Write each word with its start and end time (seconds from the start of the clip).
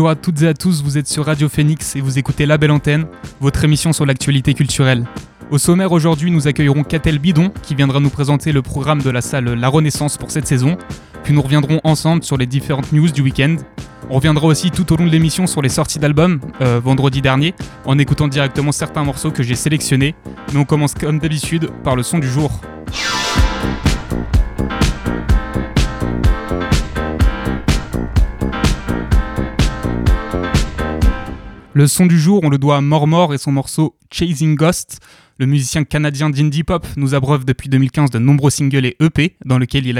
Bonjour 0.00 0.12
à 0.12 0.16
toutes 0.16 0.40
et 0.40 0.48
à 0.48 0.54
tous, 0.54 0.82
vous 0.82 0.96
êtes 0.96 1.08
sur 1.08 1.26
Radio 1.26 1.50
Phoenix 1.50 1.94
et 1.94 2.00
vous 2.00 2.18
écoutez 2.18 2.46
La 2.46 2.56
Belle 2.56 2.70
Antenne, 2.70 3.04
votre 3.38 3.62
émission 3.64 3.92
sur 3.92 4.06
l'actualité 4.06 4.54
culturelle. 4.54 5.04
Au 5.50 5.58
sommaire 5.58 5.92
aujourd'hui, 5.92 6.30
nous 6.30 6.48
accueillerons 6.48 6.84
Catel 6.84 7.18
Bidon 7.18 7.52
qui 7.62 7.74
viendra 7.74 8.00
nous 8.00 8.08
présenter 8.08 8.50
le 8.50 8.62
programme 8.62 9.02
de 9.02 9.10
la 9.10 9.20
salle 9.20 9.52
La 9.52 9.68
Renaissance 9.68 10.16
pour 10.16 10.30
cette 10.30 10.46
saison. 10.46 10.78
Puis 11.22 11.34
nous 11.34 11.42
reviendrons 11.42 11.82
ensemble 11.84 12.24
sur 12.24 12.38
les 12.38 12.46
différentes 12.46 12.92
news 12.92 13.10
du 13.10 13.20
week-end. 13.20 13.56
On 14.08 14.14
reviendra 14.14 14.46
aussi 14.46 14.70
tout 14.70 14.90
au 14.90 14.96
long 14.96 15.04
de 15.04 15.10
l'émission 15.10 15.46
sur 15.46 15.60
les 15.60 15.68
sorties 15.68 15.98
d'albums 15.98 16.40
euh, 16.62 16.80
vendredi 16.82 17.20
dernier 17.20 17.54
en 17.84 17.98
écoutant 17.98 18.26
directement 18.26 18.72
certains 18.72 19.04
morceaux 19.04 19.30
que 19.30 19.42
j'ai 19.42 19.54
sélectionnés. 19.54 20.14
Mais 20.54 20.60
on 20.60 20.64
commence 20.64 20.94
comme 20.94 21.18
d'habitude 21.18 21.68
par 21.84 21.94
le 21.94 22.02
son 22.02 22.20
du 22.20 22.26
jour. 22.30 22.58
Le 31.72 31.86
son 31.86 32.06
du 32.06 32.18
jour, 32.18 32.40
on 32.42 32.48
le 32.48 32.58
doit 32.58 32.78
à 32.78 32.80
Mormor 32.80 33.32
et 33.32 33.38
son 33.38 33.52
morceau 33.52 33.96
Chasing 34.10 34.56
Ghost. 34.56 34.98
Le 35.38 35.46
musicien 35.46 35.84
canadien 35.84 36.28
d'indie 36.28 36.64
pop 36.64 36.84
nous 36.96 37.14
abreuve 37.14 37.44
depuis 37.44 37.68
2015 37.68 38.10
de 38.10 38.18
nombreux 38.18 38.50
singles 38.50 38.86
et 38.86 38.96
EP 38.98 39.36
dans 39.44 39.56
lesquels 39.56 39.86
il 39.86 39.96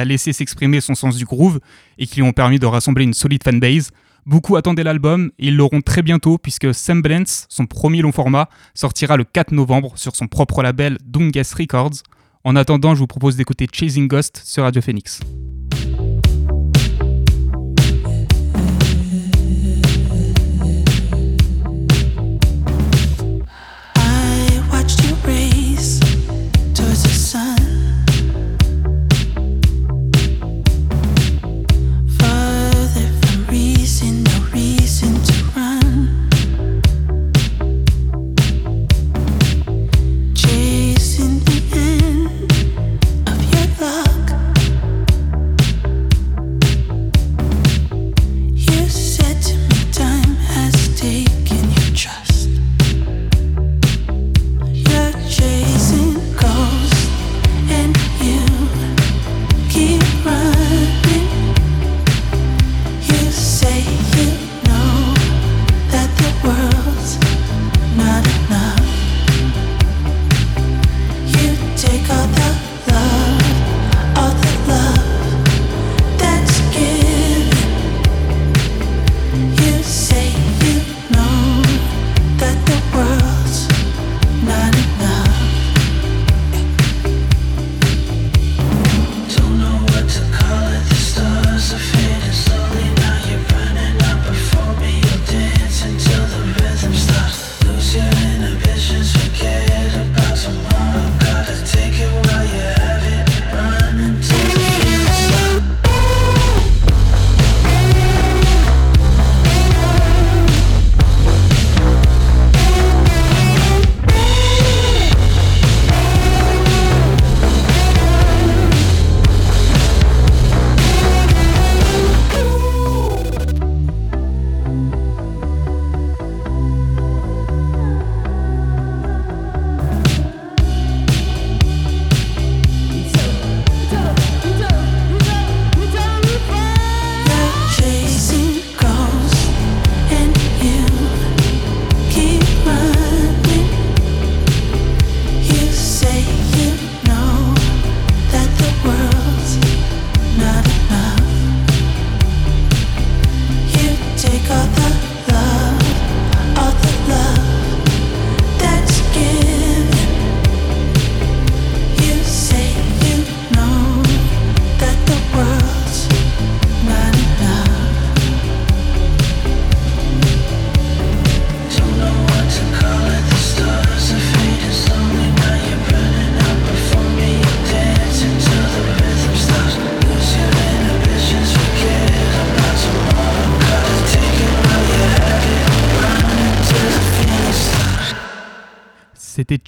a, 0.00 0.04
laissé 0.04 0.34
s'exprimer 0.34 0.82
son 0.82 0.94
sens 0.94 1.16
du 1.16 1.24
groove 1.24 1.60
et 1.96 2.06
qui 2.06 2.16
lui 2.16 2.22
ont 2.22 2.32
permis 2.32 2.58
de 2.58 2.66
rassembler 2.66 3.04
une 3.04 3.14
solide 3.14 3.42
fanbase. 3.42 3.90
Beaucoup 4.26 4.56
attendaient 4.56 4.84
l'album 4.84 5.30
et 5.38 5.46
ils 5.46 5.56
l'auront 5.56 5.80
très 5.80 6.02
bientôt 6.02 6.36
puisque 6.36 6.74
Semblance, 6.74 7.46
son 7.48 7.64
premier 7.64 8.02
long 8.02 8.12
format, 8.12 8.50
sortira 8.74 9.16
le 9.16 9.24
4 9.24 9.52
novembre 9.52 9.94
sur 9.96 10.14
son 10.14 10.26
propre 10.26 10.62
label 10.62 10.98
Dungas 11.06 11.54
Records. 11.58 12.02
En 12.44 12.54
attendant, 12.54 12.94
je 12.94 13.00
vous 13.00 13.06
propose 13.06 13.36
d'écouter 13.36 13.66
Chasing 13.72 14.08
Ghost 14.08 14.42
sur 14.44 14.64
Radio 14.64 14.82
Phoenix. 14.82 15.20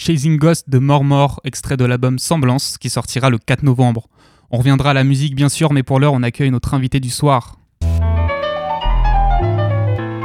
Chasing 0.07 0.39
Ghost 0.39 0.71
de 0.71 0.79
Mormor, 0.79 1.41
extrait 1.43 1.77
de 1.77 1.85
l'album 1.85 2.21
Semblance, 2.21 2.79
qui 2.79 2.91
sortira 2.91 3.29
le 3.29 3.39
4 3.39 3.65
novembre. 3.65 4.07
On 4.53 4.59
reviendra 4.59 4.91
à 4.91 4.95
la 4.95 5.03
musique 5.03 5.35
bien 5.35 5.49
sûr, 5.49 5.73
mais 5.73 5.83
pour 5.83 5.99
l'heure 5.99 6.13
on 6.13 6.23
accueille 6.23 6.53
notre 6.53 6.75
invité 6.75 7.01
du 7.01 7.11
soir. 7.11 7.59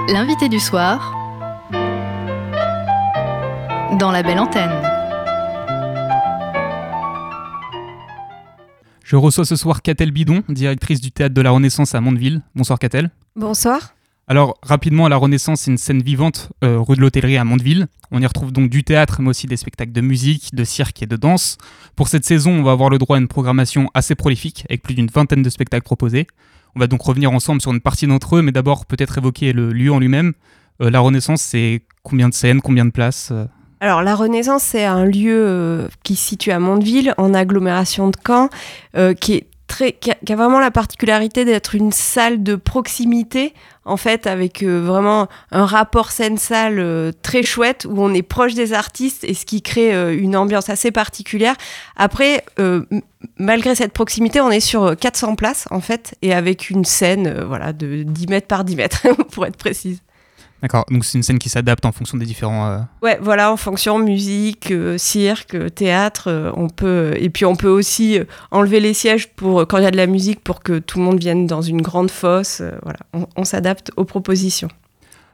L'invité 0.07 0.49
du 0.49 0.59
soir 0.59 1.17
dans 3.97 4.11
la 4.11 4.21
belle 4.21 4.37
antenne. 4.37 4.69
Je 9.03 9.15
reçois 9.15 9.45
ce 9.45 9.55
soir 9.55 9.81
Catel 9.81 10.11
Bidon, 10.11 10.43
directrice 10.47 11.01
du 11.01 11.11
théâtre 11.11 11.33
de 11.33 11.41
la 11.41 11.49
Renaissance 11.49 11.95
à 11.95 12.01
Mondeville. 12.01 12.43
Bonsoir 12.53 12.77
Catel. 12.77 13.09
Bonsoir. 13.35 13.95
Alors, 14.27 14.57
rapidement, 14.63 15.07
La 15.07 15.17
Renaissance, 15.17 15.61
c'est 15.61 15.71
une 15.71 15.77
scène 15.77 16.01
vivante 16.01 16.51
euh, 16.63 16.79
rue 16.79 16.95
de 16.95 17.01
l'Hôtellerie 17.01 17.37
à 17.37 17.43
Mondeville. 17.43 17.87
On 18.11 18.21
y 18.21 18.25
retrouve 18.25 18.51
donc 18.51 18.69
du 18.69 18.83
théâtre, 18.83 19.21
mais 19.21 19.29
aussi 19.29 19.47
des 19.47 19.57
spectacles 19.57 19.91
de 19.91 20.01
musique, 20.01 20.53
de 20.53 20.63
cirque 20.63 21.01
et 21.01 21.05
de 21.05 21.15
danse. 21.15 21.57
Pour 21.95 22.07
cette 22.07 22.23
saison, 22.23 22.51
on 22.51 22.63
va 22.63 22.71
avoir 22.71 22.89
le 22.89 22.97
droit 22.97 23.17
à 23.17 23.19
une 23.19 23.27
programmation 23.27 23.89
assez 23.93 24.15
prolifique, 24.15 24.65
avec 24.69 24.83
plus 24.83 24.93
d'une 24.93 25.07
vingtaine 25.07 25.41
de 25.41 25.49
spectacles 25.49 25.83
proposés. 25.83 26.27
On 26.75 26.79
va 26.79 26.87
donc 26.87 27.01
revenir 27.01 27.31
ensemble 27.31 27.61
sur 27.61 27.71
une 27.71 27.81
partie 27.81 28.07
d'entre 28.07 28.37
eux, 28.37 28.41
mais 28.41 28.51
d'abord 28.51 28.85
peut-être 28.85 29.17
évoquer 29.17 29.53
le 29.53 29.71
lieu 29.71 29.91
en 29.91 29.99
lui-même. 29.99 30.33
la 30.79 30.99
Renaissance, 30.99 31.41
c'est 31.41 31.81
combien 32.03 32.29
de 32.29 32.33
scènes, 32.33 32.61
combien 32.61 32.85
de 32.85 32.91
places 32.91 33.33
alors 33.83 34.03
la 34.03 34.13
Renaissance, 34.13 34.61
c'est 34.61 34.85
un 34.85 35.05
lieu 35.05 35.89
qui 36.03 36.15
se 36.15 36.23
situe 36.23 36.51
à 36.51 36.59
Mondeville, 36.59 37.15
en 37.17 37.33
agglomération 37.33 38.09
de 38.09 38.15
Caen, 38.23 38.47
qui 39.19 39.33
est 39.33 39.47
qui 39.75 40.31
a, 40.31 40.35
vraiment 40.35 40.59
la 40.59 40.71
particularité 40.71 41.45
d'être 41.45 41.75
une 41.75 41.91
salle 41.91 42.43
de 42.43 42.55
proximité, 42.55 43.53
en 43.83 43.97
fait, 43.97 44.27
avec 44.27 44.61
euh, 44.63 44.79
vraiment 44.79 45.27
un 45.51 45.65
rapport 45.65 46.11
scène-salle 46.11 46.79
euh, 46.79 47.11
très 47.23 47.43
chouette, 47.43 47.87
où 47.89 48.01
on 48.01 48.13
est 48.13 48.21
proche 48.21 48.53
des 48.53 48.73
artistes 48.73 49.23
et 49.23 49.33
ce 49.33 49.45
qui 49.45 49.61
crée 49.61 49.93
euh, 49.93 50.15
une 50.15 50.35
ambiance 50.35 50.69
assez 50.69 50.91
particulière. 50.91 51.55
Après, 51.95 52.43
malgré 53.37 53.75
cette 53.75 53.93
proximité, 53.93 54.41
on 54.41 54.51
est 54.51 54.59
sur 54.59 54.95
400 54.95 55.35
places, 55.35 55.67
en 55.71 55.81
fait, 55.81 56.15
et 56.21 56.33
avec 56.33 56.69
une 56.69 56.85
scène 56.85 57.43
voilà, 57.43 57.73
de 57.73 58.03
10 58.03 58.27
mètres 58.27 58.47
par 58.47 58.63
10 58.63 58.75
mètres, 58.75 59.07
pour 59.31 59.45
être 59.45 59.57
précise. 59.57 60.01
D'accord, 60.61 60.85
donc 60.91 61.05
c'est 61.05 61.17
une 61.17 61.23
scène 61.23 61.39
qui 61.39 61.49
s'adapte 61.49 61.85
en 61.85 61.91
fonction 61.91 62.17
des 62.17 62.25
différents. 62.25 62.69
Euh, 62.69 62.79
ouais, 63.01 63.17
voilà, 63.19 63.51
en 63.51 63.57
fonction 63.57 63.97
musique, 63.97 64.69
euh, 64.71 64.97
cirque, 64.97 65.55
euh, 65.55 65.69
théâtre, 65.69 66.53
on 66.55 66.69
peut 66.69 67.13
et 67.17 67.29
puis 67.29 67.45
on 67.45 67.55
peut 67.55 67.69
aussi 67.69 68.19
enlever 68.51 68.79
les 68.79 68.93
sièges 68.93 69.29
pour 69.29 69.67
quand 69.67 69.79
il 69.79 69.83
y 69.83 69.87
a 69.87 69.91
de 69.91 69.97
la 69.97 70.05
musique 70.05 70.43
pour 70.43 70.61
que 70.61 70.77
tout 70.77 70.99
le 70.99 71.05
monde 71.05 71.19
vienne 71.19 71.47
dans 71.47 71.61
une 71.61 71.81
grande 71.81 72.11
fosse. 72.11 72.61
voilà, 72.83 72.99
on, 73.35 73.43
s'adapte 73.43 73.91
aux 73.97 74.05
propositions. 74.05 74.69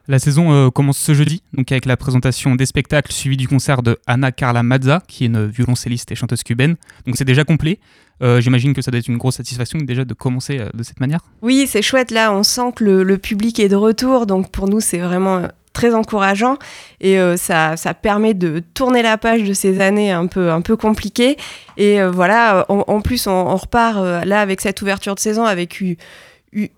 La 0.07 0.19
saison 0.19 0.71
commence 0.71 0.97
ce 0.97 1.13
jeudi, 1.13 1.43
donc 1.53 1.71
avec 1.71 1.85
la 1.85 1.97
présentation 1.97 2.55
des 2.55 2.65
spectacles 2.65 3.11
suivi 3.11 3.35
du 3.35 3.47
concert 3.47 3.83
de 3.83 3.99
Anna 4.07 4.31
Carla 4.31 4.63
Mazza, 4.63 5.01
qui 5.07 5.25
est 5.25 5.27
une 5.27 5.47
violoncelliste 5.47 6.11
et 6.11 6.15
chanteuse 6.15 6.43
cubaine. 6.43 6.77
Donc 7.05 7.17
c'est 7.17 7.25
déjà 7.25 7.43
complet. 7.43 7.79
Euh, 8.23 8.41
j'imagine 8.41 8.73
que 8.73 8.81
ça 8.81 8.91
doit 8.91 8.99
être 8.99 9.07
une 9.07 9.17
grosse 9.17 9.35
satisfaction 9.35 9.79
déjà 9.79 10.03
de 10.03 10.13
commencer 10.13 10.59
euh, 10.59 10.69
de 10.73 10.83
cette 10.83 10.99
manière. 10.99 11.19
Oui, 11.41 11.67
c'est 11.67 11.81
chouette. 11.81 12.11
Là, 12.11 12.33
on 12.33 12.43
sent 12.43 12.71
que 12.75 12.83
le, 12.83 13.17
public 13.17 13.59
est 13.59 13.69
de 13.69 13.75
retour. 13.75 14.25
Donc 14.25 14.51
pour 14.51 14.67
nous, 14.67 14.79
c'est 14.79 14.97
vraiment 14.97 15.37
euh, 15.37 15.47
très 15.73 15.93
encourageant 15.93 16.57
et 17.01 17.19
ça, 17.37 17.77
ça, 17.77 17.93
permet 17.93 18.33
de 18.33 18.63
tourner 18.73 19.03
la 19.03 19.19
page 19.19 19.43
de 19.43 19.53
ces 19.53 19.79
années 19.79 20.11
un 20.11 20.25
peu, 20.25 20.49
un 20.51 20.61
peu 20.61 20.75
compliquées. 20.75 21.37
Et 21.77 22.03
voilà, 22.03 22.65
en, 22.67 22.99
plus, 23.01 23.27
on, 23.27 23.55
repart 23.55 24.25
là 24.25 24.41
avec 24.41 24.59
cette 24.59 24.81
ouverture 24.81 25.13
de 25.13 25.19
saison 25.19 25.45
avec 25.45 25.83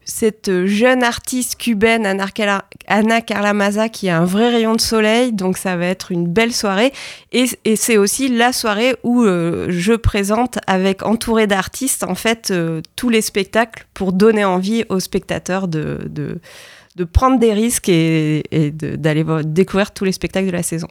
cette 0.04 0.66
jeune 0.66 1.04
artiste 1.04 1.56
cubaine, 1.58 2.06
Anna 2.06 3.22
Carla 3.22 3.54
Maza, 3.54 3.88
qui 3.88 4.10
a 4.10 4.20
un 4.20 4.26
vrai 4.26 4.50
rayon 4.50 4.76
de 4.76 4.82
soleil. 4.82 5.32
Donc, 5.32 5.58
ça 5.58 5.78
va 5.78 5.86
être 5.86 6.12
une 6.12 6.28
belle 6.28 6.54
soirée. 6.54 6.92
Et, 7.32 7.46
c'est 7.76 7.98
aussi 7.98 8.30
la 8.30 8.52
soirée 8.52 8.96
où 9.04 9.24
euh, 9.24 9.68
je 9.70 9.94
présente, 9.94 10.60
avec 10.68 11.04
entouré 11.04 11.48
d'artistes, 11.48 12.04
en 12.04 12.16
fait, 12.16 12.50
euh, 12.52 12.82
tous 12.96 13.10
les 13.10 13.22
spectacles 13.22 13.86
pour 13.94 14.12
donner 14.12 14.44
envie 14.44 14.84
aux 14.90 15.00
spectateurs 15.00 15.68
de, 15.68 16.40
prendre 17.14 17.40
des 17.40 17.54
risques 17.54 17.90
et 17.90 18.44
d'aller 18.74 19.24
découvrir 19.46 19.92
tous 19.92 20.04
les 20.04 20.12
spectacles 20.12 20.48
de 20.48 20.52
la 20.52 20.64
saison 20.64 20.88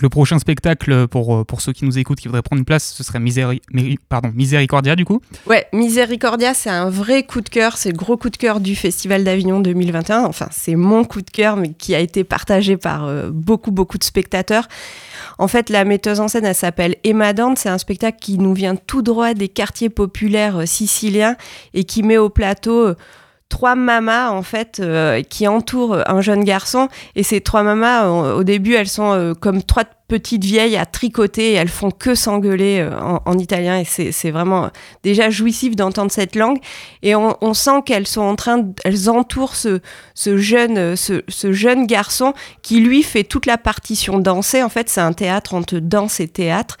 le 0.00 0.08
prochain 0.08 0.38
spectacle 0.38 1.06
pour, 1.08 1.36
euh, 1.36 1.44
pour 1.44 1.60
ceux 1.60 1.72
qui 1.72 1.84
nous 1.84 1.98
écoutent 1.98 2.18
qui 2.18 2.28
voudraient 2.28 2.42
prendre 2.42 2.60
une 2.60 2.64
place, 2.64 2.92
ce 2.92 3.02
serait 3.02 3.20
Miséricordia 3.20 4.96
du 4.96 5.04
coup 5.04 5.20
Ouais, 5.46 5.66
Miséricordia, 5.72 6.54
c'est 6.54 6.70
un 6.70 6.90
vrai 6.90 7.22
coup 7.22 7.40
de 7.40 7.48
cœur, 7.48 7.76
c'est 7.76 7.90
le 7.90 7.96
gros 7.96 8.16
coup 8.16 8.30
de 8.30 8.36
cœur 8.36 8.60
du 8.60 8.76
Festival 8.76 9.24
d'Avignon 9.24 9.60
2021. 9.60 10.24
Enfin, 10.24 10.48
c'est 10.50 10.74
mon 10.74 11.04
coup 11.04 11.22
de 11.22 11.30
cœur, 11.30 11.56
mais 11.56 11.72
qui 11.72 11.94
a 11.94 12.00
été 12.00 12.24
partagé 12.24 12.76
par 12.76 13.04
euh, 13.04 13.30
beaucoup, 13.30 13.70
beaucoup 13.70 13.98
de 13.98 14.04
spectateurs. 14.04 14.68
En 15.38 15.48
fait, 15.48 15.70
la 15.70 15.84
metteuse 15.84 16.20
en 16.20 16.28
scène, 16.28 16.44
elle 16.44 16.54
s'appelle 16.54 16.96
Emma 17.04 17.32
Dante. 17.32 17.58
C'est 17.58 17.68
un 17.68 17.78
spectacle 17.78 18.18
qui 18.20 18.38
nous 18.38 18.54
vient 18.54 18.76
tout 18.76 19.02
droit 19.02 19.34
des 19.34 19.48
quartiers 19.48 19.90
populaires 19.90 20.58
euh, 20.58 20.66
siciliens 20.66 21.36
et 21.74 21.84
qui 21.84 22.02
met 22.02 22.18
au 22.18 22.28
plateau 22.28 22.94
trois 23.48 23.74
mamas 23.74 24.30
en 24.30 24.42
fait 24.42 24.80
euh, 24.80 25.22
qui 25.22 25.46
entourent 25.46 25.98
un 26.06 26.20
jeune 26.20 26.44
garçon. 26.44 26.88
Et 27.14 27.22
ces 27.22 27.40
trois 27.40 27.62
mamas 27.62 28.08
au 28.08 28.44
début 28.44 28.74
elles 28.74 28.88
sont 28.88 29.12
euh, 29.12 29.34
comme 29.34 29.62
trois 29.62 29.84
petites 30.08 30.44
vieilles 30.44 30.76
à 30.76 30.86
tricoter 30.86 31.52
et 31.52 31.54
elles 31.54 31.68
font 31.68 31.90
que 31.90 32.14
s'engueuler 32.14 32.80
euh, 32.80 32.96
en, 33.24 33.38
italien. 33.38 33.78
Et 33.78 33.84
c'est 33.84 34.30
vraiment 34.30 34.70
déjà 35.02 35.30
jouissif 35.30 35.74
d'entendre 35.76 36.10
cette 36.10 36.36
langue. 36.36 36.58
Et 37.02 37.14
on, 37.14 37.54
sent 37.54 37.82
qu'elles 37.86 38.06
sont 38.06 38.20
en 38.20 38.36
train 38.36 38.66
elles 38.84 39.08
entourent 39.08 39.54
ce, 39.56 39.80
ce 40.14 40.36
jeune 40.36 40.94
ce, 40.94 41.22
ce, 41.28 41.52
jeune 41.52 41.86
garçon 41.86 42.34
qui 42.62 42.80
lui 42.80 43.02
fait 43.02 43.24
toute 43.24 43.46
la 43.46 43.56
partition 43.56 44.18
dansée 44.18 44.62
en 44.62 44.68
fait 44.68 44.90
c'est 44.90 45.00
un 45.00 45.14
théâtre 45.14 45.54
entre 45.54 45.78
danse 45.78 46.20
et 46.20 46.28
théâtre 46.28 46.76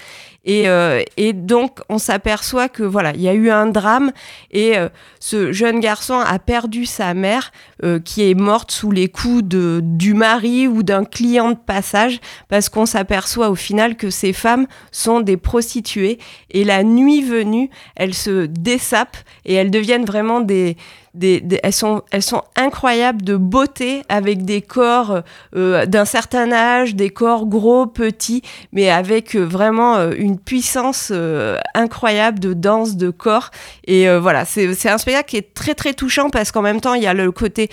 euh, 0.48 1.02
et, 1.16 1.32
donc, 1.32 1.80
on 1.88 1.98
s'aperçoit 1.98 2.68
que 2.68 2.82
voilà, 2.82 3.12
il 3.14 3.20
y 3.20 3.28
a 3.28 3.34
eu 3.34 3.50
un 3.50 3.66
drame 3.66 4.12
et 4.52 4.76
euh, 4.78 4.88
ce 5.18 5.52
jeune 5.52 5.80
garçon 5.80 6.14
a 6.14 6.38
perdu 6.38 6.86
sa 6.86 7.14
mère 7.14 7.52
euh, 7.82 7.98
qui 7.98 8.30
est 8.30 8.34
morte 8.34 8.70
sous 8.70 8.90
les 8.92 9.08
coups 9.08 9.42
de, 9.42 9.80
du 9.82 10.14
mari 10.14 10.68
ou 10.68 10.82
d'un 10.82 11.04
client 11.04 11.50
de 11.50 11.56
passage 11.56 12.20
parce 12.48 12.68
qu'on 12.68 12.86
s'aperçoit 12.86 13.50
au 13.50 13.56
final 13.56 13.96
que 13.96 14.10
ces 14.10 14.32
femmes 14.32 14.66
sont 14.92 15.20
des 15.20 15.36
prostituées 15.36 16.18
et 16.50 16.64
la 16.64 16.84
nuit 16.84 17.22
venue, 17.22 17.70
elles 17.96 18.14
se 18.14 18.46
dessapent 18.46 19.18
et 19.44 19.54
elles 19.54 19.70
deviennent 19.70 20.04
vraiment 20.04 20.40
des 20.40 20.76
elles, 21.22 21.72
sont, 21.72 22.02
elles 22.10 22.22
sont 22.22 22.42
incroyables 22.56 23.22
de 23.22 23.36
beauté 23.36 24.02
avec 24.08 24.44
des 24.44 24.62
corps 24.62 25.22
euh, 25.54 25.86
d'un 25.86 26.04
certain 26.04 26.52
âge, 26.52 26.94
des 26.94 27.10
corps 27.10 27.46
gros, 27.46 27.86
petits, 27.86 28.42
mais 28.72 28.90
avec 28.90 29.34
euh, 29.34 29.44
vraiment 29.44 29.96
euh, 29.96 30.12
une 30.16 30.38
puissance 30.38 31.12
incroyable 31.74 32.38
de 32.38 32.52
danse, 32.52 32.96
de 32.96 33.10
corps. 33.10 33.50
Et 33.86 34.08
voilà, 34.18 34.44
c'est 34.44 34.88
un 34.88 34.98
spectacle 34.98 35.28
qui 35.28 35.36
est 35.36 35.54
très 35.54 35.74
très 35.74 35.94
touchant 35.94 36.30
parce 36.30 36.52
qu'en 36.52 36.62
même 36.62 36.80
temps, 36.80 36.94
il 36.94 37.02
y 37.02 37.06
a 37.06 37.14
le 37.14 37.30
côté 37.32 37.70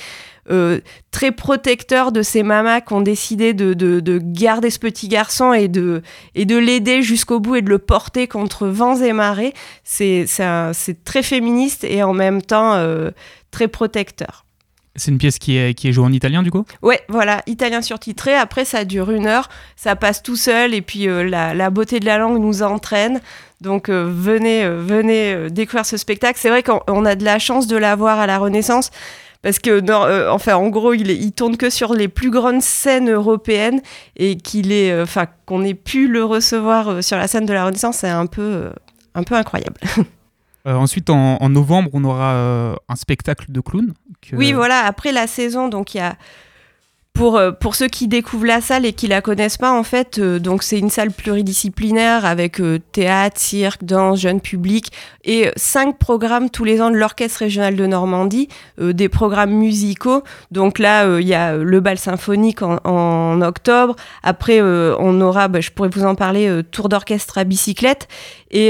euh, 0.52 0.82
très 1.12 1.32
protecteur 1.32 2.12
de 2.12 2.22
ces 2.22 2.44
mamas 2.44 2.82
qui 2.82 2.92
ont 2.92 3.02
décidé 3.02 3.54
de, 3.54 3.74
de, 3.74 4.20
garder 4.22 4.70
ce 4.70 4.80
petit 4.80 5.08
garçon 5.08 5.54
et 5.54 5.70
de, 5.70 6.02
et 6.36 6.44
de 6.46 6.58
l'aider 6.58 7.02
jusqu'au 7.02 7.40
bout 7.40 7.56
et 7.56 7.62
de 7.62 7.70
le 7.70 7.80
porter 7.80 8.28
contre 8.28 8.68
vents 8.68 8.98
et 8.98 9.14
marées. 9.14 9.54
C'est 9.84 10.26
très 11.06 11.24
féministe 11.24 11.86
et 11.86 12.04
en 12.04 12.14
même 12.14 12.42
temps 12.42 12.74
euh, 12.74 13.12
très 13.52 13.70
protecteur. 13.70 14.46
C'est 14.96 15.12
une 15.12 15.18
pièce 15.18 15.40
qui 15.40 15.58
est, 15.58 15.74
qui 15.74 15.88
est 15.88 15.92
jouée 15.92 16.06
en 16.06 16.12
italien 16.12 16.44
du 16.44 16.52
coup? 16.52 16.66
Ouais, 16.82 17.02
voilà, 17.08 17.42
italien 17.48 17.82
surtitré. 17.82 18.36
Après, 18.36 18.66
ça 18.66 18.86
dure 18.86 19.10
une 19.10 19.26
heure, 19.26 19.50
ça 19.76 19.96
passe 19.96 20.22
tout 20.22 20.36
seul 20.36 20.74
et 20.74 20.82
puis 20.82 21.08
euh, 21.08 21.24
la, 21.24 21.54
la, 21.54 21.70
beauté 21.70 22.00
de 22.00 22.06
la 22.06 22.18
langue 22.18 22.40
nous 22.40 22.64
entraîne. 22.64 23.22
Donc 23.62 23.90
venez, 23.90 24.68
venez 24.68 25.50
découvrir 25.50 25.86
ce 25.86 25.96
spectacle. 25.96 26.38
C'est 26.38 26.50
vrai 26.50 26.64
qu'on 26.64 27.06
a 27.06 27.16
de 27.16 27.24
la 27.24 27.40
chance 27.40 27.66
de 27.66 27.78
l'avoir 27.78 28.20
à 28.20 28.28
la 28.28 28.38
Renaissance 28.38 28.92
parce 29.44 29.60
que 29.60 29.84
euh, 29.92 30.32
enfin 30.32 30.56
en 30.56 30.70
gros 30.70 30.94
il, 30.94 31.12
il, 31.12 31.32
tourne 31.34 31.58
que 31.58 31.70
sur 31.70 31.94
les 31.94 32.08
plus 32.08 32.32
grandes 32.32 32.62
scènes 32.62 33.12
européennes 33.12 33.82
et 34.16 34.38
qu'il 34.38 34.72
est 34.72 34.92
euh, 34.92 35.04
enfin 35.04 35.28
qu'on 35.46 35.64
ait 35.64 35.76
pu 35.76 36.08
le 36.08 36.24
recevoir 36.24 36.88
euh, 36.88 37.02
sur 37.02 37.18
la 37.18 37.28
scène 37.28 37.46
de 37.46 37.54
la 37.54 37.66
Renaissance 37.66 37.98
c'est 37.98 38.10
un 38.10 38.26
peu 38.26 38.72
un 39.14 39.24
peu 39.24 39.36
incroyable. 39.36 39.80
ensuite, 40.66 41.10
en, 41.12 41.50
novembre, 41.50 41.92
on 41.94 42.04
aura 42.06 42.76
un 42.90 42.96
spectacle 42.96 43.52
de 43.52 43.60
clown. 43.60 43.94
Oui, 44.32 44.54
voilà. 44.54 44.86
Après 44.86 45.12
la 45.12 45.28
saison, 45.28 45.68
donc 45.68 45.94
il 45.94 45.98
y 45.98 46.00
a 46.00 46.16
pour, 47.14 47.38
euh, 47.38 47.52
pour 47.52 47.76
ceux 47.76 47.88
qui 47.88 48.08
découvrent 48.08 48.48
la 48.48 48.60
salle 48.60 48.86
et 48.86 48.94
qui 48.94 49.08
la 49.08 49.22
connaissent 49.22 49.58
pas, 49.58 49.72
en 49.72 49.84
fait, 49.84 50.18
euh, 50.18 50.40
donc 50.40 50.64
c'est 50.64 50.80
une 50.80 50.90
salle 50.90 51.12
pluridisciplinaire 51.12 52.26
avec 52.26 52.60
euh, 52.60 52.80
théâtre, 52.92 53.40
cirque, 53.40 53.84
danse, 53.84 54.20
jeune 54.20 54.42
public 54.42 54.92
et 55.24 55.52
cinq 55.56 56.00
programmes 56.00 56.50
tous 56.50 56.64
les 56.64 56.82
ans 56.82 56.90
de 56.90 56.96
l'Orchestre 56.96 57.40
régional 57.40 57.76
de 57.76 57.86
Normandie, 57.86 58.50
des 58.80 59.08
programmes 59.10 59.54
musicaux. 59.54 60.24
Donc 60.52 60.80
là, 60.80 61.20
il 61.20 61.28
y 61.28 61.34
a 61.34 61.56
le 61.56 61.80
bal 61.80 61.98
symphonique 61.98 62.62
en, 62.62 62.78
en 62.84 63.42
octobre. 63.42 63.96
Après, 64.22 64.60
on 64.62 65.22
aura, 65.22 65.48
bah, 65.48 65.62
je 65.62 65.72
pourrais 65.72 65.88
vous 65.88 66.04
en 66.04 66.16
parler, 66.16 66.62
tour 66.72 66.90
d'orchestre 66.90 67.38
à 67.38 67.46
bicyclette. 67.46 68.10
Et, 68.56 68.70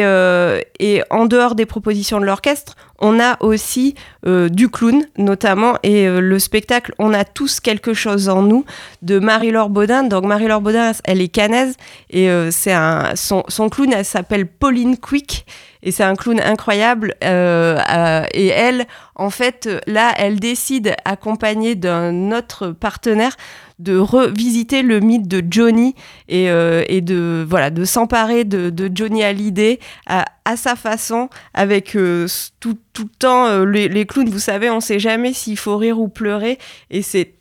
et 0.80 1.04
en 1.10 1.25
dehors 1.25 1.56
des 1.56 1.66
propositions 1.66 2.22
de 2.22 2.25
l'orchestre, 2.25 2.75
on 3.04 3.20
a 3.20 3.36
aussi 3.42 3.96
euh, 4.25 4.48
du 4.48 4.70
clown, 4.70 5.06
notamment, 5.18 5.75
et 5.84 6.08
euh, 6.08 6.22
le 6.22 6.40
spectacle 6.40 6.94
On 7.00 7.13
a 7.13 7.25
tous 7.25 7.60
quelque 7.60 7.94
chose 7.94 8.30
en 8.30 8.42
nous 8.42 8.63
de 9.02 9.20
Marie-Laure 9.20 9.70
Baudin. 9.70 10.04
Donc, 10.04 10.24
Marie-Laure 10.24 10.62
Baudin, 10.62 10.94
elle 11.04 11.22
est 11.22 11.28
canaise, 11.28 11.75
et 12.10 12.30
euh, 12.30 12.50
c'est 12.50 12.72
un, 12.72 13.16
son, 13.16 13.44
son, 13.50 13.68
clown, 13.68 13.92
elle 13.92 14.06
s'appelle 14.06 14.48
Pauline 14.48 14.98
Quick, 14.98 15.46
et 15.84 15.92
c'est 15.92 16.04
un 16.04 16.16
clown 16.16 16.40
incroyable. 16.40 17.16
et 17.22 18.48
elle, 18.48 18.88
en 19.16 19.30
fait, 19.30 19.70
là, 19.86 20.13
elle 20.18 20.40
décide, 20.40 20.96
accompagnée 21.06 21.75
d'un 21.75 22.32
autre 22.32 22.70
partenaire, 22.70 23.36
de 23.80 23.98
revisiter 23.98 24.82
le 24.82 25.00
mythe 25.00 25.28
de 25.28 25.44
Johnny 25.48 25.96
et, 26.30 26.50
euh, 26.50 26.84
de 26.90 27.46
voilà 27.48 27.70
de 27.70 27.86
s'emparer 27.86 28.46
de, 28.46 28.92
Johnny 28.94 29.24
Hallyday 29.24 29.80
à, 30.06 30.25
sa 30.56 30.75
façon 30.75 31.30
avec 31.54 31.96
euh, 31.96 32.28
tout, 32.60 32.78
le 32.98 33.06
temps 33.20 33.46
euh, 33.48 33.66
les, 33.66 34.06
clowns 34.06 34.30
vous 34.30 34.40
savez 34.40 34.70
on 34.70 34.80
sait 34.80 35.00
jamais 35.00 35.34
s'il 35.34 35.58
faut 35.58 35.78
rire 35.78 36.00
ou 36.00 36.08
pleurer 36.08 36.60
et 36.92 37.02
c'est 37.02 37.34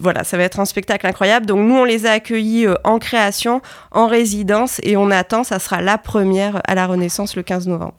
voilà, 0.00 0.24
ça 0.24 0.36
va 0.36 0.42
être 0.44 0.58
un 0.60 0.64
spectacle 0.64 1.06
incroyable. 1.06 1.46
Donc 1.46 1.58
nous, 1.66 1.74
on 1.74 1.84
les 1.84 2.06
a 2.06 2.12
accueillis 2.12 2.66
en 2.84 2.98
création, 2.98 3.60
en 3.92 4.06
résidence, 4.06 4.80
et 4.82 4.96
on 4.96 5.10
attend, 5.10 5.44
ça 5.44 5.58
sera 5.58 5.82
la 5.82 5.98
première 5.98 6.60
à 6.66 6.74
la 6.74 6.86
Renaissance 6.86 7.36
le 7.36 7.42
15 7.42 7.66
novembre. 7.68 7.94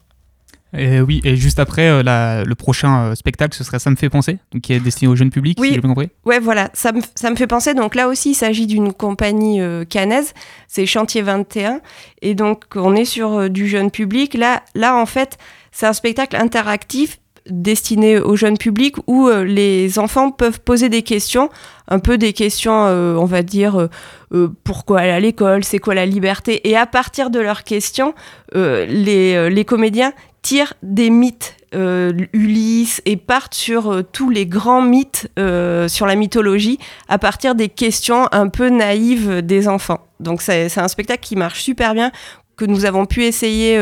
Et 0.78 1.00
oui, 1.00 1.22
et 1.24 1.38
juste 1.38 1.60
après, 1.60 1.88
euh, 1.88 2.04
la- 2.04 2.44
le 2.44 2.54
prochain 2.54 3.06
euh, 3.12 3.16
spectacle, 3.16 3.56
ce 3.56 3.64
serait 3.64 3.80
Ça 3.80 3.90
me 3.90 3.96
fait 3.96 4.10
penser, 4.10 4.38
donc 4.52 4.64
qui 4.64 4.74
est 4.74 4.82
destiné 4.82 5.10
au 5.10 5.16
jeune 5.16 5.30
public, 5.30 5.58
Oui. 5.62 5.70
si 5.70 5.74
j'ai 5.76 5.80
bien 5.80 5.88
compris. 5.90 6.10
Ouais, 6.26 6.40
voilà, 6.40 6.70
ça 6.74 6.92
me, 6.92 7.00
ça 7.16 7.30
me 7.30 7.38
fait 7.38 7.48
penser. 7.48 7.74
Donc 7.74 7.96
là 7.96 8.10
aussi, 8.10 8.32
il 8.32 8.36
s'agit 8.36 8.68
d'une 8.68 8.92
compagnie 8.92 9.62
euh, 9.62 9.86
cannaise, 9.86 10.34
c'est 10.68 10.86
Chantier 10.86 11.22
21. 11.22 11.80
Et 12.22 12.36
donc, 12.36 12.66
on 12.76 12.96
est 12.98 13.06
sur 13.06 13.34
euh, 13.34 13.48
du 13.50 13.70
jeune 13.70 13.92
public. 13.92 14.34
Là, 14.34 14.62
là, 14.76 14.98
en 14.98 15.06
fait, 15.06 15.38
c'est 15.72 15.86
un 15.86 15.94
spectacle 15.94 16.36
interactif 16.36 17.20
destiné 17.50 18.20
au 18.20 18.36
jeune 18.36 18.58
public 18.58 18.96
où 19.08 19.28
euh, 19.28 19.44
les 19.44 20.00
enfants 20.00 20.32
peuvent 20.32 20.60
poser 20.60 20.90
des 20.90 21.02
questions, 21.02 21.50
un 21.88 22.00
peu 22.00 22.18
des 22.18 22.34
questions, 22.34 22.86
euh, 22.86 23.16
on 23.16 23.26
va 23.26 23.44
dire, 23.44 23.90
euh, 24.34 24.48
pourquoi 24.64 25.00
aller 25.00 25.12
à 25.12 25.20
l'école, 25.20 25.64
c'est 25.64 25.80
quoi 25.80 25.96
la 25.96 26.06
liberté. 26.06 26.68
Et 26.70 26.76
à 26.76 26.86
partir 26.86 27.30
de 27.30 27.40
leurs 27.40 27.64
questions, 27.64 28.14
les, 28.54 29.50
les 29.50 29.66
comédiens 29.66 30.14
tirent 30.42 30.74
des 30.84 31.10
mythes. 31.10 31.54
Ulysse 31.74 33.02
et 33.06 33.18
partent 33.18 33.54
sur 33.54 34.02
tous 34.14 34.30
les 34.30 34.46
grands 34.46 34.82
mythes 34.82 35.28
sur 35.36 36.06
la 36.08 36.16
mythologie 36.16 36.80
à 37.10 37.20
partir 37.20 37.56
des 37.56 37.68
questions 37.68 38.30
un 38.32 38.48
peu 38.48 38.70
naïves 38.70 39.42
des 39.42 39.68
enfants. 39.68 40.00
Donc 40.22 40.42
c'est 40.42 40.78
un 40.78 40.88
spectacle 40.88 41.22
qui 41.22 41.36
marche 41.36 41.62
super 41.62 41.94
bien 41.94 42.12
que 42.56 42.64
nous 42.64 42.86
avons 42.86 43.06
pu 43.06 43.26
essayer 43.26 43.78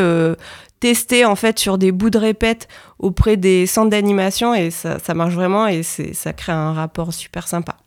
tester 0.86 1.26
en 1.26 1.36
fait 1.36 1.58
sur 1.58 1.80
des 1.80 1.92
bouts 1.92 2.12
de 2.12 2.20
répète 2.20 2.68
auprès 3.00 3.38
des 3.38 3.66
centres 3.66 3.90
d'animation 3.90 4.54
et 4.54 4.70
ça, 4.70 5.00
ça 5.00 5.16
marche 5.16 5.34
vraiment 5.34 5.68
et 5.68 5.82
ça 5.82 6.32
crée 6.32 6.52
un 6.52 6.74
rapport 6.74 7.12
super 7.12 7.48
sympa. 7.48 7.78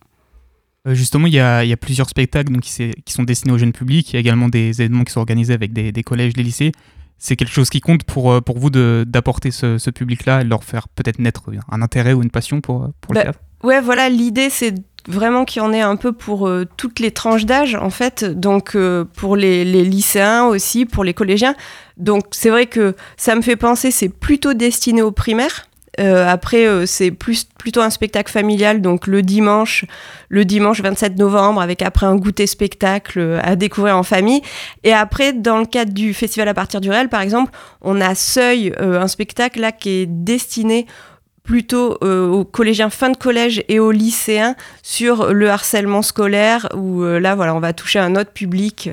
Euh, 0.88 0.94
justement, 0.94 1.28
il 1.28 1.32
y 1.32 1.38
a, 1.38 1.62
il 1.62 1.70
y 1.70 1.72
a 1.72 1.76
plusieurs 1.76 2.08
spectacles 2.08 2.52
donc, 2.52 2.62
qui, 2.62 3.12
sont 3.12 3.22
destinés 3.22 3.52
au 3.52 3.58
jeune 3.58 3.70
public. 3.70 4.10
Il 4.10 4.14
y 4.14 4.16
a 4.16 4.20
également 4.20 4.48
des 4.48 4.82
événements 4.82 5.04
qui 5.04 5.12
sont 5.12 5.20
organisés 5.20 5.52
avec 5.52 5.72
des, 5.72 5.92
des 5.92 6.02
collèges, 6.02 6.32
des 6.32 6.42
lycées. 6.42 6.72
C'est 7.18 7.36
quelque 7.36 7.52
chose 7.52 7.70
qui 7.70 7.80
compte 7.80 8.02
pour, 8.02 8.32
euh, 8.32 8.40
pour 8.40 8.58
vous 8.58 8.70
d'apporter 8.70 9.52
ce, 9.52 9.78
ce 9.78 9.90
public-là 9.90 10.40
et 10.40 10.44
de 10.44 10.48
leur 10.48 10.64
faire 10.64 10.88
peut-être 10.88 11.20
naître 11.20 11.52
un 11.70 11.82
intérêt 11.82 12.14
ou 12.14 12.22
une 12.24 12.30
passion 12.30 12.60
pour, 12.60 12.90
pour 13.00 13.14
le 13.14 13.20
Bah, 13.20 13.22
théâtre? 13.22 13.38
Ouais, 13.62 13.80
voilà, 13.80 14.08
l'idée 14.08 14.50
c'est 14.50 14.74
vraiment 15.08 15.44
qu'il 15.44 15.62
y 15.62 15.64
en 15.64 15.72
ait 15.72 15.80
un 15.80 15.96
peu 15.96 16.12
pour 16.12 16.46
euh, 16.46 16.66
toutes 16.76 17.00
les 17.00 17.10
tranches 17.10 17.46
d'âge 17.46 17.74
en 17.74 17.90
fait, 17.90 18.24
donc 18.24 18.76
euh, 18.76 19.04
pour 19.16 19.36
les, 19.36 19.64
les 19.64 19.82
lycéens 19.82 20.44
aussi, 20.46 20.86
pour 20.86 21.02
les 21.02 21.14
collégiens. 21.14 21.54
Donc 21.96 22.26
c'est 22.30 22.50
vrai 22.50 22.66
que 22.66 22.94
ça 23.16 23.34
me 23.34 23.42
fait 23.42 23.56
penser, 23.56 23.90
c'est 23.90 24.08
plutôt 24.08 24.54
destiné 24.54 25.02
aux 25.02 25.12
primaires. 25.12 25.68
Euh, 26.00 26.26
après, 26.28 26.66
euh, 26.66 26.86
c'est 26.86 27.10
plus, 27.10 27.44
plutôt 27.44 27.80
un 27.80 27.90
spectacle 27.90 28.30
familial, 28.30 28.80
donc 28.80 29.06
le 29.06 29.22
dimanche, 29.22 29.84
le 30.28 30.44
dimanche 30.44 30.80
27 30.80 31.18
novembre, 31.18 31.60
avec 31.60 31.82
après 31.82 32.06
un 32.06 32.16
goûter 32.16 32.46
spectacle 32.46 33.18
euh, 33.18 33.40
à 33.42 33.56
découvrir 33.56 33.96
en 33.96 34.02
famille. 34.02 34.42
Et 34.84 34.92
après, 34.92 35.32
dans 35.32 35.58
le 35.58 35.66
cadre 35.66 35.92
du 35.92 36.14
festival 36.14 36.48
à 36.48 36.54
partir 36.54 36.80
du 36.80 36.90
réel, 36.90 37.08
par 37.08 37.20
exemple, 37.20 37.52
on 37.80 38.00
a 38.00 38.14
Seuil, 38.14 38.72
un 38.78 39.06
spectacle 39.06 39.60
là 39.60 39.72
qui 39.72 39.90
est 39.90 40.06
destiné 40.06 40.86
plutôt 41.48 41.96
euh, 42.04 42.28
aux 42.28 42.44
collégiens 42.44 42.90
fin 42.90 43.08
de 43.08 43.16
collège 43.16 43.64
et 43.68 43.78
aux 43.80 43.90
lycéens 43.90 44.54
sur 44.82 45.32
le 45.32 45.48
harcèlement 45.48 46.02
scolaire, 46.02 46.68
où 46.76 47.02
euh, 47.02 47.18
là, 47.18 47.34
voilà, 47.34 47.54
on 47.54 47.58
va 47.58 47.72
toucher 47.72 47.98
un 47.98 48.16
autre 48.16 48.32
public. 48.32 48.90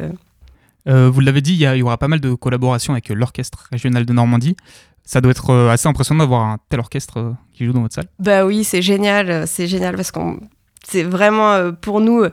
euh. 0.88 1.10
Vous 1.10 1.20
l'avez 1.20 1.42
dit, 1.42 1.52
il 1.54 1.60
y, 1.78 1.82
aura 1.82 1.98
pas 1.98 2.08
mal 2.08 2.22
de 2.22 2.34
collaborations 2.34 2.94
avec 2.94 3.10
l'Orchestre 3.10 3.68
régional 3.74 4.06
de 4.06 4.14
Normandie. 4.14 4.56
Ça 5.04 5.20
doit 5.20 5.32
être 5.32 5.54
assez 5.70 5.90
impressionnant 5.90 6.24
d'avoir 6.24 6.44
un 6.44 6.58
tel 6.70 6.80
orchestre 6.80 7.34
qui 7.54 7.66
joue 7.66 7.74
dans 7.74 7.82
votre 7.82 7.96
salle. 7.96 8.08
Bah 8.20 8.46
oui, 8.46 8.64
c'est 8.64 8.82
génial, 8.82 9.46
c'est 9.48 9.68
génial 9.68 9.96
parce 9.98 10.12
qu'on 10.12 10.40
c'est 10.88 11.04
vraiment 11.04 11.74
pour 11.82 12.00
nous 12.00 12.24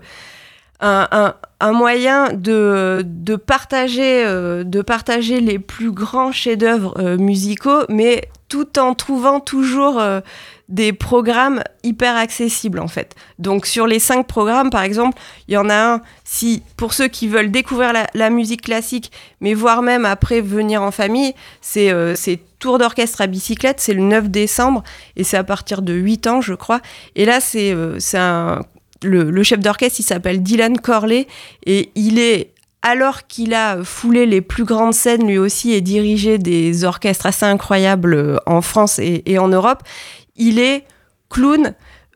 un, 0.81 1.09
un- 1.11 1.35
un 1.61 1.73
moyen 1.73 2.33
de, 2.33 3.03
de, 3.05 3.37
partager, 3.37 4.25
de 4.25 4.83
partager 4.83 5.41
les 5.41 5.59
plus 5.59 5.91
grands 5.91 6.31
chefs-d'œuvre 6.33 7.17
musicaux, 7.17 7.85
mais 7.89 8.29
tout 8.53 8.79
en 8.79 8.95
trouvant 8.95 9.41
toujours 9.41 9.99
euh, 9.99 10.21
des 10.69 10.93
programmes 10.93 11.63
hyper 11.85 12.15
accessibles 12.19 12.81
en 12.81 12.87
fait. 12.87 13.15
Donc 13.39 13.65
sur 13.65 13.87
les 13.87 13.99
cinq 13.99 14.27
programmes, 14.27 14.69
par 14.69 14.83
exemple, 14.83 15.19
il 15.49 15.55
y 15.55 15.57
en 15.57 15.71
a 15.71 15.95
un, 15.95 16.01
si 16.25 16.63
pour 16.77 16.93
ceux 16.93 17.09
qui 17.09 17.29
veulent 17.29 17.51
découvrir 17.51 17.95
la, 18.13 18.29
musique 18.29 18.61
classique, 18.61 19.11
mais 19.41 19.55
voire 19.55 19.81
même 19.81 20.05
après 20.05 20.43
venir 20.43 20.83
en 20.83 20.91
famille, 20.91 21.33
c'est 21.63 21.91
euh, 21.91 22.15
Tour 22.59 22.77
d'orchestre 22.77 23.23
à 23.23 23.27
bicyclette, 23.27 23.81
c'est 23.81 23.95
le 23.95 24.03
9 24.03 24.29
décembre, 24.29 24.85
et 25.17 25.25
c'est 25.25 25.39
à 25.39 25.45
partir 25.45 25.81
de 25.81 25.95
8 25.95 26.27
ans, 26.27 26.41
je 26.43 26.53
crois. 26.53 26.81
Et 27.17 27.25
là, 27.25 27.41
c'est 27.41 27.73
euh. 27.73 28.59
Le, 29.05 29.33
le 29.33 29.43
chef 29.43 29.59
d'orchestre, 29.59 29.99
il 29.99 30.05
s'appelle 30.05 30.45
Dylan 30.45 30.79
Corley, 30.79 31.27
et 31.67 31.91
il 31.97 32.21
est 32.21 32.52
alors 32.83 33.27
qu'il 33.29 33.55
a 33.55 33.83
foulé 33.85 34.27
les 34.27 34.41
plus 34.41 34.65
grandes 34.65 34.95
scènes 34.95 35.27
lui 35.27 35.39
aussi 35.39 35.73
et 35.73 35.81
dirigé 35.81 36.39
des 36.39 36.85
orchestres 36.85 37.27
assez 37.27 37.47
incroyables 37.47 38.15
euh, 38.15 38.37
en 38.47 38.61
France 38.61 38.99
et, 38.99 39.39
en 39.39 39.49
Europe, 39.49 39.83
il 40.37 40.59
est 40.59 40.85
clown, 41.31 41.75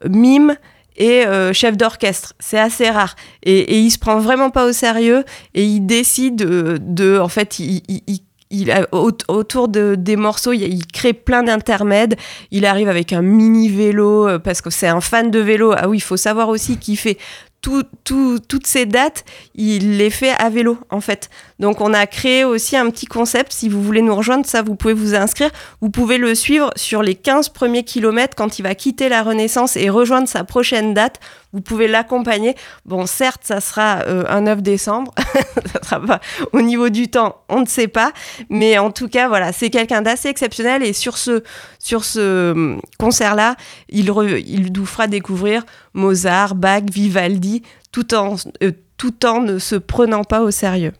mime 0.08 0.56
et 0.96 1.26
euh, 1.26 1.52
chef 1.52 1.76
d'orchestre. 1.76 2.32
C'est 2.38 2.58
assez 2.58 2.90
rare. 2.90 3.14
Et, 3.42 3.58
et 3.58 3.78
il 3.78 3.90
se 3.90 3.98
prend 3.98 4.18
vraiment 4.18 4.50
pas 4.50 4.66
au 4.66 4.72
sérieux 4.72 5.24
et 5.54 5.64
il 5.64 5.80
décide 5.86 6.36
de... 6.36 6.78
de- 6.80 7.18
en 7.18 7.28
fait, 7.28 7.58
il, 7.58 8.70
a- 8.70 8.86
au- 8.92 9.10
autour 9.28 9.68
de, 9.68 9.94
des 9.94 10.16
morceaux, 10.16 10.52
il, 10.52 10.62
il 10.62 10.86
crée 10.86 11.12
plein 11.12 11.42
d'intermèdes. 11.42 12.16
Il 12.50 12.64
arrive 12.64 12.88
avec 12.88 13.12
un 13.12 13.20
mini 13.22 13.68
vélo 13.68 14.26
euh, 14.28 14.38
parce 14.38 14.62
que 14.62 14.70
c'est 14.70 14.86
un 14.88 15.00
fan 15.00 15.30
de 15.30 15.38
vélo. 15.38 15.74
Ah 15.76 15.88
oui, 15.88 15.98
il 15.98 16.02
faut 16.02 16.16
savoir 16.16 16.48
aussi 16.48 16.78
qu'il 16.78 16.96
fait 16.96 17.18
tout, 17.66 17.82
tout- 18.04 18.38
toutes 18.48 18.66
ces 18.68 18.86
dates, 18.86 19.24
il 19.56 19.96
les 19.98 20.10
fait 20.10 20.30
à 20.30 20.48
vélo 20.50 20.78
en 20.90 21.00
fait. 21.00 21.28
Donc 21.58 21.80
on 21.80 21.94
a 21.94 22.06
créé 22.06 22.44
aussi 22.44 22.76
un 22.76 22.90
petit 22.90 23.06
concept. 23.06 23.52
Si 23.52 23.68
vous 23.68 23.82
voulez 23.82 24.02
nous 24.02 24.14
rejoindre, 24.14 24.46
ça 24.46 24.62
vous 24.62 24.76
pouvez 24.76 24.94
vous 24.94 25.14
inscrire. 25.14 25.50
Vous 25.80 25.90
pouvez 25.90 26.18
le 26.18 26.34
suivre 26.34 26.70
sur 26.76 27.02
les 27.02 27.14
15 27.14 27.48
premiers 27.50 27.84
kilomètres 27.84 28.36
quand 28.36 28.58
il 28.58 28.62
va 28.62 28.74
quitter 28.74 29.08
la 29.08 29.22
Renaissance 29.22 29.76
et 29.76 29.88
rejoindre 29.88 30.28
sa 30.28 30.44
prochaine 30.44 30.92
date. 30.92 31.20
Vous 31.52 31.62
pouvez 31.62 31.88
l'accompagner. 31.88 32.54
Bon, 32.84 33.06
certes, 33.06 33.42
ça 33.44 33.60
sera 33.60 34.00
euh, 34.06 34.24
un 34.28 34.42
9 34.42 34.62
décembre. 34.62 35.14
ça 35.72 35.82
sera 35.82 36.00
pas 36.00 36.20
au 36.52 36.60
niveau 36.60 36.90
du 36.90 37.08
temps, 37.08 37.42
on 37.48 37.60
ne 37.60 37.66
sait 37.66 37.88
pas. 37.88 38.12
Mais 38.50 38.76
en 38.78 38.90
tout 38.90 39.08
cas, 39.08 39.28
voilà, 39.28 39.52
c'est 39.52 39.70
quelqu'un 39.70 40.02
d'assez 40.02 40.28
exceptionnel. 40.28 40.82
Et 40.82 40.92
sur 40.92 41.16
ce, 41.16 41.42
sur 41.78 42.04
ce 42.04 42.52
hum, 42.52 42.80
concert-là, 42.98 43.56
il, 43.88 44.12
il 44.46 44.72
nous 44.72 44.86
fera 44.86 45.06
découvrir 45.06 45.64
Mozart, 45.94 46.54
Bach, 46.54 46.82
Vivaldi, 46.92 47.62
tout 47.92 48.14
en, 48.14 48.36
euh, 48.62 48.72
tout 48.98 49.24
en 49.24 49.40
ne 49.40 49.58
se 49.58 49.76
prenant 49.76 50.24
pas 50.24 50.42
au 50.42 50.50
sérieux. 50.50 50.92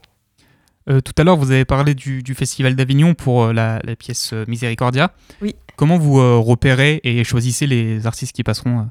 Euh, 0.89 1.01
tout 1.01 1.13
à 1.19 1.25
l'heure, 1.25 1.37
vous 1.37 1.51
avez 1.51 1.65
parlé 1.65 1.95
du, 1.95 2.23
du 2.23 2.35
Festival 2.35 2.77
d'Avignon 2.77 3.15
pour 3.15 3.45
euh, 3.45 3.53
la, 3.53 3.81
la 3.83 3.97
pièce 3.97 4.31
euh, 4.33 4.45
Miséricordia. 4.47 5.11
Oui. 5.43 5.57
Comment 5.77 5.99
vous 5.99 6.21
euh, 6.21 6.37
repérez 6.39 7.01
et 7.03 7.25
choisissez 7.25 7.67
les 7.67 8.07
artistes 8.07 8.35
qui 8.35 8.45
passeront 8.45 8.87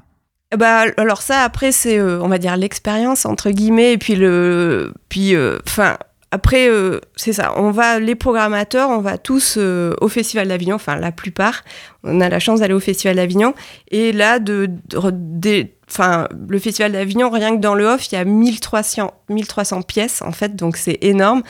Bah, 0.56 0.84
alors 0.98 1.22
ça, 1.22 1.40
après, 1.40 1.72
c'est, 1.72 2.00
on 2.00 2.28
va 2.28 2.38
dire, 2.38 2.56
l'expérience, 2.56 3.24
entre 3.24 3.50
guillemets, 3.50 3.94
et 3.94 3.98
puis 3.98 4.14
le... 4.14 4.92
Puis, 5.08 5.34
enfin, 5.66 5.96
après, 6.30 6.68
c'est 7.16 7.32
ça, 7.32 7.54
on 7.56 7.70
va, 7.70 7.98
les 7.98 8.14
programmateurs, 8.14 8.90
on 8.90 9.00
va 9.00 9.18
tous 9.18 9.56
au 9.56 10.08
Festival 10.08 10.46
d'Avignon, 10.46 10.76
enfin, 10.76 10.96
la 10.96 11.10
plupart, 11.10 11.64
on 12.04 12.20
a 12.20 12.28
la 12.28 12.38
chance 12.38 12.60
d'aller 12.60 12.74
au 12.74 12.80
Festival 12.80 13.16
d'Avignon, 13.16 13.54
et 13.90 14.12
là, 14.12 14.38
de, 14.38 14.70
Enfin, 15.88 16.26
le 16.48 16.58
Festival 16.58 16.92
d'Avignon, 16.92 17.30
rien 17.30 17.56
que 17.56 17.60
dans 17.60 17.74
le 17.74 17.86
off, 17.86 18.10
il 18.10 18.16
y 18.16 18.18
a 18.18 18.24
1300, 18.24 19.12
1300 19.28 19.82
pièces, 19.82 20.20
en 20.20 20.32
fait, 20.32 20.56
donc 20.56 20.76
c'est 20.76 20.98
énorme. 21.00 21.42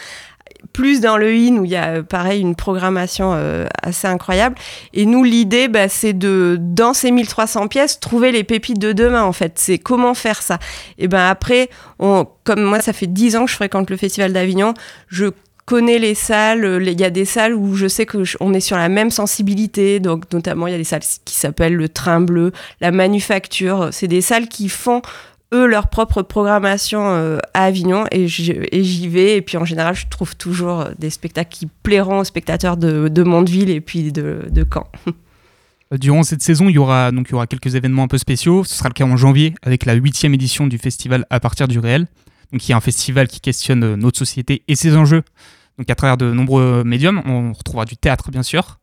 Plus 0.77 1.01
dans 1.01 1.17
le 1.17 1.29
in, 1.29 1.57
où 1.57 1.65
il 1.65 1.71
y 1.71 1.77
a, 1.77 1.87
euh, 1.87 2.03
pareil, 2.03 2.43
une 2.43 2.55
programmation 2.55 3.33
euh, 3.35 3.65
assez 3.83 4.07
incroyable. 4.07 4.57
Et 4.93 5.07
nous, 5.07 5.25
l'idée, 5.25 5.69
bah, 5.69 5.89
c'est 5.89 6.13
de, 6.13 6.59
dans 6.61 6.93
ces 6.93 7.11
1300 7.13 7.69
pièces, 7.69 7.99
trouver 7.99 8.31
les 8.31 8.45
pépites 8.45 8.79
de 8.79 8.93
demain, 8.93 9.23
en 9.23 9.33
fait. 9.33 9.53
C'est 9.57 9.79
comment 9.79 10.13
faire 10.13 10.43
ça. 10.43 10.59
Et 10.99 11.09
ben 11.09 11.27
après, 11.31 11.71
on, 11.99 12.27
comme 12.45 12.63
moi, 12.63 12.83
ça 12.83 12.93
fait 12.93 13.07
10 13.07 13.37
ans 13.37 13.45
que 13.47 13.51
je 13.51 13.57
fréquente 13.57 13.89
le 13.89 13.97
Festival 13.97 14.35
d'Avignon, 14.35 14.75
je 15.09 15.31
connais 15.65 15.99
les 15.99 16.15
salles, 16.15 16.67
euh, 16.67 16.83
il 16.83 17.01
y 17.01 17.05
a 17.05 17.11
des 17.11 17.25
salles 17.25 17.55
où 17.55 17.75
je 17.75 17.89
sais 17.89 18.05
que 18.05 18.19
on 18.41 18.53
est 18.53 18.61
sur 18.61 18.77
la 18.77 18.91
même 18.91 19.11
sensibilité, 19.11 19.99
donc 19.99 20.31
notamment 20.31 20.67
il 20.67 20.73
y 20.73 20.75
a 20.75 20.79
des 20.79 20.85
salles 20.85 21.01
qui 21.25 21.37
s'appellent 21.37 21.75
le 21.75 21.89
Train 21.89 22.21
Bleu, 22.21 22.53
la 22.83 22.91
Manufacture, 22.91 23.89
c'est 23.93 24.09
des 24.09 24.21
salles 24.21 24.49
qui 24.49 24.69
font 24.69 25.01
eux 25.53 25.67
leur 25.67 25.89
propre 25.89 26.23
programmation 26.23 27.09
euh, 27.09 27.39
à 27.55 27.65
Avignon 27.65 28.05
et 28.11 28.27
j'y 28.29 29.09
vais 29.09 29.37
et 29.37 29.43
puis 29.43 29.57
en 29.57 29.65
général 29.65 29.95
je 29.95 30.07
trouve 30.09 30.37
toujours 30.37 30.81
euh, 30.81 30.91
des 30.99 31.11
spectacles 31.11 31.51
qui 31.51 31.67
plairont 31.67 32.21
aux 32.21 32.25
spectateurs 32.25 32.77
de, 32.77 33.09
de 33.09 33.23
Mondeville 33.23 33.71
et 33.71 33.81
puis 33.81 34.13
de, 34.13 34.67
Caen. 34.73 34.87
Euh, 35.93 35.99
Durant 35.99 36.25
cette 36.25 36.43
saison, 36.43 36.69
il 36.69 36.73
y, 36.73 36.79
aura, 36.79 37.13
donc, 37.13 37.29
il 37.29 37.31
y 37.31 37.35
aura 37.37 37.47
quelques 37.47 37.77
événements 37.77 38.03
un 38.03 38.09
peu 38.09 38.19
spéciaux. 38.19 38.65
Ce 38.65 38.75
sera 38.75 38.89
le 38.89 38.93
cas 38.93 39.05
en 39.05 39.17
janvier 39.17 39.55
avec 39.63 39.85
la 39.85 39.95
huitième 39.95 40.35
édition 40.35 40.67
du 40.67 40.79
festival 40.79 41.25
À 41.31 41.39
partir 41.39 41.69
du 41.69 41.79
réel. 41.79 42.09
Donc, 42.51 42.67
il 42.67 42.73
y 42.73 42.75
a 42.75 42.77
un 42.77 42.81
festival 42.81 43.29
qui 43.29 43.39
questionne 43.39 43.95
notre 43.95 44.19
société 44.19 44.65
et 44.67 44.75
ses 44.75 44.97
enjeux. 44.97 45.23
Donc, 45.79 45.89
à 45.89 45.95
travers 45.95 46.17
de 46.17 46.33
nombreux 46.33 46.83
médiums, 46.83 47.23
on 47.25 47.53
retrouvera 47.53 47.85
du 47.85 47.97
théâtre, 47.97 48.33
bien 48.33 48.43
sûr, 48.43 48.81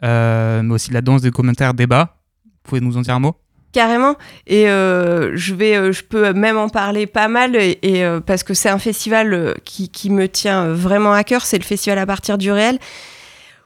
mais 0.00 0.70
aussi 0.70 0.88
de 0.88 0.94
la 0.94 1.02
danse, 1.02 1.20
des 1.20 1.30
commentaires, 1.30 1.74
débats. 1.74 2.16
Vous 2.46 2.50
pouvez 2.62 2.80
nous 2.80 2.96
en 2.96 3.02
dire 3.02 3.14
un 3.14 3.20
mot? 3.20 3.36
Carrément. 3.72 4.16
Et 4.46 4.68
euh, 4.68 5.36
je 5.36 5.54
vais, 5.54 5.76
euh, 5.76 5.92
je 5.92 6.02
peux 6.02 6.32
même 6.32 6.56
en 6.56 6.68
parler 6.68 7.06
pas 7.06 7.28
mal 7.28 7.54
et, 7.54 7.78
et, 7.82 8.04
euh, 8.04 8.20
parce 8.20 8.42
que 8.42 8.54
c'est 8.54 8.70
un 8.70 8.78
festival 8.78 9.54
qui, 9.64 9.90
qui 9.90 10.10
me 10.10 10.26
tient 10.26 10.68
vraiment 10.68 11.12
à 11.12 11.22
cœur. 11.22 11.44
C'est 11.44 11.58
le 11.58 11.64
festival 11.64 11.98
à 11.98 12.06
partir 12.06 12.38
du 12.38 12.50
réel 12.50 12.78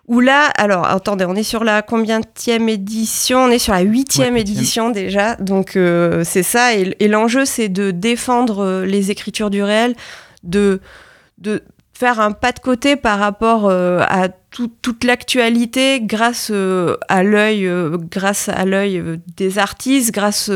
où 0.09 0.19
là, 0.19 0.47
alors 0.57 0.85
attendez, 0.87 1.25
on 1.25 1.37
est 1.37 1.45
sur 1.45 1.63
la 1.63 1.81
combienième 1.81 2.69
édition? 2.69 3.45
On 3.45 3.49
est 3.51 3.61
sur 3.61 3.73
la 3.73 3.83
huitième 3.83 4.35
Ouais, 4.35 4.41
édition 4.41 4.91
déjà, 4.91 5.37
donc 5.37 5.77
euh, 5.77 6.25
c'est 6.25 6.43
ça. 6.43 6.75
Et, 6.75 6.95
et 6.99 7.07
l'enjeu, 7.07 7.45
c'est 7.45 7.69
de 7.69 7.93
défendre 7.93 8.83
les 8.85 9.13
écritures 9.13 9.49
du 9.49 9.63
réel, 9.63 9.95
de, 10.43 10.81
de 11.39 11.63
faire 12.03 12.19
un 12.19 12.33
pas 12.33 12.51
de 12.51 12.59
côté 12.59 12.97
par 12.97 13.21
rapport 13.21 13.69
euh, 13.69 14.01
à 14.09 14.29
tout- 14.29 14.73
toute 14.83 15.05
l'actualité 15.05 16.01
grâce 16.01 16.51
euh, 16.53 16.97
à 17.09 17.23
l'œil, 17.23 17.65
euh, 17.69 17.97
grâce 18.11 18.49
à 18.49 18.65
l'œil 18.65 19.21
des 19.37 19.61
artistes, 19.61 20.11
grâce 20.13 20.51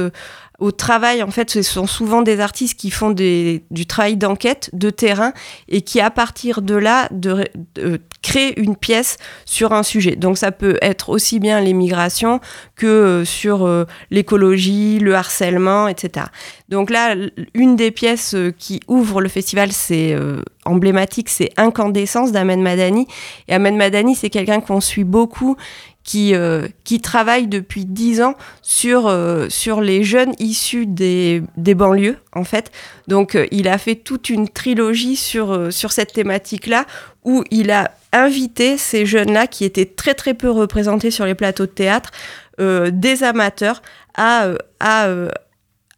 au 0.59 0.73
travail. 0.73 1.23
En 1.23 1.31
fait, 1.31 1.51
ce 1.51 1.63
sont 1.63 1.87
souvent 1.87 2.23
des 2.23 2.41
artistes 2.41 2.79
qui 2.79 2.91
font 2.91 3.11
du 3.11 3.87
travail 3.87 4.17
d'enquête, 4.17 4.71
de 4.73 4.91
terrain, 4.91 5.33
et 5.69 5.83
qui, 5.83 6.01
à 6.01 6.11
partir 6.11 6.63
de 6.63 6.75
là, 6.75 7.09
de, 7.11 7.45
de 7.75 8.01
créer 8.23 8.59
une 8.61 8.77
pièce 8.77 9.17
sur 9.45 9.73
un 9.73 9.83
sujet. 9.83 10.17
Donc, 10.17 10.39
ça 10.39 10.53
peut 10.53 10.79
être 10.83 11.11
aussi 11.11 11.39
bien 11.39 11.61
les 11.61 11.73
migrations 11.73 12.41
que 12.75 12.87
euh, 12.87 13.25
sur 13.25 13.65
euh, 13.67 13.85
l'écologie, 14.11 14.99
le 14.99 15.15
harcèlement, 15.15 15.89
etc. 15.89 16.27
Donc 16.69 16.91
là, 16.91 17.15
une 17.55 17.77
des 17.77 17.91
pièces 17.91 18.35
euh, 18.35 18.53
qui 18.57 18.81
ouvre 18.89 19.21
le 19.21 19.29
festival, 19.29 19.71
c'est 19.71 20.13
euh, 20.13 20.43
emblématique, 20.65 21.29
c'est 21.29 21.51
Incandescence 21.57 22.33
d'Ahmed 22.33 22.59
Madani. 22.59 23.07
Et 23.47 23.55
Ahmed 23.55 23.75
Madani, 23.75 24.17
c'est 24.17 24.31
quelqu'un 24.31 24.61
qu'on 24.61 24.81
suit 24.81 25.05
beaucoup, 25.05 25.57
qui, 26.07 26.35
euh, 26.35 26.69
qui 26.85 27.01
travaille 27.01 27.49
depuis 27.49 27.85
dix 27.85 28.23
ans 28.23 28.37
sur, 28.63 29.09
euh, 29.09 29.49
sur 29.51 29.81
les 29.81 30.05
jeunes 30.05 30.33
issus 30.39 30.87
des, 30.87 31.43
des 31.57 31.75
banlieues, 31.75 32.17
en 32.33 32.45
fait. 32.45 32.71
Donc, 33.09 33.35
euh, 33.35 33.47
il 33.51 33.67
a 33.67 33.77
fait 33.77 33.97
toute 33.97 34.31
une 34.31 34.49
trilogie 34.49 35.17
sur, 35.17 35.53
euh, 35.53 35.71
sur 35.73 35.91
cette 35.91 36.13
thématique-là, 36.13 36.87
où 37.25 37.43
il 37.51 37.73
a 37.73 37.91
invité 38.13 38.79
ces 38.79 39.05
jeunes-là, 39.05 39.49
qui 39.49 39.65
étaient 39.65 39.85
très 39.85 40.15
très 40.15 40.33
peu 40.33 40.49
représentés 40.49 41.11
sur 41.11 41.27
les 41.27 41.35
plateaux 41.35 41.67
de 41.67 41.73
théâtre, 41.73 42.13
euh, 42.61 42.91
des 42.93 43.25
amateurs, 43.25 43.83
à, 44.15 44.51
à 44.81 45.09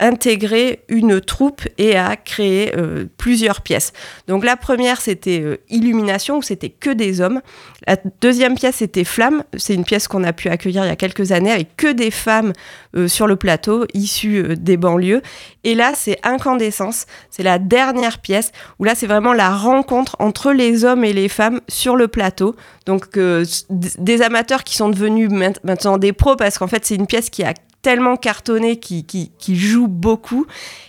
intégrer 0.01 0.85
une 0.89 1.21
troupe 1.21 1.63
et 1.77 1.97
à 1.97 2.17
créer 2.17 2.73
euh, 2.77 3.07
plusieurs 3.17 3.63
pièces. 3.63 3.93
Donc 4.29 4.45
la 4.45 4.57
première 4.57 5.01
c'était 5.01 5.41
euh, 5.41 5.57
Illumination 5.71 6.39
où 6.39 6.43
c'était 6.43 6.69
que 6.71 6.91
des 6.91 7.21
hommes. 7.21 7.41
La 7.87 7.97
deuxième 8.21 8.55
pièce 8.55 8.77
c'était 8.77 9.05
Flamme, 9.05 9.43
c'est 9.57 9.75
une 9.75 9.85
pièce 9.85 10.07
qu'on 10.07 10.23
a 10.25 10.33
pu 10.33 10.49
accueillir 10.49 10.85
il 10.85 10.89
y 10.89 10.91
a 10.91 10.97
quelques 10.97 11.33
années 11.33 11.51
avec 11.51 11.77
que 11.77 11.93
des 11.93 12.11
femmes 12.11 12.53
euh, 12.97 13.09
sur 13.09 13.27
le 13.27 13.37
plateau 13.37 13.87
issues 13.93 14.57
des 14.57 14.77
banlieues. 14.77 15.23
Et 15.65 15.75
là 15.75 15.93
c'est 15.95 16.19
Incandescence, 16.23 17.07
c'est 17.31 17.43
la 17.43 17.59
dernière 17.59 18.19
pièce 18.21 18.53
où 18.79 18.85
là 18.85 18.95
c'est 18.95 19.07
vraiment 19.07 19.33
la 19.33 19.51
rencontre 19.55 20.17
entre 20.21 20.53
les 20.53 20.85
hommes 20.85 21.05
et 21.05 21.13
les 21.13 21.29
femmes 21.29 21.61
sur 21.69 21.97
le 21.97 22.07
plateau. 22.09 22.55
Donc 22.87 23.19
des 23.19 24.23
amateurs 24.23 24.65
qui 24.65 24.77
sont 24.77 24.89
devenus 24.89 25.31
maint- 25.31 25.61
maintenant 25.65 25.99
des 25.99 26.13
pros 26.13 26.37
parce 26.37 26.57
qu'en 26.59 26.69
fait 26.69 26.87
c'est 26.87 26.95
une 26.95 27.07
pièce 27.07 27.31
qui 27.31 27.43
a 27.43 27.53
tellement 27.83 28.17
cartonné, 28.17 28.79
qui, 28.79 29.05
qui, 29.05 29.57
joue 29.57 29.89
beaucoup. 29.89 30.47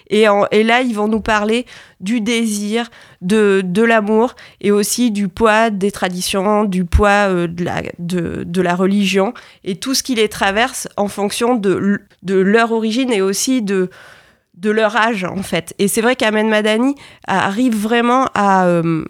Et, 0.09 0.23
là, 0.23 0.81
ils 0.81 0.95
vont 0.95 1.07
nous 1.07 1.21
parler 1.21 1.65
du 1.99 2.19
désir, 2.19 2.89
de, 3.21 3.63
l'amour 3.81 4.35
et 4.61 4.71
aussi 4.71 5.11
du 5.11 5.27
poids 5.27 5.69
des 5.69 5.91
traditions, 5.91 6.63
du 6.63 6.85
poids 6.85 7.29
euh, 7.29 7.47
de, 7.47 8.61
la, 8.61 8.75
religion 8.75 9.33
et 9.63 9.75
tout 9.75 9.93
ce 9.93 10.03
qui 10.03 10.15
les 10.15 10.29
traverse 10.29 10.87
en 10.97 11.07
fonction 11.07 11.55
de, 11.55 11.99
leur 12.27 12.71
origine 12.71 13.11
et 13.11 13.21
aussi 13.21 13.61
de, 13.61 13.89
leur 14.63 14.95
âge, 14.95 15.23
en 15.23 15.43
fait. 15.43 15.75
Et 15.77 15.87
c'est 15.87 16.01
vrai 16.01 16.15
qu'Ahmed 16.15 16.47
Madani 16.47 16.95
arrive 17.27 17.75
vraiment 17.75 18.25
à... 18.33 18.65
euh, 18.65 19.05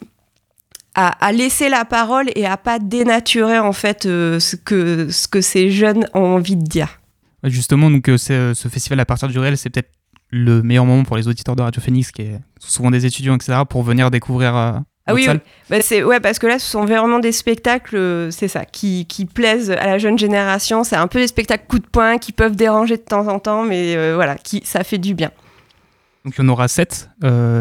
à, 0.95 1.31
laisser 1.31 1.69
la 1.69 1.86
parole 1.86 2.29
et 2.36 2.45
à 2.45 2.57
pas 2.57 2.77
dénaturer 2.77 3.57
en 3.57 3.71
fait 3.71 4.05
euh, 4.05 4.38
ce 4.41 4.57
que 4.57 5.41
ces 5.41 5.71
jeunes 5.71 6.05
ont 6.13 6.36
envie 6.36 6.57
de 6.57 6.63
dire. 6.63 7.00
Justement, 7.43 7.89
donc, 7.89 8.08
euh, 8.10 8.17
ce 8.17 8.67
festival 8.69 9.00
à 9.00 9.05
partir 9.05 9.27
du 9.27 9.39
réel, 9.39 9.58
c'est 9.58 9.69
peut-être 9.69 9.91
le 10.31 10.62
meilleur 10.62 10.86
moment 10.86 11.03
pour 11.03 11.17
les 11.17 11.27
auditeurs 11.27 11.55
de 11.55 11.62
Radio 11.62 11.81
Phoenix, 11.81 12.12
qui 12.12 12.22
est- 12.24 12.39
sont 12.60 12.69
souvent 12.69 12.91
des 12.91 13.05
étudiants, 13.05 13.36
etc., 13.36 13.60
pour 13.67 13.81
venir 13.84 14.12
découvrir 14.12 14.55
euh, 14.55 14.74
Ah 15.08 15.13
oui, 15.15 15.24
salle. 15.25 15.39
Bah, 15.72 15.81
c'est 15.81 16.03
ouais 16.03 16.19
parce 16.19 16.37
que 16.37 16.46
là 16.46 16.59
ce 16.59 16.70
sont 16.70 16.85
vraiment 16.85 17.18
des 17.18 17.31
spectacles 17.31 17.96
euh, 17.96 18.29
c'est 18.29 18.48
ça 18.48 18.63
qui, 18.66 19.07
qui 19.07 19.25
plaisent 19.25 19.72
à 19.72 19.87
la 19.87 19.98
jeune 19.98 20.20
génération 20.20 20.83
c'est 20.83 20.98
un 20.98 21.07
peu 21.07 21.18
des 21.20 21.25
spectacles 21.25 21.66
coup 21.68 21.79
de 21.79 21.87
poing 21.87 22.20
qui 22.20 22.31
peuvent 22.31 22.55
déranger 22.55 22.98
de 22.98 23.01
temps 23.01 23.27
en 23.27 23.40
temps 23.40 23.63
mais 23.63 23.96
euh, 23.96 24.13
voilà 24.13 24.35
qui 24.35 24.61
ça 24.66 24.83
fait 24.83 25.00
du 25.00 25.16
bien 25.16 25.31
Donc 26.29 26.35
il 26.37 26.44
y 26.44 26.46
en 26.46 26.50
aura 26.50 26.68
7, 26.68 27.09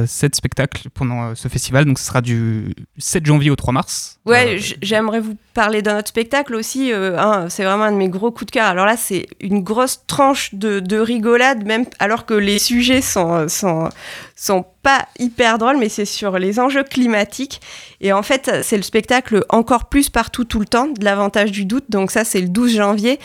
spectacles 0.06 0.90
pendant 0.92 1.30
euh, 1.30 1.34
ce 1.34 1.48
festival. 1.48 1.86
Donc 1.86 1.98
ce 1.98 2.04
sera 2.04 2.20
du 2.20 2.74
7 2.98 3.24
janvier 3.24 3.50
au 3.50 3.56
3 3.56 3.72
mars. 3.72 4.20
ouais 4.26 4.56
Euh, 4.56 4.58
j'aimerais 4.82 5.20
vous 5.20 5.36
parler 5.54 5.82
d'un 5.82 5.98
autre 5.98 6.08
spectacle 6.08 6.54
aussi 6.54 6.92
euh, 6.92 7.48
c'est 7.48 7.64
vraiment 7.64 7.84
un 7.84 7.92
de 7.92 7.96
mes 7.96 8.08
gros 8.08 8.30
coups 8.30 8.46
de 8.46 8.50
cœur 8.52 8.66
alors 8.66 8.86
là 8.86 8.96
c'est 8.96 9.26
une 9.40 9.64
grosse 9.64 10.04
tranche 10.06 10.54
de, 10.54 10.78
de 10.78 10.98
rigolade 10.98 11.64
même 11.64 11.84
alors 11.98 12.26
que 12.26 12.34
les 12.34 12.60
sujets 12.60 13.00
sont 13.00 13.32
euh, 13.34 13.48
sont 13.48 13.88
sont 14.36 14.64
pas 14.84 15.08
hyper 15.18 15.58
drôles 15.58 15.78
mais 15.78 15.88
c'est 15.88 16.04
sur 16.04 16.38
les 16.38 16.60
enjeux 16.60 16.84
climatiques 16.84 17.60
et 18.00 18.12
en 18.12 18.22
fait 18.22 18.62
c'est 18.62 18.76
le 18.76 18.84
spectacle 18.84 19.44
encore 19.48 19.86
plus 19.86 20.10
partout 20.10 20.44
tout 20.44 20.60
le 20.60 20.66
temps 20.66 20.86
de 20.86 21.04
l'avantage 21.04 21.50
du 21.50 21.64
doute 21.64 21.86
donc 21.88 22.12
ça 22.12 22.22
c'est 22.24 22.40
le 22.40 22.48
12 22.48 22.76
janvier 22.76 23.18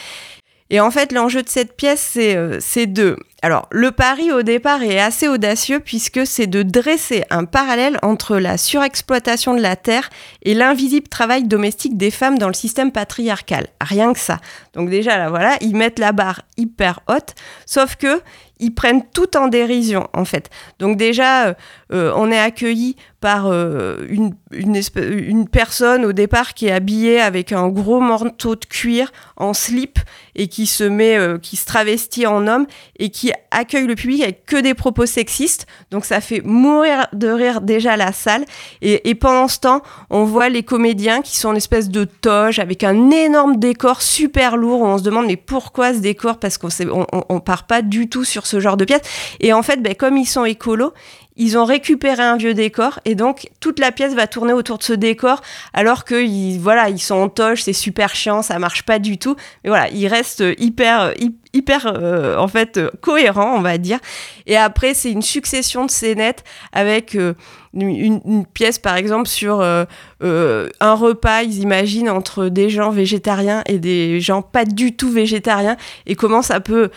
Et 0.73 0.79
en 0.79 0.89
fait, 0.89 1.12
l'enjeu 1.12 1.43
de 1.43 1.49
cette 1.49 1.77
pièce, 1.77 2.01
c'est 2.13 2.36
euh, 2.36 2.57
c'est 2.59 2.88
de... 2.88 3.15
Alors, 3.43 3.67
le 3.69 3.91
pari 3.91 4.31
au 4.31 4.41
départ 4.41 4.81
est 4.81 4.99
assez 4.99 5.27
audacieux 5.27 5.79
puisque 5.79 6.25
c'est 6.25 6.47
de 6.47 6.63
dresser 6.63 7.25
un 7.29 7.45
parallèle 7.45 7.99
entre 8.01 8.38
la 8.38 8.57
surexploitation 8.57 9.53
de 9.53 9.62
la 9.62 9.75
terre 9.75 10.09
et 10.41 10.55
l'invisible 10.55 11.09
travail 11.09 11.43
domestique 11.43 11.95
des 11.95 12.09
femmes 12.09 12.39
dans 12.39 12.47
le 12.47 12.55
système 12.55 12.91
patriarcal. 12.91 13.67
Rien 13.81 14.13
que 14.13 14.19
ça. 14.19 14.39
Donc 14.73 14.89
déjà, 14.89 15.19
là, 15.19 15.29
voilà, 15.29 15.57
ils 15.62 15.75
mettent 15.75 15.99
la 15.99 16.12
barre 16.12 16.41
hyper 16.57 17.01
haute, 17.07 17.36
sauf 17.67 17.95
que 17.95 18.21
ils 18.59 18.73
prennent 18.73 19.03
tout 19.13 19.36
en 19.36 19.49
dérision, 19.49 20.07
en 20.13 20.25
fait. 20.25 20.49
Donc 20.79 20.95
déjà, 20.95 21.47
euh, 21.47 21.53
euh, 21.91 22.13
on 22.15 22.31
est 22.31 22.39
accueilli 22.39 22.95
par 23.19 23.51
une 23.51 25.47
personne 25.51 26.05
au 26.05 26.13
départ 26.13 26.53
qui 26.53 26.67
est 26.67 26.71
habillée 26.71 27.21
avec 27.21 27.51
un 27.51 27.69
gros 27.69 27.99
manteau 27.99 28.55
de 28.55 28.65
cuir 28.65 29.12
en 29.38 29.54
slip 29.54 30.00
et 30.36 30.48
qui 30.48 30.65
se 30.67 30.84
met, 30.84 31.17
euh, 31.17 31.38
qui 31.38 31.56
se 31.56 31.65
travestit 31.65 32.26
en 32.28 32.48
homme 32.48 32.65
et 33.00 33.10
qui 33.10 33.32
accueille 33.52 33.88
le 33.88 33.96
public 33.96 34.22
avec 34.24 34.46
que 34.46 34.58
des 34.58 34.74
propos 34.74 35.06
sexistes. 35.06 35.65
Donc 35.91 36.06
ça 36.06 36.22
fait 36.22 36.41
mourir 36.43 37.08
de 37.13 37.28
rire 37.30 37.62
déjà 37.62 37.98
la 37.98 38.12
salle. 38.12 38.46
Et, 38.82 39.10
et 39.10 39.15
pendant 39.15 39.48
ce 39.48 39.60
temps, 39.60 39.82
on 40.10 40.24
voit 40.24 40.50
les 40.50 40.63
comédiens 40.63 41.22
qui 41.22 41.38
sont 41.38 41.50
en 41.50 41.56
espèce 41.56 41.89
de 41.89 42.04
toge 42.06 42.60
avec 42.60 42.84
un 42.84 43.10
énorme 43.12 43.58
décor 43.58 44.02
super 44.02 44.58
lourd 44.58 44.82
où 44.82 44.86
on 44.86 44.98
se 44.98 45.04
demande 45.04 45.28
mais 45.28 45.36
pourquoi 45.38 45.93
ce 45.93 46.00
décor? 46.00 46.39
Parce 46.39 46.58
qu'on 46.58 46.69
on- 46.91 47.06
on 47.30 47.39
part 47.39 47.65
pas 47.67 47.82
du 47.82 48.10
tout 48.10 48.24
sur 48.26 48.46
ce 48.46 48.60
genre 48.60 48.78
de 48.78 48.86
pièce. 48.86 49.02
Et 49.39 49.54
en 49.54 49.63
fait, 49.63 49.82
ben, 49.82 49.96
comme 49.96 50.17
ils 50.17 50.26
sont 50.26 50.46
écolos, 50.46 50.93
ils 51.36 51.58
ont 51.58 51.65
récupéré 51.65 52.22
un 52.22 52.38
vieux 52.38 52.54
décor 52.54 53.00
et 53.06 53.15
donc 53.15 53.50
toute 53.60 53.80
la 53.80 53.91
pièce 53.91 54.13
va 54.13 54.28
tourner 54.28 54.54
autour 54.54 54.78
de 54.78 54.84
ce 54.84 54.93
décor 54.93 55.41
alors 55.74 56.06
que 56.06 56.58
voilà 56.60 56.89
ils 56.89 57.00
sont 57.02 57.15
en 57.15 57.30
toge 57.30 57.63
c'est 57.63 57.74
super 57.74 58.15
chiant 58.15 58.41
ça 58.41 58.60
marche 58.60 58.84
pas 58.84 59.00
du 59.00 59.17
tout. 59.17 59.36
Mais 59.63 59.69
voilà 59.69 59.89
ils 59.89 60.08
restent 60.08 60.43
hyper 60.58 61.13
hy- 61.19 61.36
hyper 61.53 61.85
euh, 61.85 62.35
en 62.37 62.47
fait 62.47 62.77
euh, 62.77 62.89
cohérents 63.01 63.55
on 63.55 63.61
va 63.61 63.77
dire. 63.77 63.99
Et 64.47 64.57
après 64.57 64.93
c'est 64.93 65.11
une 65.11 65.21
succession 65.21 65.85
de 65.85 65.91
scénettes 65.91 66.43
avec 66.71 67.15
euh, 67.15 67.33
une, 67.73 68.21
une- 68.25 68.45
pièce 68.45 68.77
par 68.79 68.95
exemple 68.97 69.27
sur 69.27 69.61
un 69.61 70.93
repas 70.93 71.41
ils 71.41 71.59
imaginent 71.59 72.09
entre 72.09 72.47
des 72.47 72.69
gens 72.69 72.91
végétariens 72.91 73.63
et 73.67 73.79
des 73.79 74.19
gens 74.21 74.41
pas 74.41 74.65
du 74.65 74.95
tout 74.95 75.09
végétariens 75.09 75.75
et 76.05 76.15
comment 76.15 76.41
ça 76.43 76.59
peut 76.59 76.91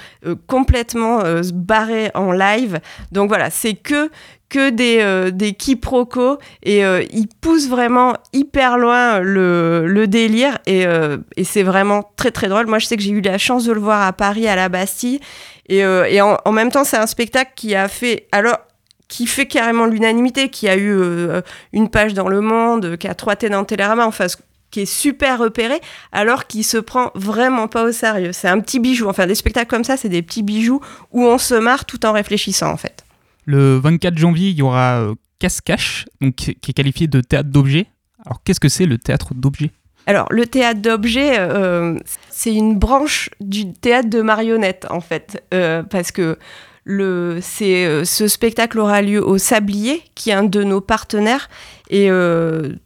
complètement 0.46 1.20
se 1.42 1.52
barrer 1.52 2.10
en 2.14 2.30
live. 2.32 2.80
Donc 3.10 3.28
voilà 3.28 3.48
c'est 3.50 3.74
que 3.74 4.10
que 4.48 4.70
des, 4.70 4.98
euh, 5.00 5.30
des 5.30 5.54
quiproquos 5.54 6.38
et 6.62 6.84
euh, 6.84 7.02
ils 7.10 7.28
poussent 7.28 7.68
vraiment 7.68 8.14
hyper 8.32 8.78
loin 8.78 9.20
le, 9.20 9.86
le 9.86 10.06
délire 10.06 10.58
et, 10.66 10.86
euh, 10.86 11.18
et 11.36 11.44
c'est 11.44 11.64
vraiment 11.64 12.12
très 12.16 12.30
très 12.30 12.48
drôle. 12.48 12.66
Moi 12.66 12.78
je 12.78 12.86
sais 12.86 12.96
que 12.96 13.02
j'ai 13.02 13.10
eu 13.10 13.20
la 13.20 13.38
chance 13.38 13.64
de 13.64 13.72
le 13.72 13.80
voir 13.80 14.02
à 14.06 14.12
Paris 14.12 14.46
à 14.46 14.54
la 14.54 14.68
Bastille 14.68 15.20
et, 15.68 15.84
euh, 15.84 16.04
et 16.08 16.20
en, 16.20 16.36
en 16.44 16.52
même 16.52 16.70
temps 16.70 16.84
c'est 16.84 16.96
un 16.96 17.08
spectacle 17.08 17.52
qui 17.56 17.74
a 17.74 17.88
fait 17.88 18.28
alors 18.30 18.58
qui 19.08 19.26
fait 19.26 19.46
carrément 19.46 19.86
l'unanimité, 19.86 20.48
qui 20.48 20.68
a 20.68 20.76
eu 20.76 20.90
euh, 20.90 21.40
une 21.72 21.88
page 21.90 22.12
dans 22.12 22.28
Le 22.28 22.40
Monde, 22.40 22.96
qui 22.96 23.06
a 23.06 23.14
trois 23.14 23.36
T 23.36 23.48
dans 23.48 23.64
Télérama, 23.64 24.04
enfin 24.04 24.26
qui 24.72 24.80
est 24.80 24.84
super 24.84 25.38
repéré, 25.38 25.80
alors 26.10 26.48
qu'il 26.48 26.64
se 26.64 26.76
prend 26.76 27.12
vraiment 27.14 27.68
pas 27.68 27.84
au 27.84 27.92
sérieux. 27.92 28.32
C'est 28.32 28.48
un 28.48 28.58
petit 28.58 28.80
bijou. 28.80 29.08
Enfin, 29.08 29.28
des 29.28 29.36
spectacles 29.36 29.70
comme 29.70 29.84
ça, 29.84 29.96
c'est 29.96 30.08
des 30.08 30.22
petits 30.22 30.42
bijoux 30.42 30.80
où 31.12 31.24
on 31.24 31.38
se 31.38 31.54
marre 31.54 31.84
tout 31.84 32.04
en 32.04 32.10
réfléchissant, 32.10 32.72
en 32.72 32.76
fait. 32.76 33.05
Le 33.46 33.78
24 33.78 34.18
janvier, 34.18 34.50
il 34.50 34.56
y 34.56 34.62
aura 34.62 35.00
euh, 35.00 35.14
Casse-Cache, 35.38 36.06
donc, 36.20 36.34
qui 36.34 36.56
qui 36.56 36.72
est 36.72 36.74
qualifié 36.74 37.06
de 37.06 37.20
théâtre 37.20 37.48
d'objets. 37.48 37.86
Alors 38.24 38.42
qu'est-ce 38.42 38.58
que 38.58 38.68
c'est 38.68 38.86
le 38.86 38.98
théâtre 38.98 39.34
d'objets? 39.34 39.70
Alors, 40.06 40.26
le 40.30 40.46
théâtre 40.46 40.80
d'objets, 40.80 41.36
euh, 41.38 41.96
c'est 42.28 42.52
une 42.52 42.76
branche 42.76 43.30
du 43.40 43.72
théâtre 43.72 44.10
de 44.10 44.20
marionnettes, 44.20 44.86
en 44.90 45.00
fait. 45.00 45.44
Euh, 45.54 45.84
parce 45.84 46.10
que 46.10 46.38
le, 46.84 47.38
c'est, 47.40 48.04
ce 48.04 48.28
spectacle 48.28 48.78
aura 48.78 49.02
lieu 49.02 49.24
au 49.24 49.38
Sablier, 49.38 50.02
qui 50.14 50.30
est 50.30 50.34
un 50.34 50.44
de 50.44 50.62
nos 50.62 50.80
partenaires, 50.80 51.48
et 51.90 52.08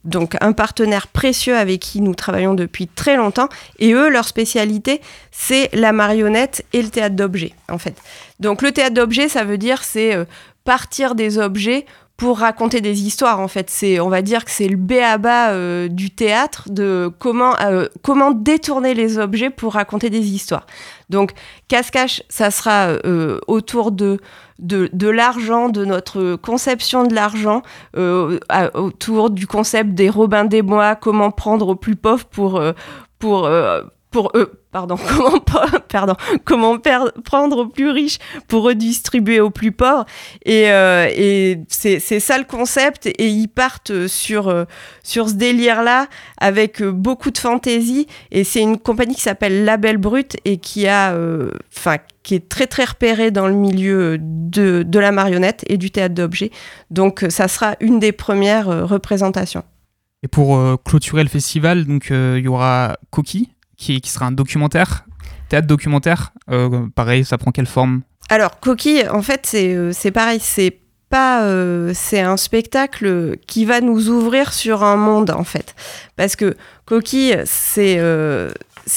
donc 0.05 0.35
un 0.41 0.53
partenaire 0.53 1.07
précieux 1.07 1.55
avec 1.55 1.81
qui 1.81 2.01
nous 2.01 2.15
travaillons 2.15 2.55
depuis 2.55 2.87
très 2.87 3.15
longtemps. 3.15 3.47
Et 3.77 3.93
eux, 3.93 4.09
leur 4.09 4.27
spécialité, 4.27 5.01
c'est 5.29 5.69
la 5.73 5.91
marionnette 5.91 6.65
et 6.73 6.81
le 6.81 6.89
théâtre 6.89 7.15
d'objets, 7.15 7.53
en 7.69 7.77
fait. 7.77 7.93
Donc 8.39 8.63
le 8.63 8.71
théâtre 8.71 8.95
d'objets, 8.95 9.29
ça 9.29 9.43
veut 9.43 9.59
dire 9.59 9.83
c'est 9.83 10.17
partir 10.63 11.15
des 11.15 11.37
objets 11.37 11.85
pour 12.21 12.37
raconter 12.37 12.81
des 12.81 13.01
histoires 13.01 13.39
en 13.39 13.47
fait. 13.47 13.71
C'est, 13.71 13.99
on 13.99 14.07
va 14.07 14.21
dire 14.21 14.45
que 14.45 14.51
c'est 14.51 14.67
le 14.67 14.77
béaba 14.77 15.49
euh, 15.49 15.87
du 15.87 16.11
théâtre 16.11 16.69
de 16.69 17.11
comment 17.17 17.55
euh, 17.61 17.87
comment 18.03 18.29
détourner 18.29 18.93
les 18.93 19.17
objets 19.17 19.49
pour 19.49 19.73
raconter 19.73 20.11
des 20.11 20.29
histoires. 20.29 20.67
Donc 21.09 21.31
cache-cache, 21.67 22.21
ça 22.29 22.51
sera 22.51 22.89
euh, 22.89 23.39
autour 23.47 23.91
de 23.91 24.19
de, 24.59 25.09
l'argent, 25.09 25.69
de 25.69 25.83
notre 25.83 26.35
conception 26.35 27.07
de 27.07 27.15
l'argent, 27.15 27.63
autour 27.95 29.31
du 29.31 29.47
concept 29.47 29.95
des 29.95 30.07
Robins 30.07 30.45
des 30.45 30.61
Bois, 30.61 30.95
comment 30.95 31.31
prendre 31.31 31.69
aux 31.69 31.75
plus 31.75 31.95
pauvres 31.95 32.25
pour 32.25 32.61
pour 33.17 33.49
pour 34.11 34.31
eux, 34.35 34.61
pardon, 34.71 34.97
comment, 35.07 35.39
pardon, 35.87 36.15
comment 36.43 36.77
prendre 37.23 37.57
aux 37.59 37.67
plus 37.67 37.89
riches 37.89 38.19
pour 38.47 38.63
redistribuer 38.63 39.39
aux 39.39 39.49
plus 39.49 39.71
pauvres. 39.71 40.05
Et, 40.45 40.69
euh, 40.69 41.07
et 41.15 41.61
c'est 41.69 41.99
ça 41.99 42.37
le 42.37 42.43
concept. 42.43 43.07
Et 43.07 43.27
ils 43.27 43.47
partent 43.47 44.07
sur, 44.07 44.49
euh, 44.49 44.65
sur 45.01 45.29
ce 45.29 45.35
délire-là 45.35 46.07
avec 46.37 46.81
euh, 46.81 46.91
beaucoup 46.91 47.31
de 47.31 47.37
fantaisie. 47.37 48.05
Et 48.31 48.43
c'est 48.43 48.61
une 48.61 48.77
compagnie 48.77 49.15
qui 49.15 49.21
s'appelle 49.21 49.63
Label 49.63 49.97
Brut 49.97 50.35
et 50.43 50.57
qui 50.57 50.87
a, 50.87 51.15
qui 52.23 52.35
est 52.35 52.49
très 52.49 52.67
très 52.67 52.83
repérée 52.83 53.31
dans 53.31 53.47
le 53.47 53.53
milieu 53.53 54.17
de, 54.19 54.83
de 54.83 54.99
la 54.99 55.11
marionnette 55.11 55.63
et 55.67 55.77
du 55.77 55.89
théâtre 55.89 56.15
d'objets. 56.15 56.51
Donc 56.89 57.25
ça 57.29 57.47
sera 57.47 57.75
une 57.79 57.99
des 57.99 58.11
premières 58.11 58.87
représentations. 58.87 59.63
Et 60.23 60.27
pour 60.27 60.59
clôturer 60.83 61.23
le 61.23 61.29
festival, 61.29 61.85
donc 61.85 62.07
il 62.11 62.43
y 62.43 62.47
aura 62.47 62.97
Coquille 63.09 63.49
qui, 63.81 64.09
sera 64.09 64.27
un 64.27 64.31
documentaire, 64.31 65.05
théâtre 65.49 65.67
documentaire. 65.67 66.31
Euh, 66.49 66.87
pareil, 66.93 67.25
ça 67.25 67.37
prend 67.37 67.51
quelle 67.51 67.65
forme? 67.65 68.01
Alors, 68.29 68.59
Coquille, 68.59 69.07
en 69.09 69.21
fait, 69.21 69.41
c'est 69.45 69.73
euh, 69.73 70.11
pareil, 70.13 70.39
c'est 70.41 70.77
pas 71.09 71.43
euh, 71.43 71.91
c'est 71.93 72.21
un 72.21 72.37
spectacle 72.37 73.35
qui 73.47 73.65
va 73.65 73.81
nous 73.81 74.09
ouvrir 74.09 74.53
sur 74.53 74.81
un 74.81 74.95
monde 74.95 75.29
en 75.31 75.43
fait 75.43 75.75
parce 76.15 76.37
que 76.37 76.55
Coquille 76.85 77.35
c'est 77.43 77.99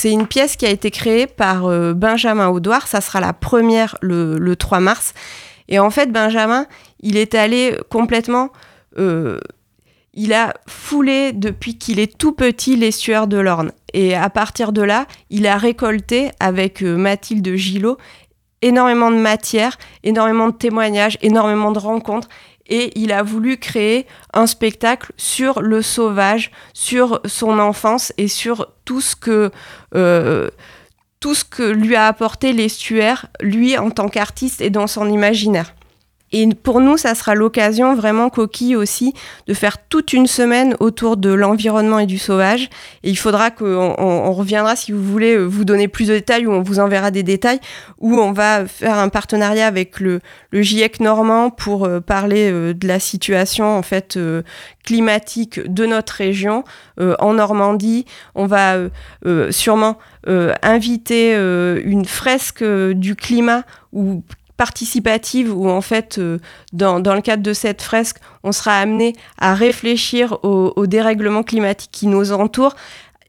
une 0.04 0.28
pièce 0.28 0.54
qui 0.54 0.64
a 0.64 0.70
été 0.70 0.92
créée 0.92 1.26
par 1.26 1.62
Benjamin 1.96 2.46
Audouard 2.50 2.86
ça 2.86 3.00
sera 3.00 3.18
la 3.18 3.32
première 3.32 3.96
le, 4.00 4.38
le, 4.38 4.54
3 4.54 4.78
mars 4.78 5.12
et 5.68 5.80
en 5.80 5.90
fait 5.90 6.12
Benjamin 6.12 6.66
il 7.00 7.16
est 7.16 7.34
allé 7.34 7.76
complètement 7.90 8.52
il 8.96 10.32
a 10.32 10.54
foulé 10.68 11.32
depuis 11.32 11.76
qu'il 11.76 11.98
est 11.98 12.16
tout 12.16 12.32
petit 12.32 12.76
l'estuaire 12.76 13.26
de 13.26 13.38
l'Orne. 13.38 13.72
Et 13.94 14.14
à 14.16 14.28
partir 14.28 14.72
de 14.72 14.82
là, 14.82 15.06
il 15.30 15.46
a 15.46 15.56
récolté 15.56 16.32
avec 16.40 16.82
euh, 16.82 16.96
Mathilde 16.96 17.54
Gillot 17.54 17.96
énormément 18.60 19.10
de 19.10 19.16
matière, 19.16 19.78
énormément 20.02 20.48
de 20.48 20.54
témoignages, 20.54 21.16
énormément 21.22 21.70
de 21.70 21.78
rencontres. 21.78 22.28
Et 22.66 22.98
il 22.98 23.12
a 23.12 23.22
voulu 23.22 23.58
créer 23.58 24.06
un 24.32 24.46
spectacle 24.46 25.12
sur 25.16 25.60
le 25.60 25.80
sauvage, 25.80 26.50
sur 26.72 27.20
son 27.26 27.58
enfance 27.58 28.12
et 28.16 28.26
sur 28.26 28.72
tout 28.84 29.02
ce 29.02 29.14
que, 29.14 29.50
euh, 29.94 30.48
tout 31.20 31.34
ce 31.34 31.44
que 31.44 31.62
lui 31.62 31.94
a 31.94 32.06
apporté 32.06 32.52
l'estuaire, 32.52 33.26
lui 33.40 33.78
en 33.78 33.90
tant 33.90 34.08
qu'artiste 34.08 34.60
et 34.60 34.70
dans 34.70 34.86
son 34.86 35.08
imaginaire. 35.10 35.74
Et 36.36 36.48
pour 36.48 36.80
nous, 36.80 36.96
ça 36.96 37.14
sera 37.14 37.36
l'occasion 37.36 37.94
vraiment 37.94 38.28
coquille 38.28 38.74
aussi 38.74 39.14
de 39.46 39.54
faire 39.54 39.78
toute 39.86 40.12
une 40.12 40.26
semaine 40.26 40.74
autour 40.80 41.16
de 41.16 41.32
l'environnement 41.32 42.00
et 42.00 42.06
du 42.06 42.18
sauvage. 42.18 42.70
Et 43.04 43.10
il 43.10 43.16
faudra 43.16 43.52
qu'on 43.52 43.94
on, 43.96 44.32
reviendra, 44.32 44.74
si 44.74 44.90
vous 44.90 45.00
voulez, 45.00 45.36
euh, 45.36 45.44
vous 45.44 45.64
donner 45.64 45.86
plus 45.86 46.08
de 46.08 46.14
détails 46.14 46.48
ou 46.48 46.50
on 46.50 46.60
vous 46.60 46.80
enverra 46.80 47.12
des 47.12 47.22
détails, 47.22 47.60
où 48.00 48.18
on 48.18 48.32
va 48.32 48.66
faire 48.66 48.98
un 48.98 49.10
partenariat 49.10 49.68
avec 49.68 50.00
le, 50.00 50.18
GIEC 50.52 50.98
normand 50.98 51.50
pour 51.50 51.84
euh, 51.84 52.00
parler 52.00 52.50
euh, 52.50 52.74
de 52.74 52.88
la 52.88 52.98
situation 52.98 53.78
en 53.78 53.82
fait 53.82 54.18
climatique 54.82 55.60
de 55.72 55.86
notre 55.86 56.14
région 56.14 56.64
en 56.98 57.34
Normandie. 57.34 58.06
On 58.34 58.46
va 58.46 58.76
sûrement 59.50 59.98
inviter 60.26 61.34
une 61.34 62.04
fresque 62.04 62.64
du 62.64 63.16
climat 63.16 63.62
où 63.92 64.22
participative 64.56 65.52
où 65.56 65.68
en 65.68 65.80
fait, 65.80 66.18
euh, 66.18 66.38
dans, 66.72 67.00
dans, 67.00 67.14
le 67.14 67.20
cadre 67.20 67.42
de 67.42 67.52
cette 67.52 67.82
fresque, 67.82 68.18
on 68.42 68.52
sera 68.52 68.78
amené 68.78 69.14
à 69.38 69.54
réfléchir 69.54 70.38
au, 70.42 70.72
au 70.76 70.86
dérèglement 70.86 71.42
climatique 71.42 71.90
qui 71.92 72.06
nous 72.06 72.32
entoure. 72.32 72.74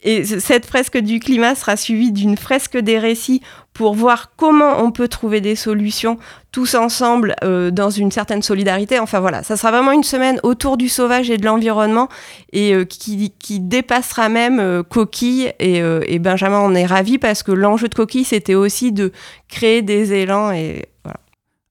Et 0.06 0.24
cette 0.24 0.68
fresque 0.68 1.00
du 1.00 1.20
climat 1.20 1.56
sera 1.56 1.76
suivie 1.76 2.12
d'une 2.12 2.38
fresque 2.38 2.78
des 2.78 3.00
récits 3.00 3.42
pour 3.74 3.96
voir 3.96 4.34
comment 4.38 4.80
on 4.84 4.92
peut 4.92 5.08
trouver 5.08 5.42
des 5.42 5.56
solutions 5.56 6.20
tous 6.52 6.76
ensemble 6.76 7.36
euh, 7.44 7.72
dans 7.72 7.90
une 7.90 8.12
certaine 8.12 8.44
solidarité. 8.44 9.00
Enfin 9.00 9.20
voilà, 9.20 9.42
ça 9.42 9.58
sera 9.58 9.72
vraiment 9.72 9.92
une 9.92 10.04
semaine 10.04 10.40
autour 10.44 10.78
du 10.78 10.90
sauvage 10.90 11.32
et 11.32 11.38
de 11.38 11.46
l'environnement 11.46 12.08
et 12.54 12.76
euh, 12.76 12.86
qui, 12.86 13.34
qui, 13.40 13.60
dépassera 13.60 14.30
même 14.30 14.60
euh, 14.60 14.84
Coquille. 14.84 15.52
Et, 15.60 15.80
et, 15.80 16.20
Benjamin 16.20 16.60
en 16.60 16.76
est 16.76 16.86
ravi 16.86 17.18
parce 17.18 17.42
que 17.42 17.52
l'enjeu 17.52 17.88
de 17.88 17.96
Coquille, 17.96 18.26
c'était 18.26 18.56
aussi 18.56 18.92
de 18.92 19.12
créer 19.50 19.82
des 19.82 20.14
élans 20.14 20.52
et. 20.52 20.86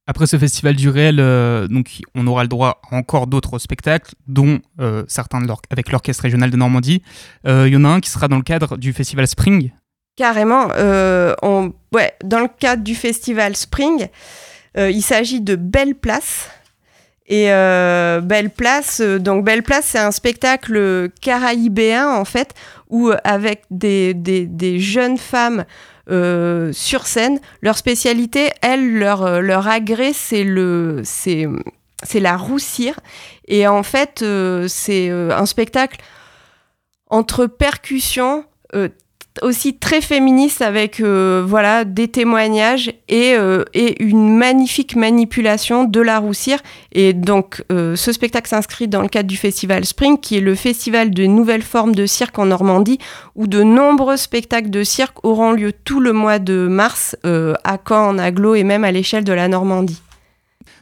Après 0.07 0.27
ce 0.27 0.37
festival 0.37 0.75
du 0.75 0.91
réel, 0.91 1.19
euh, 1.19 1.67
donc 1.67 2.03
on 2.15 2.27
aura 2.27 2.43
le 2.43 2.49
droit 2.49 2.83
à 2.91 2.95
encore 2.95 3.27
d'autres 3.27 3.59
spectacles, 3.59 4.15
dont 4.27 4.61
euh, 4.79 5.03
certains 5.09 5.41
avec 5.71 5.91
l'Orchestre 5.91 6.25
régional 6.25 6.51
de 6.51 6.57
Normandie. 6.57 7.03
Euh, 7.47 7.67
il 7.67 7.73
y 7.73 7.77
en 7.77 7.85
a 7.85 7.89
un 7.89 8.01
qui 8.01 8.11
sera 8.11 8.29
dans 8.29 8.37
le 8.37 8.43
cadre 8.43 8.77
du 8.77 8.93
festival 8.93 9.27
Spring. 9.27 9.71
Carrément. 10.17 10.69
Ouais, 10.69 12.15
dans 12.23 12.41
le 12.41 12.49
cadre 12.59 12.83
du 12.83 12.95
festival 12.95 13.57
Spring, 13.57 14.09
il 14.77 15.03
s'agit 15.03 15.41
de 15.41 15.57
Belle 15.57 15.95
Place. 15.95 16.51
Et 17.27 17.47
Belle 17.47 18.51
Place, 18.55 19.01
donc 19.01 19.45
Belle 19.45 19.63
Place, 19.63 19.87
c'est 19.87 19.99
un 19.99 20.11
spectacle 20.11 21.09
caraïbéen 21.23 22.11
en 22.11 22.27
fait, 22.27 22.53
où 22.91 23.11
avec 23.25 23.63
des, 23.71 24.13
des 24.13 24.79
jeunes 24.79 25.17
femmes 25.17 25.65
euh, 26.11 26.73
sur 26.73 27.07
scène. 27.07 27.41
Leur 27.63 27.79
spécialité, 27.79 28.51
elles, 28.61 28.99
leur, 28.99 29.23
euh, 29.23 29.41
leur 29.41 29.69
agrès, 29.69 30.13
c'est 30.13 30.45
le, 30.45 31.01
c'est, 31.05 31.47
c'est 32.03 32.21
la 32.21 32.37
roussire. 32.37 33.01
Et 33.49 33.67
en 33.67 33.83
fait, 33.83 34.23
euh, 34.23 34.69
c'est 34.69 35.11
un 35.11 35.47
spectacle 35.47 36.01
entre 37.09 37.47
percussions, 37.47 38.45
aussi 39.43 39.77
très 39.77 40.01
féministe 40.01 40.63
avec 40.63 41.01
euh, 41.01 41.45
voilà 41.47 41.85
des 41.85 42.09
témoignages 42.09 42.89
et, 43.09 43.35
euh, 43.35 43.65
et, 43.75 44.03
une 44.03 44.37
magnifique 44.37 44.95
manipulation 44.95 45.85
de 45.85 46.01
la 46.01 46.19
roussire 46.19 46.61
et 46.93 47.13
donc 47.13 47.65
euh, 47.73 47.97
ce 47.97 48.13
spectacle 48.13 48.49
s'inscrit 48.49 48.87
dans 48.87 49.03
le 49.03 49.09
cadre 49.09 49.29
du 49.29 49.37
festival 49.37 49.85
Spring 49.85 50.19
qui 50.19 50.37
est 50.37 50.41
le 50.41 50.55
festival 50.55 51.11
de 51.11 51.27
nouvelles 51.27 51.63
formes 51.63 51.95
de 51.95 52.07
cirque 52.07 52.39
en 52.39 52.47
Normandie 52.47 52.99
où 53.35 53.47
de 53.49 53.63
nombreux 53.63 54.17
spectacles 54.17 54.71
de 54.71 54.85
cirque 54.85 55.25
auront 55.25 55.53
lieu 55.53 55.73
tout 55.73 56.01
le 56.01 56.13
mois 56.13 56.39
de 56.39 56.69
mars 56.69 57.17
à 57.25 57.79
Caen 57.89 58.11
en 58.11 58.19
Aglo 58.19 58.55
et 58.55 58.63
même 58.63 58.85
à 58.85 58.93
l'échelle 58.93 59.25
de 59.25 59.33
la 59.33 59.49
Normandie. 59.49 60.01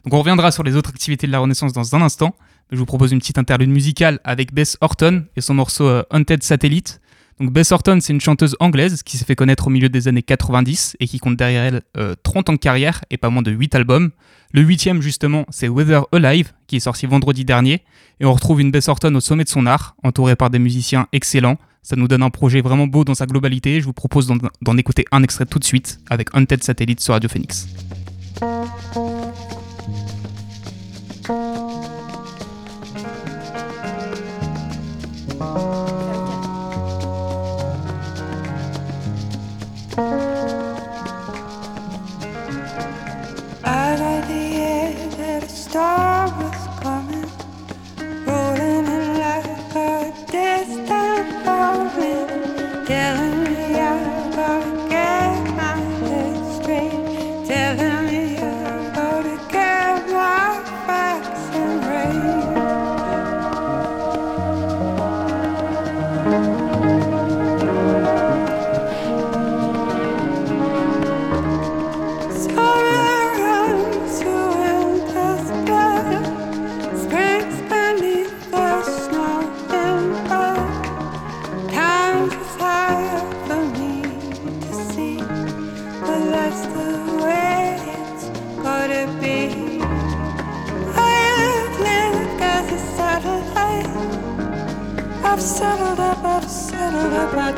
Donc 0.05 0.15
on 0.15 0.19
reviendra 0.19 0.51
sur 0.51 0.63
les 0.63 0.77
autres 0.77 0.91
activités 0.91 1.27
de 1.27 1.33
la 1.33 1.39
Renaissance 1.39 1.73
dans 1.73 1.95
un 1.97 2.03
instant. 2.03 2.35
Je 2.71 2.77
vous 2.77 2.87
propose 2.87 3.13
une 3.13 3.19
petite 3.19 3.39
interlude 3.39 3.71
musicale 3.71 4.21
avec 4.25 4.53
Bess 4.53 4.77
Horton 4.81 5.25
et 5.37 5.41
son 5.41 5.55
morceau 5.55 5.89
Haunted 6.11 6.43
Satellite. 6.43 7.02
Donc 7.41 7.53
Bess 7.53 7.73
Horton, 7.73 7.99
c'est 8.01 8.13
une 8.13 8.21
chanteuse 8.21 8.57
anglaise 8.61 9.03
qui 9.03 9.17
s'est 9.17 9.25
fait 9.25 9.35
connaître 9.35 9.67
au 9.67 9.71
milieu 9.71 9.89
des 9.89 10.09
années 10.09 10.23
90 10.23 10.97
et 11.01 11.07
qui 11.07 11.19
compte 11.19 11.37
derrière 11.37 11.65
elle 11.97 12.17
30 12.23 12.49
euh, 12.49 12.53
ans 12.53 12.55
de 12.55 12.59
carrière 12.59 13.01
et 13.11 13.17
pas 13.17 13.31
moins 13.31 13.43
de 13.43 13.51
8 13.51 13.75
albums. 13.75 14.11
Le 14.53 14.61
huitième 14.61 15.01
justement, 15.01 15.47
c'est 15.51 15.69
Weather 15.69 16.05
Alive, 16.13 16.53
qui 16.67 16.77
est 16.77 16.81
sorti 16.81 17.07
vendredi 17.07 17.45
dernier, 17.45 17.83
et 18.21 18.27
on 18.27 18.33
retrouve 18.35 18.61
une 18.61 18.71
Bess 18.71 18.89
Horton 18.89 19.15
au 19.15 19.21
sommet 19.21 19.45
de 19.45 19.49
son 19.49 19.67
art, 19.67 19.97
entourée 20.03 20.37
par 20.37 20.51
des 20.51 20.59
musiciens 20.59 21.07
excellents. 21.13 21.57
Ça 21.83 21.97
nous 21.97 22.07
donne 22.07 22.23
un 22.23 22.31
projet 22.31 22.61
vraiment 22.61 22.87
beau 22.87 23.05
dans 23.05 23.15
sa 23.15 23.27
globalité. 23.27 23.81
Je 23.81 23.87
vous 23.87 23.93
propose 23.93 24.29
d'en 24.29 24.77
écouter 24.77 25.05
un 25.11 25.23
extrait 25.23 25.47
tout 25.47 25.59
de 25.59 25.65
suite 25.65 26.01
avec 26.09 26.37
Haunted 26.37 26.63
Satellite 26.63 27.01
sur 27.01 27.15
Radio 27.15 27.29
Phoenix. 27.29 27.67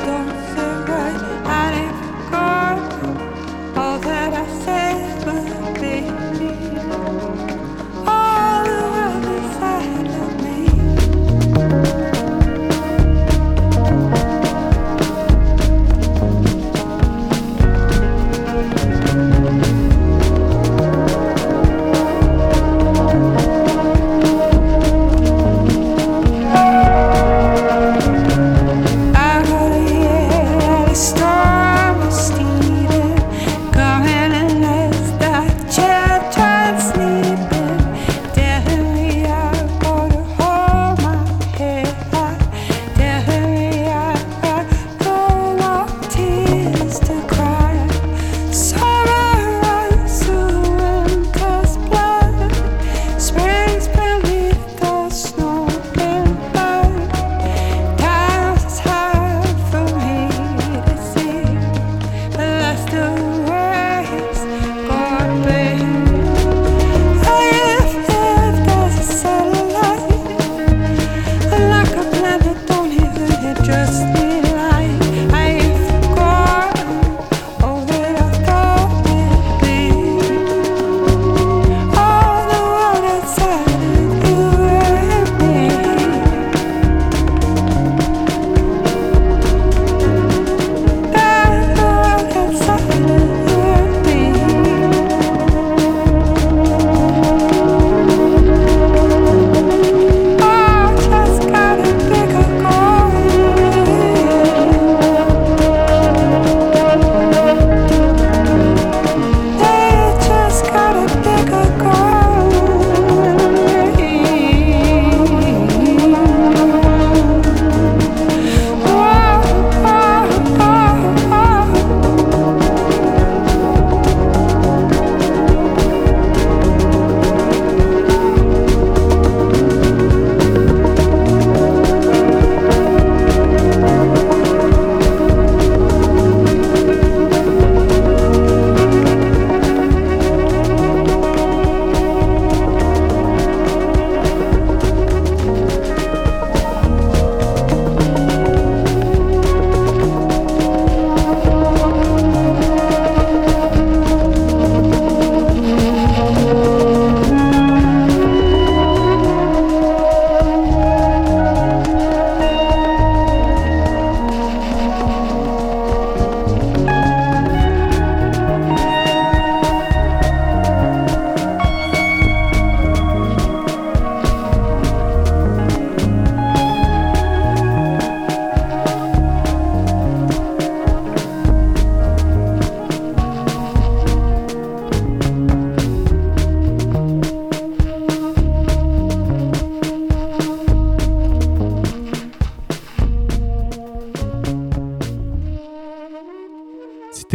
don't 0.05 0.44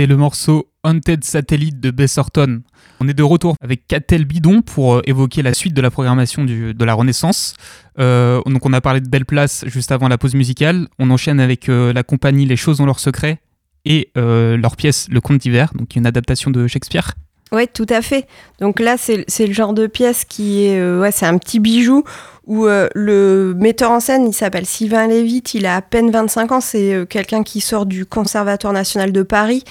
le 0.07 0.17
morceau 0.17 0.69
Haunted 0.83 1.23
Satellite 1.23 1.79
de 1.79 1.91
Bessorton. 1.91 2.61
On 2.99 3.07
est 3.07 3.13
de 3.13 3.23
retour 3.23 3.55
avec 3.61 3.87
Catel 3.87 4.25
Bidon 4.25 4.61
pour 4.61 4.95
euh, 4.95 5.01
évoquer 5.05 5.41
la 5.41 5.53
suite 5.53 5.73
de 5.73 5.81
la 5.81 5.91
programmation 5.91 6.45
de 6.45 6.85
la 6.85 6.93
Renaissance. 6.93 7.55
Euh, 7.99 8.41
donc 8.45 8.65
on 8.65 8.73
a 8.73 8.81
parlé 8.81 9.01
de 9.01 9.09
Belle 9.09 9.25
Place 9.25 9.65
juste 9.67 9.91
avant 9.91 10.07
la 10.07 10.17
pause 10.17 10.35
musicale. 10.35 10.87
On 10.99 11.09
enchaîne 11.09 11.39
avec 11.39 11.69
euh, 11.69 11.93
la 11.93 12.03
compagnie 12.03 12.45
Les 12.45 12.55
Choses 12.55 12.81
ont 12.81 12.85
leur 12.85 12.99
secret 12.99 13.39
et 13.85 14.11
leur 14.15 14.75
pièce 14.75 15.07
Le 15.09 15.21
Conte 15.21 15.39
d'hiver, 15.39 15.71
donc 15.73 15.95
une 15.95 16.05
adaptation 16.05 16.51
de 16.51 16.67
Shakespeare. 16.67 17.15
Oui, 17.51 17.67
tout 17.67 17.87
à 17.89 18.01
fait. 18.01 18.27
Donc 18.59 18.79
là, 18.79 18.95
c'est 18.97 19.47
le 19.47 19.53
genre 19.53 19.73
de 19.73 19.87
pièce 19.87 20.23
qui 20.23 20.65
est, 20.65 20.99
ouais, 20.99 21.11
c'est 21.11 21.25
un 21.25 21.37
petit 21.37 21.59
bijou 21.59 22.03
où 22.45 22.65
le 22.65 23.53
metteur 23.57 23.91
en 23.91 23.99
scène, 23.99 24.27
il 24.27 24.33
s'appelle 24.33 24.65
Sylvain 24.65 25.07
Lévite, 25.07 25.53
il 25.55 25.65
a 25.65 25.75
à 25.75 25.81
peine 25.81 26.11
25 26.11 26.51
ans, 26.51 26.61
c'est 26.61 27.05
quelqu'un 27.09 27.41
qui 27.43 27.59
sort 27.61 27.85
du 27.85 28.05
Conservatoire 28.05 28.73
national 28.73 29.11
de 29.11 29.23
Paris 29.23 29.63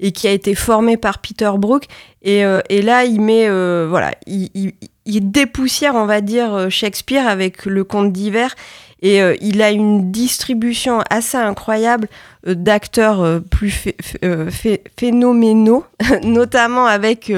et 0.00 0.12
qui 0.12 0.28
a 0.28 0.30
été 0.30 0.54
formé 0.54 0.96
par 0.96 1.18
Peter 1.18 1.50
Brook. 1.56 1.84
Et, 2.22 2.44
euh, 2.44 2.60
et 2.68 2.82
là, 2.82 3.04
il 3.04 3.20
met, 3.20 3.48
euh, 3.48 3.86
voilà, 3.88 4.12
il, 4.26 4.50
il, 4.54 4.72
il, 5.04 5.30
dépoussière, 5.30 5.94
on 5.94 6.06
va 6.06 6.20
dire, 6.20 6.52
euh, 6.54 6.68
Shakespeare 6.68 7.26
avec 7.26 7.64
le 7.64 7.84
conte 7.84 8.12
d'hiver. 8.12 8.54
Et 9.02 9.20
il 9.42 9.60
a 9.60 9.70
une 9.70 10.10
distribution 10.10 11.02
assez 11.10 11.36
incroyable 11.36 12.08
d'acteurs 12.46 13.42
plus 13.50 13.92
phénoménaux, 14.98 15.84
notamment 16.22 16.86
avec 16.86 17.30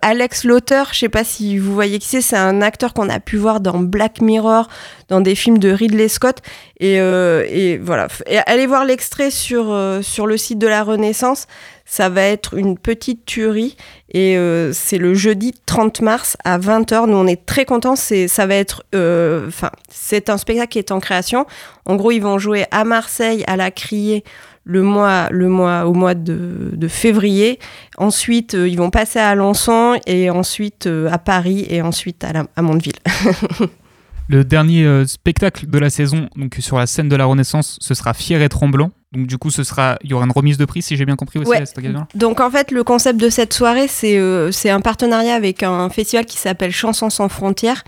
Alex 0.00 0.44
Lauter. 0.44 0.84
Je 0.92 0.98
sais 0.98 1.08
pas 1.08 1.24
si 1.24 1.58
vous 1.58 1.74
voyez 1.74 1.98
qui 1.98 2.06
c'est. 2.06 2.20
C'est 2.20 2.36
un 2.36 2.62
acteur 2.62 2.94
qu'on 2.94 3.08
a 3.08 3.18
pu 3.18 3.36
voir 3.36 3.60
dans 3.60 3.80
Black 3.80 4.20
Mirror, 4.20 4.68
dans 5.08 5.20
des 5.20 5.34
films 5.34 5.58
de 5.58 5.70
Ridley 5.70 6.08
Scott. 6.08 6.38
Et, 6.78 6.94
et 6.94 7.78
voilà. 7.78 8.06
Allez 8.46 8.66
voir 8.66 8.84
l'extrait 8.84 9.32
sur, 9.32 9.76
sur 10.02 10.26
le 10.28 10.36
site 10.36 10.60
de 10.60 10.68
la 10.68 10.84
Renaissance 10.84 11.48
ça 11.88 12.08
va 12.08 12.22
être 12.22 12.54
une 12.54 12.76
petite 12.76 13.24
tuerie 13.24 13.76
et 14.12 14.36
euh, 14.36 14.72
c'est 14.72 14.98
le 14.98 15.14
jeudi 15.14 15.54
30 15.66 16.00
mars 16.00 16.36
à 16.44 16.58
20h. 16.58 17.06
Nous, 17.06 17.16
on 17.16 17.28
est 17.28 17.46
très 17.46 17.64
contents. 17.64 17.94
C'est, 17.94 18.26
ça 18.26 18.46
va 18.46 18.56
être, 18.56 18.84
euh, 18.94 19.46
enfin, 19.46 19.70
c'est 19.88 20.28
un 20.28 20.36
spectacle 20.36 20.72
qui 20.72 20.78
est 20.80 20.90
en 20.90 20.98
création. 20.98 21.46
En 21.86 21.94
gros, 21.94 22.10
ils 22.10 22.20
vont 22.20 22.38
jouer 22.38 22.66
à 22.72 22.82
Marseille, 22.82 23.44
à 23.46 23.56
la 23.56 23.70
Criée, 23.70 24.24
le 24.64 24.82
mois, 24.82 25.28
le 25.30 25.48
mois, 25.48 25.86
au 25.86 25.94
mois 25.94 26.14
de, 26.14 26.88
février. 26.88 27.60
Ensuite, 27.98 28.54
euh, 28.54 28.68
ils 28.68 28.76
vont 28.76 28.90
passer 28.90 29.20
à 29.20 29.28
Alençon 29.28 29.98
et 30.06 30.28
ensuite 30.28 30.88
à 31.10 31.18
Paris 31.18 31.66
et 31.70 31.82
ensuite 31.82 32.24
à, 32.24 32.32
à 32.56 32.62
Mondeville. 32.62 32.98
le 34.28 34.44
dernier 34.44 35.06
spectacle 35.06 35.66
de 35.68 35.78
la 35.78 35.90
saison, 35.90 36.28
donc 36.36 36.56
sur 36.58 36.78
la 36.78 36.86
scène 36.86 37.08
de 37.08 37.16
la 37.16 37.24
Renaissance, 37.24 37.78
ce 37.80 37.94
sera 37.94 38.14
Fier 38.14 38.42
et 38.42 38.48
Tremblant. 38.48 38.90
Donc 39.12 39.26
du 39.26 39.38
coup, 39.38 39.50
ce 39.50 39.62
sera, 39.62 39.98
il 40.02 40.10
y 40.10 40.14
aura 40.14 40.24
une 40.24 40.32
remise 40.32 40.58
de 40.58 40.64
prix 40.64 40.82
si 40.82 40.96
j'ai 40.96 41.04
bien 41.04 41.16
compris 41.16 41.38
aussi 41.38 41.54
à 41.54 41.64
cette 41.64 41.78
occasion. 41.78 42.06
Donc 42.14 42.40
en 42.40 42.50
fait, 42.50 42.70
le 42.70 42.82
concept 42.84 43.20
de 43.20 43.28
cette 43.30 43.52
soirée, 43.52 43.88
c'est 43.88 44.18
euh, 44.18 44.50
c'est 44.50 44.70
un 44.70 44.80
partenariat 44.80 45.34
avec 45.34 45.62
un 45.62 45.88
festival 45.90 46.26
qui 46.26 46.38
s'appelle 46.38 46.72
Chansons 46.72 47.10
sans 47.10 47.28
frontières 47.28 47.84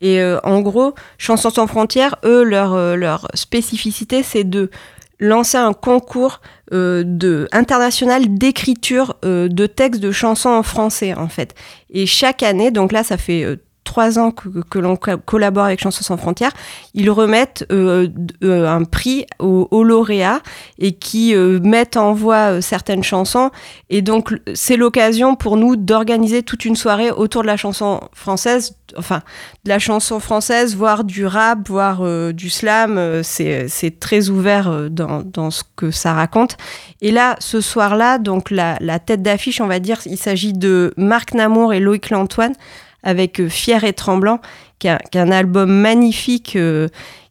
Et 0.00 0.22
en 0.44 0.60
gros, 0.60 0.94
Chansons 1.18 1.50
sans 1.50 1.66
frontières, 1.66 2.16
eux, 2.24 2.44
leur, 2.44 2.96
leur 2.96 3.28
spécificité, 3.34 4.22
c'est 4.22 4.44
de 4.44 4.70
lancer 5.18 5.58
un 5.58 5.74
concours 5.74 6.40
de, 6.72 7.48
international 7.52 8.34
d'écriture 8.34 9.16
de 9.22 9.66
textes 9.66 10.00
de 10.00 10.12
chansons 10.12 10.48
en 10.48 10.62
français, 10.62 11.14
en 11.14 11.28
fait. 11.28 11.54
Et 11.90 12.06
chaque 12.06 12.42
année, 12.42 12.70
donc 12.70 12.92
là, 12.92 13.04
ça 13.04 13.18
fait 13.18 13.58
trois 13.90 14.20
ans 14.20 14.30
que, 14.30 14.78
l'on 14.78 14.96
collabore 14.96 15.64
avec 15.64 15.80
Chansons 15.80 16.04
sans 16.04 16.16
frontières, 16.16 16.52
ils 16.94 17.10
remettent 17.10 17.66
euh, 17.72 18.06
euh, 18.44 18.68
un 18.68 18.84
prix 18.84 19.26
aux, 19.40 19.82
lauréats 19.82 20.42
et 20.78 20.92
qui 20.92 21.34
euh, 21.34 21.58
mettent 21.58 21.96
en 21.96 22.12
voix 22.12 22.62
certaines 22.62 23.02
chansons. 23.02 23.50
Et 23.88 24.00
donc, 24.00 24.32
c'est 24.54 24.76
l'occasion 24.76 25.34
pour 25.34 25.56
nous 25.56 25.74
d'organiser 25.74 26.44
toute 26.44 26.64
une 26.64 26.76
soirée 26.76 27.10
autour 27.10 27.42
de 27.42 27.48
la 27.48 27.56
chanson 27.56 28.00
française, 28.12 28.76
enfin, 28.96 29.22
de 29.64 29.70
la 29.70 29.80
chanson 29.80 30.20
française, 30.20 30.76
voire 30.76 31.02
du 31.02 31.26
rap, 31.26 31.68
voire 31.68 32.32
du 32.32 32.48
slam. 32.48 33.22
c'est 33.24 33.98
très 33.98 34.28
ouvert 34.28 34.88
dans, 34.88 35.50
ce 35.50 35.64
que 35.74 35.90
ça 35.90 36.12
raconte. 36.12 36.56
Et 37.00 37.10
là, 37.10 37.34
ce 37.40 37.60
soir-là, 37.60 38.18
donc 38.18 38.52
la, 38.52 38.76
la 38.80 39.00
tête 39.00 39.22
d'affiche, 39.22 39.60
on 39.60 39.66
va 39.66 39.80
dire, 39.80 39.98
il 40.06 40.16
s'agit 40.16 40.52
de 40.52 40.94
Marc 40.96 41.34
Namour 41.34 41.72
et 41.74 41.80
Loïc 41.80 42.10
Lantoine 42.10 42.54
avec 43.02 43.40
euh, 43.40 43.48
Fier 43.48 43.84
et 43.84 43.92
Tremblant, 43.92 44.40
qui 44.78 44.88
est 44.88 45.16
un, 45.16 45.30
album 45.30 45.70
magnifique 45.70 46.56
euh, 46.56 46.88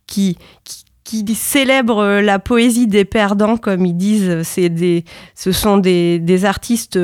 qui, 0.08 0.38
qui, 1.04 1.36
célèbre 1.36 2.00
euh, 2.00 2.22
la 2.22 2.40
poésie 2.40 2.88
des 2.88 3.06
perdants, 3.06 3.58
comme 3.58 3.86
ils 3.86 3.98
disent. 3.98 4.56
Des, 4.58 5.04
ce 5.36 5.52
sont 5.52 5.78
des, 5.78 6.20
des 6.20 6.46
artistes 6.46 7.00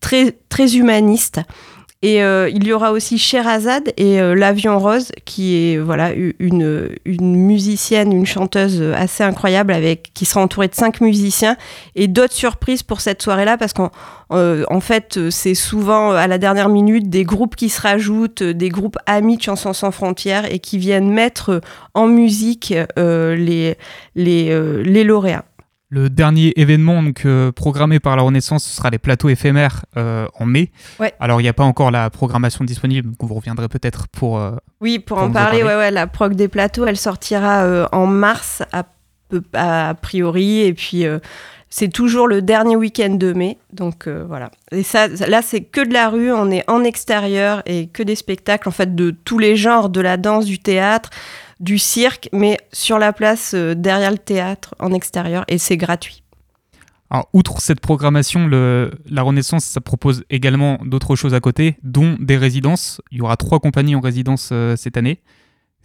très, 0.00 0.32
très 0.48 0.76
humanistes. 0.76 1.40
Et 2.06 2.22
euh, 2.22 2.48
il 2.54 2.64
y 2.64 2.72
aura 2.72 2.92
aussi 2.92 3.18
Sherazade 3.18 3.92
et 3.96 4.20
euh, 4.20 4.36
l'Avion 4.36 4.78
Rose, 4.78 5.10
qui 5.24 5.56
est 5.56 5.74
une, 6.38 6.88
musicienne, 7.04 8.12
une 8.12 8.26
chanteuse 8.26 8.80
assez 8.94 9.24
incroyable, 9.24 9.72
avec 9.72 10.12
qui 10.14 10.24
sera 10.24 10.40
entourée 10.40 10.68
de 10.68 10.74
cinq 10.76 11.00
musiciens 11.00 11.56
et 11.96 12.06
d'autres 12.06 12.32
surprises 12.32 12.84
pour 12.84 13.00
cette 13.00 13.20
soirée-là, 13.22 13.58
parce 13.58 13.72
qu'en 13.72 13.90
euh, 14.30 14.80
fait, 14.80 15.30
c'est 15.30 15.56
souvent 15.56 16.12
à 16.12 16.28
la 16.28 16.38
dernière 16.38 16.68
minute 16.68 17.10
des 17.10 17.24
groupes 17.24 17.56
qui 17.56 17.68
se 17.68 17.82
rajoutent, 17.82 18.44
des 18.44 18.68
groupes 18.68 18.98
amis 19.06 19.36
de 19.36 19.42
Chansons 19.42 19.72
sans 19.72 19.90
frontières 19.90 20.44
et 20.48 20.60
qui 20.60 20.78
viennent 20.78 21.10
mettre 21.10 21.60
en 21.94 22.06
musique 22.06 22.72
les 22.96 23.74
lauréats. 24.14 25.44
Le 25.96 26.10
dernier 26.10 26.52
événement 26.56 27.02
donc, 27.02 27.24
euh, 27.24 27.52
programmé 27.52 28.00
par 28.00 28.16
la 28.16 28.22
Renaissance, 28.22 28.64
ce 28.64 28.76
sera 28.76 28.90
les 28.90 28.98
plateaux 28.98 29.30
éphémères 29.30 29.86
euh, 29.96 30.26
en 30.38 30.44
mai. 30.44 30.70
Alors, 31.20 31.40
il 31.40 31.44
n'y 31.44 31.48
a 31.48 31.54
pas 31.54 31.64
encore 31.64 31.90
la 31.90 32.10
programmation 32.10 32.66
disponible, 32.66 33.08
donc 33.08 33.16
vous 33.22 33.34
reviendrez 33.34 33.66
peut-être 33.68 34.06
pour. 34.08 34.38
Euh, 34.38 34.50
oui, 34.82 34.98
pour, 34.98 35.16
en 35.16 35.30
parler, 35.30 35.62
Ouais, 35.62 35.74
ouais, 35.74 35.90
la 35.90 36.06
prog 36.06 36.34
des 36.34 36.48
plateaux, 36.48 36.84
elle 36.84 36.98
sortira 36.98 37.88
en 37.92 38.06
mars, 38.06 38.62
a, 39.54 39.94
priori. 39.94 40.60
Et 40.60 40.74
puis, 40.74 41.06
c'est 41.70 41.88
toujours 41.88 42.28
le 42.28 42.42
dernier 42.42 42.76
week-end 42.76 43.14
de 43.14 43.32
mai. 43.32 43.56
Donc, 43.72 44.06
voilà. 44.06 44.50
Et 44.72 44.82
ça, 44.82 45.08
là, 45.08 45.40
c'est 45.40 45.62
que 45.62 45.80
de 45.80 45.94
la 45.94 46.10
rue, 46.10 46.30
on 46.30 46.50
est 46.50 46.68
en 46.68 46.84
extérieur 46.84 47.62
et 47.64 47.86
que 47.86 48.02
des 48.02 48.16
spectacles, 48.16 48.68
en 48.68 48.72
fait, 48.72 48.94
de 48.94 49.12
tous 49.24 49.38
les 49.38 49.56
genres, 49.56 49.88
de 49.88 50.02
la 50.02 50.18
danse, 50.18 50.44
du 50.44 50.58
théâtre 50.58 51.08
du 51.60 51.78
cirque, 51.78 52.28
mais 52.32 52.58
sur 52.72 52.98
la 52.98 53.12
place 53.12 53.54
euh, 53.54 53.74
derrière 53.74 54.10
le 54.10 54.18
théâtre, 54.18 54.74
en 54.78 54.92
extérieur, 54.92 55.44
et 55.48 55.58
c'est 55.58 55.76
gratuit. 55.76 56.22
Alors, 57.08 57.28
outre 57.32 57.60
cette 57.60 57.80
programmation, 57.80 58.48
la 58.48 59.22
Renaissance, 59.22 59.64
ça 59.64 59.80
propose 59.80 60.24
également 60.28 60.78
d'autres 60.84 61.14
choses 61.14 61.34
à 61.34 61.40
côté, 61.40 61.76
dont 61.84 62.16
des 62.18 62.36
résidences. 62.36 63.00
Il 63.12 63.18
y 63.18 63.20
aura 63.20 63.36
trois 63.36 63.60
compagnies 63.60 63.94
en 63.94 64.00
résidence 64.00 64.50
euh, 64.52 64.74
cette 64.76 64.96
année. 64.96 65.20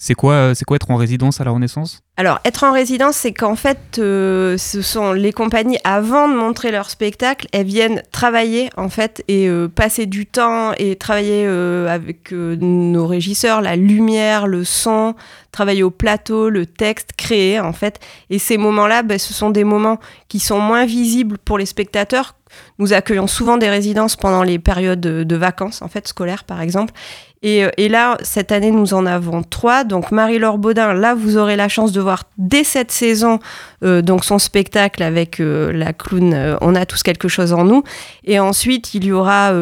C'est 0.03 0.15
quoi, 0.15 0.33
euh, 0.33 0.53
quoi 0.65 0.77
être 0.77 0.89
en 0.89 0.95
résidence 0.95 1.41
à 1.41 1.43
la 1.43 1.51
Renaissance? 1.51 2.01
Alors, 2.17 2.39
être 2.43 2.63
en 2.63 2.71
résidence, 2.71 3.17
c'est 3.17 3.33
qu'en 3.33 3.55
fait, 3.55 3.99
euh, 3.99 4.57
ce 4.57 4.81
sont 4.81 5.13
les 5.13 5.31
compagnies, 5.31 5.77
avant 5.83 6.27
de 6.27 6.33
montrer 6.33 6.71
leur 6.71 6.89
spectacle, 6.89 7.45
elles 7.51 7.67
viennent 7.67 8.01
travailler, 8.11 8.71
en 8.77 8.89
fait, 8.89 9.23
et 9.27 9.47
euh, 9.47 9.67
passer 9.67 10.07
du 10.07 10.25
temps 10.25 10.71
et 10.79 10.95
travailler 10.95 11.45
avec 11.45 12.31
nos 12.31 13.05
régisseurs, 13.05 13.61
la 13.61 13.75
lumière, 13.75 14.47
le 14.47 14.63
son, 14.63 15.13
travailler 15.51 15.83
au 15.83 15.91
plateau, 15.91 16.49
le 16.49 16.65
texte, 16.65 17.11
créer, 17.15 17.59
en 17.59 17.71
fait. 17.71 17.99
Et 18.31 18.39
ces 18.39 18.57
moments-là, 18.57 19.03
ben, 19.03 19.19
ce 19.19 19.35
sont 19.35 19.51
des 19.51 19.63
moments 19.63 19.99
qui 20.29 20.39
sont 20.39 20.59
moins 20.59 20.87
visibles 20.87 21.37
pour 21.37 21.59
les 21.59 21.67
spectateurs. 21.67 22.33
Nous 22.79 22.93
accueillons 22.93 23.27
souvent 23.27 23.57
des 23.57 23.69
résidences 23.69 24.15
pendant 24.15 24.43
les 24.43 24.59
périodes 24.59 25.01
de 25.01 25.35
vacances, 25.35 25.81
en 25.81 25.87
fait, 25.87 26.07
scolaires, 26.07 26.43
par 26.43 26.61
exemple. 26.61 26.93
Euh, 27.43 27.69
et, 27.77 27.89
là, 27.89 28.17
cette 28.21 28.51
année, 28.51 28.71
nous 28.71 28.93
en 28.93 29.05
avons 29.05 29.41
trois. 29.43 29.83
Donc 29.83 30.11
Marie-Laure 30.11 30.57
Baudin, 30.57 30.93
là, 30.93 31.15
vous 31.15 31.37
aurez 31.37 31.55
la 31.55 31.69
chance 31.69 31.91
de 31.91 31.99
voir 31.99 32.23
dès 32.37 32.63
cette 32.63 32.91
saison 32.91 33.39
euh, 33.83 34.01
donc 34.01 34.23
son 34.23 34.37
spectacle 34.37 35.01
avec 35.01 35.39
euh, 35.39 35.71
la 35.71 35.93
clown 35.93 36.57
On 36.61 36.75
a 36.75 36.85
tous 36.85 37.01
quelque 37.01 37.27
chose 37.27 37.53
en 37.53 37.63
nous. 37.63 37.83
Et 38.23 38.39
ensuite, 38.39 38.93
il 38.93 39.05
y 39.05 39.11
aura 39.11 39.53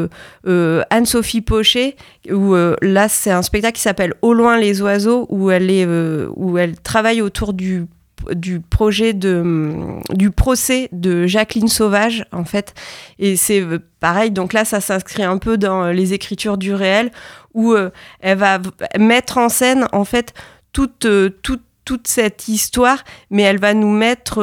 Anne-Sophie 0.45 1.41
Pochet, 1.41 1.95
où 2.29 2.55
là, 2.81 3.07
c'est 3.07 3.31
un 3.31 3.41
spectacle 3.41 3.75
qui 3.75 3.81
s'appelle 3.81 4.13
Au 4.21 4.33
loin 4.33 4.57
les 4.57 4.81
oiseaux, 4.81 5.25
où 5.29 5.51
elle, 5.51 5.71
est, 5.71 5.85
où 5.85 6.57
elle 6.57 6.77
travaille 6.79 7.21
autour 7.21 7.53
du 7.53 7.85
du 8.33 8.59
projet 8.59 9.13
de 9.13 9.99
du 10.13 10.31
procès 10.31 10.89
de 10.91 11.27
Jacqueline 11.27 11.67
Sauvage 11.67 12.25
en 12.31 12.45
fait 12.45 12.73
et 13.17 13.35
c'est 13.35 13.61
euh, 13.61 13.79
pareil 13.99 14.31
donc 14.31 14.53
là 14.53 14.65
ça 14.65 14.81
s'inscrit 14.81 15.23
un 15.23 15.37
peu 15.37 15.57
dans 15.57 15.85
euh, 15.85 15.91
les 15.91 16.13
écritures 16.13 16.57
du 16.57 16.73
réel 16.73 17.11
où 17.53 17.73
euh, 17.73 17.89
elle 18.19 18.37
va 18.37 18.59
mettre 18.97 19.37
en 19.37 19.49
scène 19.49 19.87
en 19.91 20.05
fait 20.05 20.33
toute 20.73 21.07
toute 21.41 21.63
toute 21.85 22.07
cette 22.07 22.47
histoire 22.47 23.03
mais 23.31 23.43
elle 23.43 23.59
va 23.59 23.73
nous 23.73 23.91
mettre 23.91 24.39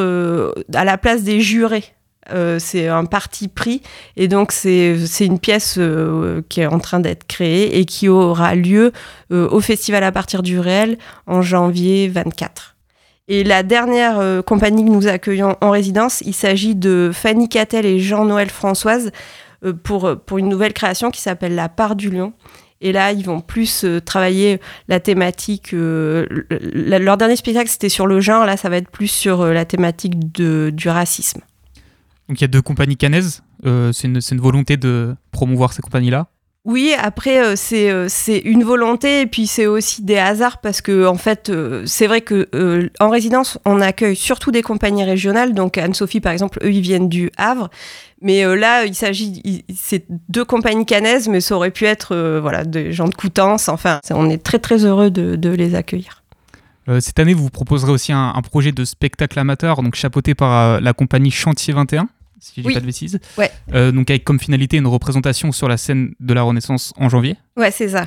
à 0.75 0.85
la 0.85 0.99
place 0.99 1.23
des 1.23 1.41
jurés 1.41 1.95
c'est 2.59 2.89
un 2.89 3.05
parti 3.05 3.47
pris 3.47 3.83
et 4.17 4.27
donc 4.27 4.51
c'est 4.51 4.97
une 5.21 5.39
pièce 5.39 5.79
qui 6.49 6.61
est 6.61 6.67
en 6.67 6.81
train 6.81 6.99
d'être 6.99 7.25
créée 7.29 7.79
et 7.79 7.85
qui 7.85 8.09
aura 8.09 8.57
lieu 8.57 8.91
au 9.31 9.61
festival 9.61 10.03
à 10.03 10.11
partir 10.11 10.43
du 10.43 10.59
réel 10.59 10.99
en 11.29 11.41
janvier 11.41 12.09
24. 12.09 12.76
Et 13.29 13.43
la 13.43 13.65
dernière 13.65 14.19
euh, 14.19 14.41
compagnie 14.41 14.85
que 14.85 14.91
nous 14.91 15.09
accueillons 15.09 15.57
en 15.61 15.71
résidence, 15.71 16.23
il 16.25 16.35
s'agit 16.35 16.77
de 16.77 17.11
Fanny 17.13 17.49
Cattel 17.49 17.85
et 17.85 17.99
Jean-Noël 17.99 18.51
Françoise 18.51 19.11
euh, 19.65 19.73
pour, 19.73 20.17
pour 20.25 20.39
une 20.39 20.49
nouvelle 20.49 20.73
création 20.73 21.11
qui 21.11 21.21
s'appelle 21.21 21.57
La 21.57 21.69
part 21.69 21.97
du 21.97 22.11
lion. 22.11 22.35
Et 22.81 22.93
là, 22.93 23.11
ils 23.11 23.25
vont 23.25 23.41
plus 23.41 23.85
euh, 23.85 24.01
travailler 24.01 24.61
la 24.87 25.01
thématique. 25.01 25.71
leur 25.73 27.17
dernier 27.17 27.35
spectacle, 27.35 27.69
c'était 27.69 27.89
sur 27.89 28.07
le 28.07 28.21
genre. 28.21 28.47
Là, 28.47 28.57
ça 28.57 28.69
va 28.69 28.77
être 28.77 28.91
plus 28.91 29.09
sur 29.09 29.45
la 29.47 29.65
thématique 29.65 30.33
de, 30.33 30.71
du 30.73 30.89
racisme. 30.89 31.41
Donc 32.29 32.41
il 32.41 32.43
y 32.43 32.45
a 32.45 32.49
deux 32.49 32.63
compagnies 32.63 32.97
canaises. 32.97 33.43
c'est 33.65 34.07
une 34.07 34.41
volonté 34.41 34.77
de 34.77 35.17
promouvoir 35.33 35.73
ces 35.73 35.83
compagnies-là 35.83 36.29
oui, 36.67 36.95
après 36.99 37.39
euh, 37.39 37.55
euh, 37.75 38.07
c'est 38.09 38.39
une 38.39 38.65
volonté 38.65 39.21
et 39.21 39.27
puis 39.27 39.47
c'est 39.47 39.67
aussi 39.67 40.03
des 40.03 40.19
hasards 40.19 40.59
parce 40.59 40.81
que 40.81 41.07
en 41.07 41.17
fait 41.17 41.49
euh, 41.49 41.85
c'est 41.87 42.09
vrai 42.09 42.23
que 42.23 42.49
en 42.99 43.09
résidence 43.09 43.57
on 43.65 43.81
accueille 43.81 44.17
surtout 44.17 44.51
des 44.51 44.63
compagnies 44.63 45.05
régionales. 45.05 45.55
Donc 45.55 45.79
Anne-Sophie 45.79 46.21
par 46.21 46.33
exemple 46.33 46.59
eux 46.65 46.73
ils 46.73 46.81
viennent 46.81 47.09
du 47.09 47.31
Havre. 47.37 47.71
Mais 48.21 48.45
là 48.57 48.85
il 48.85 48.97
s'agit 48.97 49.65
c'est 49.73 50.07
deux 50.29 50.45
compagnies 50.45 50.87
canaises 50.87 51.29
mais 51.29 51.41
ça 51.41 51.55
aurait 51.55 51.71
pu 51.71 51.85
être 51.85 52.17
voilà 52.41 52.65
des 52.65 52.93
gens 52.93 53.07
de 53.07 53.15
Coutances. 53.15 53.69
Enfin 53.69 54.01
on 54.11 54.29
est 54.29 54.43
très 54.43 54.59
très 54.59 54.85
heureux 54.85 55.13
de, 55.13 55.49
les 55.51 55.77
accueillir. 55.77 56.25
cette 56.99 57.21
année, 57.21 57.35
vous 57.35 57.49
proposerez 57.49 57.93
aussi 57.93 58.13
un, 58.13 58.33
un, 58.35 58.43
projet 58.43 58.73
de 58.73 58.85
spectacle 58.85 59.39
amateur, 59.39 59.83
donc 59.85 59.95
chapeauté 59.95 60.35
par 60.35 60.81
la 60.81 60.93
compagnie 60.93 61.31
Chantier 61.31 61.75
21 61.75 62.09
si 62.55 62.63
je 62.63 62.69
dis 62.69 62.75
pas 62.75 62.81
de 62.81 62.87
bêtises. 62.87 63.19
Ouais. 63.37 63.51
Euh, 63.75 63.93
donc 63.93 64.11
avec 64.11 64.25
comme 64.25 64.41
finalité 64.41 64.77
une 64.77 64.87
représentation 64.87 65.53
sur 65.53 65.69
la 65.69 65.77
scène 65.77 66.15
de 66.21 66.35
la 66.35 66.43
Renaissance 66.43 66.93
en 66.97 67.09
janvier. 67.09 67.37
Ouais, 67.57 67.71
c'est 67.71 67.89
ça. 67.89 68.07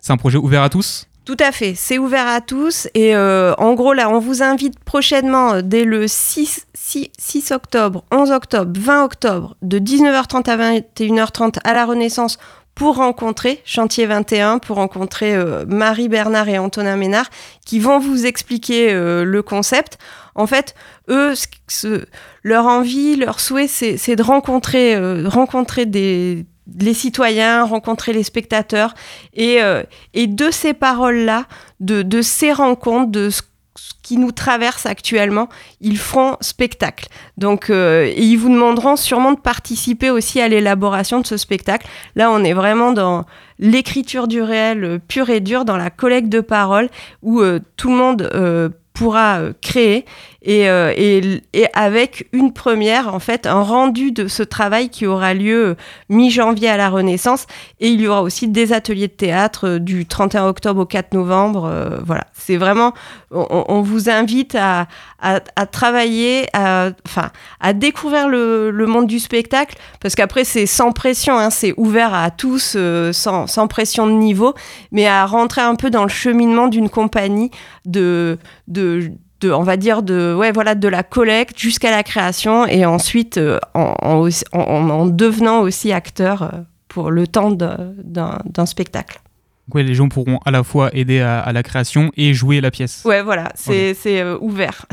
C'est 0.00 0.12
un 0.12 0.16
projet 0.16 0.38
ouvert 0.38 0.62
à 0.62 0.68
tous 0.68 1.06
tout 1.24 1.36
à 1.38 1.52
fait, 1.52 1.74
c'est 1.76 1.98
ouvert 1.98 2.26
à 2.26 2.40
tous 2.40 2.88
et 2.94 3.14
euh, 3.14 3.54
en 3.54 3.74
gros 3.74 3.92
là 3.92 4.10
on 4.10 4.18
vous 4.18 4.42
invite 4.42 4.80
prochainement 4.80 5.54
euh, 5.54 5.62
dès 5.62 5.84
le 5.84 6.08
6, 6.08 6.66
6, 6.74 7.52
octobre, 7.52 8.02
11 8.10 8.32
octobre, 8.32 8.72
20 8.76 9.04
octobre 9.04 9.56
de 9.62 9.78
19h30 9.78 10.50
à 10.50 10.56
21h30 10.56 11.58
à 11.62 11.74
la 11.74 11.86
Renaissance 11.86 12.38
pour 12.74 12.96
rencontrer 12.96 13.60
Chantier 13.64 14.06
21, 14.06 14.58
pour 14.58 14.76
rencontrer 14.76 15.36
Marie 15.66 16.08
Bernard 16.08 16.48
et 16.48 16.58
Antonin 16.58 16.96
Ménard 16.96 17.28
qui 17.66 17.78
vont 17.78 17.98
vous 17.98 18.26
expliquer 18.26 18.92
le 18.92 19.42
concept. 19.42 19.98
En 20.34 20.46
fait, 20.46 20.74
eux, 21.08 21.34
leur 22.42 22.66
envie, 22.66 23.16
leur 23.16 23.40
souhait, 23.40 23.68
c'est 23.68 24.16
de 24.16 24.22
rencontrer, 24.22 24.94
euh, 24.94 25.28
rencontrer 25.28 25.86
des, 25.86 26.46
les 26.80 26.94
citoyens, 26.94 27.64
rencontrer 27.64 28.12
les 28.12 28.22
spectateurs. 28.22 28.94
Et, 29.34 29.62
euh, 29.62 29.82
de 30.14 30.50
ces 30.50 30.72
paroles-là, 30.74 31.46
de, 31.80 32.02
de, 32.02 32.22
ces 32.22 32.52
rencontres, 32.52 33.10
de 33.10 33.30
ce 33.30 33.42
qui 34.02 34.16
nous 34.16 34.32
traverse 34.32 34.86
actuellement, 34.86 35.48
ils 35.80 35.98
feront 35.98 36.36
spectacle. 36.40 37.06
Donc, 37.36 37.70
et 37.70 38.14
ils 38.16 38.36
vous 38.36 38.48
demanderont 38.48 38.96
sûrement 38.96 39.32
de 39.32 39.38
participer 39.38 40.10
aussi 40.10 40.40
à 40.40 40.48
l'élaboration 40.48 41.20
de 41.20 41.26
ce 41.26 41.36
spectacle. 41.36 41.86
Là, 42.16 42.30
on 42.30 42.42
est 42.42 42.52
vraiment 42.52 42.92
dans 42.92 43.24
l'écriture 43.60 44.26
du 44.26 44.42
réel 44.42 45.00
pur 45.06 45.30
et 45.30 45.40
dur, 45.40 45.64
dans 45.64 45.76
la 45.76 45.90
collecte 45.90 46.28
de 46.28 46.40
paroles, 46.40 46.88
où 47.22 47.42
tout 47.76 47.90
le 47.90 47.96
monde 47.96 48.72
pourra 48.92 49.40
euh, 49.40 49.52
créer 50.42 50.68
euh, 50.68 50.92
et, 50.96 51.42
et, 51.52 51.66
avec 51.72 52.28
une 52.32 52.52
première, 52.52 53.14
en 53.14 53.18
fait, 53.18 53.46
un 53.46 53.62
rendu 53.62 54.12
de 54.12 54.28
ce 54.28 54.42
travail 54.42 54.88
qui 54.88 55.06
aura 55.06 55.34
lieu 55.34 55.68
euh, 55.68 55.74
mi-janvier 56.08 56.68
à 56.68 56.76
la 56.76 56.88
Renaissance. 56.90 57.46
Et 57.80 57.88
il 57.88 58.00
y 58.00 58.08
aura 58.08 58.22
aussi 58.22 58.48
des 58.48 58.72
ateliers 58.72 59.08
de 59.08 59.12
théâtre 59.12 59.78
du 59.78 60.06
31 60.06 60.46
octobre 60.46 60.82
au 60.82 60.86
4 60.86 61.14
novembre. 61.14 62.02
voilà, 62.04 62.26
c'est 62.32 62.56
vraiment, 62.56 62.92
on, 63.30 63.82
vous 63.82 64.08
invite 64.08 64.54
à, 64.54 64.86
à, 65.20 65.40
travailler, 65.66 66.46
à, 66.52 66.90
enfin, 67.06 67.30
à 67.60 67.72
découvrir 67.72 68.28
le, 68.28 68.70
le, 68.70 68.86
monde 68.86 69.06
du 69.06 69.18
spectacle, 69.18 69.76
parce 70.00 70.14
qu'après, 70.14 70.44
c'est 70.44 70.66
sans 70.66 70.92
pression, 70.92 71.38
hein, 71.38 71.50
c'est 71.50 71.74
ouvert 71.76 72.14
à 72.14 72.30
tous, 72.30 72.76
sans, 73.12 73.46
sans 73.46 73.68
pression 73.68 74.06
de 74.06 74.12
niveau, 74.12 74.54
mais 74.90 75.06
à 75.06 75.26
rentrer 75.26 75.62
un 75.62 75.74
peu 75.74 75.90
dans 75.90 76.02
le 76.02 76.08
cheminement 76.08 76.68
d'une 76.68 76.88
compagnie 76.88 77.50
de, 77.84 78.38
de, 78.68 79.12
on 79.44 79.62
va 79.62 79.76
dire, 79.76 80.02
de, 80.02 80.34
ouais, 80.34 80.52
voilà, 80.52 80.74
de 80.74 80.88
la 80.88 81.02
collecte 81.02 81.58
jusqu'à 81.58 81.90
la 81.90 82.02
création 82.02 82.66
et 82.66 82.84
ensuite 82.84 83.38
euh, 83.38 83.58
en, 83.74 85.06
devenant 85.06 85.60
aussi 85.60 85.92
acteur 85.92 86.42
euh, 86.42 86.48
pour 86.88 87.10
le 87.10 87.26
temps 87.26 87.50
d'un 87.50 88.66
spectacle. 88.66 89.20
Ouais, 89.72 89.82
les 89.82 89.94
gens 89.94 90.08
pourront 90.08 90.38
à 90.44 90.50
la 90.50 90.62
fois 90.62 90.90
aider 90.92 91.20
à, 91.20 91.50
la 91.52 91.62
création 91.62 92.10
et 92.16 92.34
jouer 92.34 92.60
la 92.60 92.70
pièce. 92.70 93.02
Ouais, 93.04 93.22
voilà, 93.22 93.52
c'est 93.54 93.96
euh, 94.06 94.36
ouvert. 94.40 94.86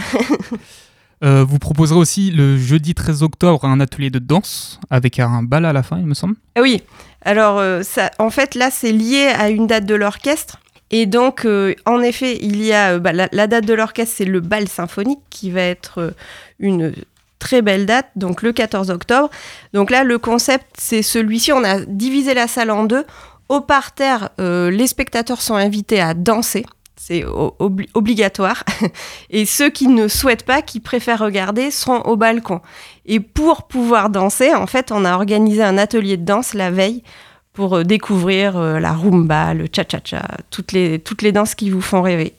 vous 1.21 1.59
proposerez 1.59 1.99
aussi 1.99 2.31
le 2.31 2.57
jeudi 2.57 2.93
13 2.93 3.23
octobre 3.23 3.65
un 3.65 3.79
atelier 3.79 4.09
de 4.09 4.19
danse 4.19 4.79
avec 4.89 5.19
un 5.19 5.43
bal 5.43 5.65
à 5.65 5.73
la 5.73 5.83
fin, 5.83 5.99
il 5.99 6.05
me 6.05 6.13
semble. 6.13 6.35
Oui, 6.61 6.81
alors 7.23 7.61
ça, 7.83 8.11
en 8.19 8.29
fait 8.29 8.55
là 8.55 8.69
c'est 8.71 8.93
lié 8.93 9.27
à 9.37 9.49
une 9.49 9.67
date 9.67 9.85
de 9.85 9.95
l'orchestre 9.95 10.59
et 10.91 11.05
donc, 11.05 11.45
euh, 11.45 11.75
en 11.85 12.01
effet, 12.01 12.37
il 12.41 12.63
y 12.63 12.73
a 12.73 12.93
euh, 12.93 12.99
bah, 12.99 13.11
la, 13.13 13.47
date 13.47 13.65
de 13.65 13.73
l'orchestre, 13.73 14.15
c'est 14.17 14.25
le 14.25 14.39
bal 14.39 14.67
symphonique 14.67 15.21
qui 15.29 15.51
va 15.51 15.61
être 15.61 15.99
euh, 15.99 16.11
une 16.59 16.93
très 17.37 17.61
belle 17.61 17.85
date, 17.85 18.07
donc 18.15 18.41
le 18.41 18.51
14 18.51 18.89
octobre. 18.89 19.29
Donc 19.73 19.91
là, 19.91 20.03
le 20.03 20.17
concept, 20.17 20.65
c'est 20.77 21.03
celui-ci. 21.03 21.53
On 21.53 21.63
a 21.63 21.79
divisé 21.81 22.33
la 22.33 22.47
salle 22.47 22.71
en 22.71 22.83
deux. 22.83 23.05
Au 23.47 23.61
parterre, 23.61 24.29
les 24.37 24.85
spectateurs 24.85 25.41
sont 25.41 25.55
invités 25.55 25.99
à 25.99 26.13
danser. 26.13 26.65
C'est 26.97 27.25
obligatoire. 27.95 28.63
Et 29.31 29.45
ceux 29.45 29.71
qui 29.71 29.87
ne 29.87 30.07
souhaitent 30.07 30.45
pas, 30.45 30.61
qui 30.61 30.79
préfèrent 30.79 31.21
regarder, 31.21 31.71
seront 31.71 32.01
au 32.01 32.15
balcon. 32.15 32.61
Et 33.07 33.19
pour 33.19 33.63
pouvoir 33.63 34.11
danser, 34.11 34.53
en 34.53 34.67
fait, 34.67 34.91
on 34.91 35.03
a 35.03 35.15
organisé 35.15 35.63
un 35.63 35.79
atelier 35.79 36.17
de 36.17 36.25
danse 36.25 36.53
la 36.53 36.69
veille 36.69 37.01
pour 37.59 37.75
euh, 37.75 37.83
découvrir 37.83 38.55
euh, 38.55 38.79
la 38.79 38.93
rumba, 38.93 39.53
le 39.53 39.67
cha-cha-cha, 39.69 40.25
toutes 40.49 40.71
les, 40.71 40.97
toutes 40.97 41.21
les 41.21 41.33
danses 41.33 41.55
qui 41.55 41.69
vous 41.69 41.81
font 41.81 42.01
rêver. 42.01 42.33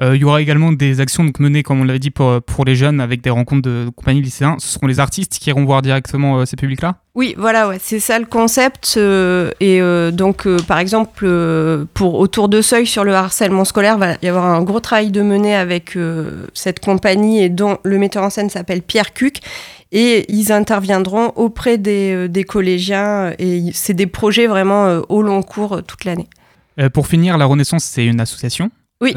Euh, 0.00 0.16
il 0.16 0.22
y 0.22 0.24
aura 0.24 0.40
également 0.40 0.72
des 0.72 1.00
actions 1.00 1.22
donc, 1.22 1.38
menées, 1.38 1.62
comme 1.62 1.80
on 1.80 1.84
l'avait 1.84 1.98
dit, 1.98 2.10
pour, 2.10 2.40
pour 2.42 2.64
les 2.64 2.74
jeunes 2.74 3.00
avec 3.00 3.20
des 3.20 3.30
rencontres 3.30 3.62
de, 3.62 3.90
compagnies 3.94 4.22
lycéens. 4.22 4.56
Ce 4.58 4.68
seront 4.68 4.86
les 4.86 5.00
artistes 5.00 5.38
qui 5.38 5.50
iront 5.50 5.64
voir 5.64 5.82
directement 5.82 6.46
ces 6.46 6.56
publics-là? 6.56 6.96
Oui, 7.14 7.34
voilà, 7.36 7.68
ouais, 7.68 7.78
c'est 7.80 8.00
ça 8.00 8.18
le 8.18 8.24
concept. 8.24 8.96
et 8.96 9.80
donc, 10.12 10.48
par 10.66 10.78
exemple, 10.78 11.28
pour 11.92 12.14
Autour 12.14 12.48
de 12.48 12.62
Seuil 12.62 12.86
sur 12.86 13.04
le 13.04 13.14
harcèlement 13.14 13.66
scolaire, 13.66 13.96
il 13.96 14.00
va 14.00 14.14
y 14.22 14.28
avoir 14.28 14.46
un 14.46 14.62
gros 14.62 14.80
travail 14.80 15.10
de 15.10 15.20
mener 15.20 15.54
avec 15.54 15.98
cette 16.54 16.80
compagnie 16.80 17.42
et 17.42 17.50
dont 17.50 17.76
le 17.82 17.98
metteur 17.98 18.22
en 18.22 18.30
scène 18.30 18.48
s'appelle 18.48 18.80
Pierre 18.80 19.12
Cuc 19.12 19.40
et 19.92 20.24
ils 20.32 20.50
interviendront 20.52 21.32
auprès 21.36 21.78
des, 21.78 22.12
euh, 22.14 22.28
des 22.28 22.44
collégiens 22.44 23.34
et 23.38 23.70
c'est 23.74 23.94
des 23.94 24.06
projets 24.06 24.46
vraiment 24.46 24.86
euh, 24.86 25.02
au 25.08 25.22
long 25.22 25.42
cours 25.42 25.74
euh, 25.74 25.82
toute 25.82 26.04
l'année. 26.04 26.28
pour 26.94 27.06
finir, 27.06 27.36
la 27.36 27.44
Renaissance, 27.44 27.84
c'est 27.84 28.06
une 28.06 28.20
association 28.20 28.70
oui. 29.02 29.14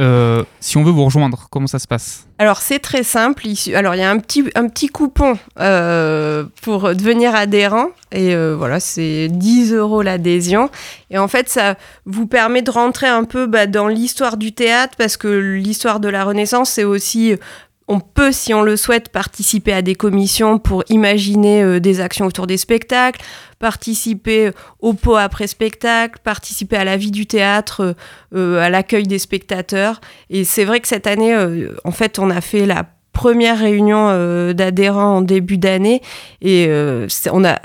si 0.60 0.78
on 0.78 0.84
veut 0.84 0.92
vous 0.92 1.06
rejoindre, 1.06 1.48
comment 1.50 1.68
ça 1.68 1.80
se 1.80 1.88
passe? 1.88 2.28
Alors 2.38 2.58
c'est 2.58 2.80
très 2.80 3.04
simple. 3.04 3.44
Alors 3.74 3.96
il 3.96 4.00
y 4.00 4.04
a 4.04 4.12
un 4.12 4.18
petit, 4.18 4.44
un 4.56 4.68
petit 4.68 4.88
coupon 4.88 5.38
pour 5.56 6.96
devenir 6.96 7.34
adhérent 7.34 7.88
et 8.12 8.36
voilà 8.36 8.82
c'est 8.82 9.30
10 9.30 9.74
euros 9.74 10.02
l'adhésion. 10.02 10.70
Et 11.12 11.18
en 11.18 11.30
fait 11.30 11.48
ça 11.48 11.76
vous 12.06 12.28
permet 12.28 12.62
de 12.62 12.72
rentrer 12.72 13.08
un 13.08 13.24
peu 13.24 13.46
bah, 13.46 13.68
dans 13.68 13.88
l'histoire 13.88 14.36
du 14.36 14.52
théâtre 14.52 14.96
parce 14.98 15.16
que 15.16 15.30
l'histoire 15.30 16.02
de 16.02 16.10
la 16.10 16.26
Renaissance 16.26 16.72
c'est 16.72 16.84
aussi 16.84 17.36
on 17.88 18.00
peut, 18.00 18.32
si 18.32 18.54
on 18.54 18.64
le 18.64 18.78
souhaite, 18.78 19.10
participer 19.10 19.72
à 19.72 19.82
des 19.82 19.96
commissions 19.96 20.58
pour 20.58 20.84
imaginer 20.90 21.62
euh, 21.62 21.80
des 21.80 22.02
actions 22.02 22.26
autour 22.26 22.48
des 22.48 22.58
spectacles, 22.58 23.22
participer 23.60 24.52
au 24.80 24.94
pot 24.94 25.16
après 25.16 25.48
spectacle, 25.48 26.20
participer 26.24 26.78
à 26.78 26.84
la 26.84 26.98
vie 26.98 27.12
du 27.12 27.28
théâtre, 27.28 27.96
euh, 28.34 28.60
à 28.60 28.70
l'accueil 28.70 29.04
des 29.04 29.20
spectateurs. 29.20 30.02
Et 30.30 30.44
c'est 30.44 30.66
vrai 30.66 30.80
que 30.80 30.88
cette 30.88 31.06
année, 31.06 31.34
euh, 31.34 31.76
en 31.84 31.92
fait, 31.92 32.18
on 32.18 32.30
a 32.32 32.42
fait 32.42 32.66
la 32.66 32.86
première 33.16 33.58
réunion 33.58 34.10
euh, 34.10 34.52
d'adhérents 34.52 35.16
en 35.16 35.22
début 35.22 35.58
d'année 35.58 36.02
et 36.42 36.66
euh, 36.68 37.08
on 37.32 37.46
a 37.46 37.60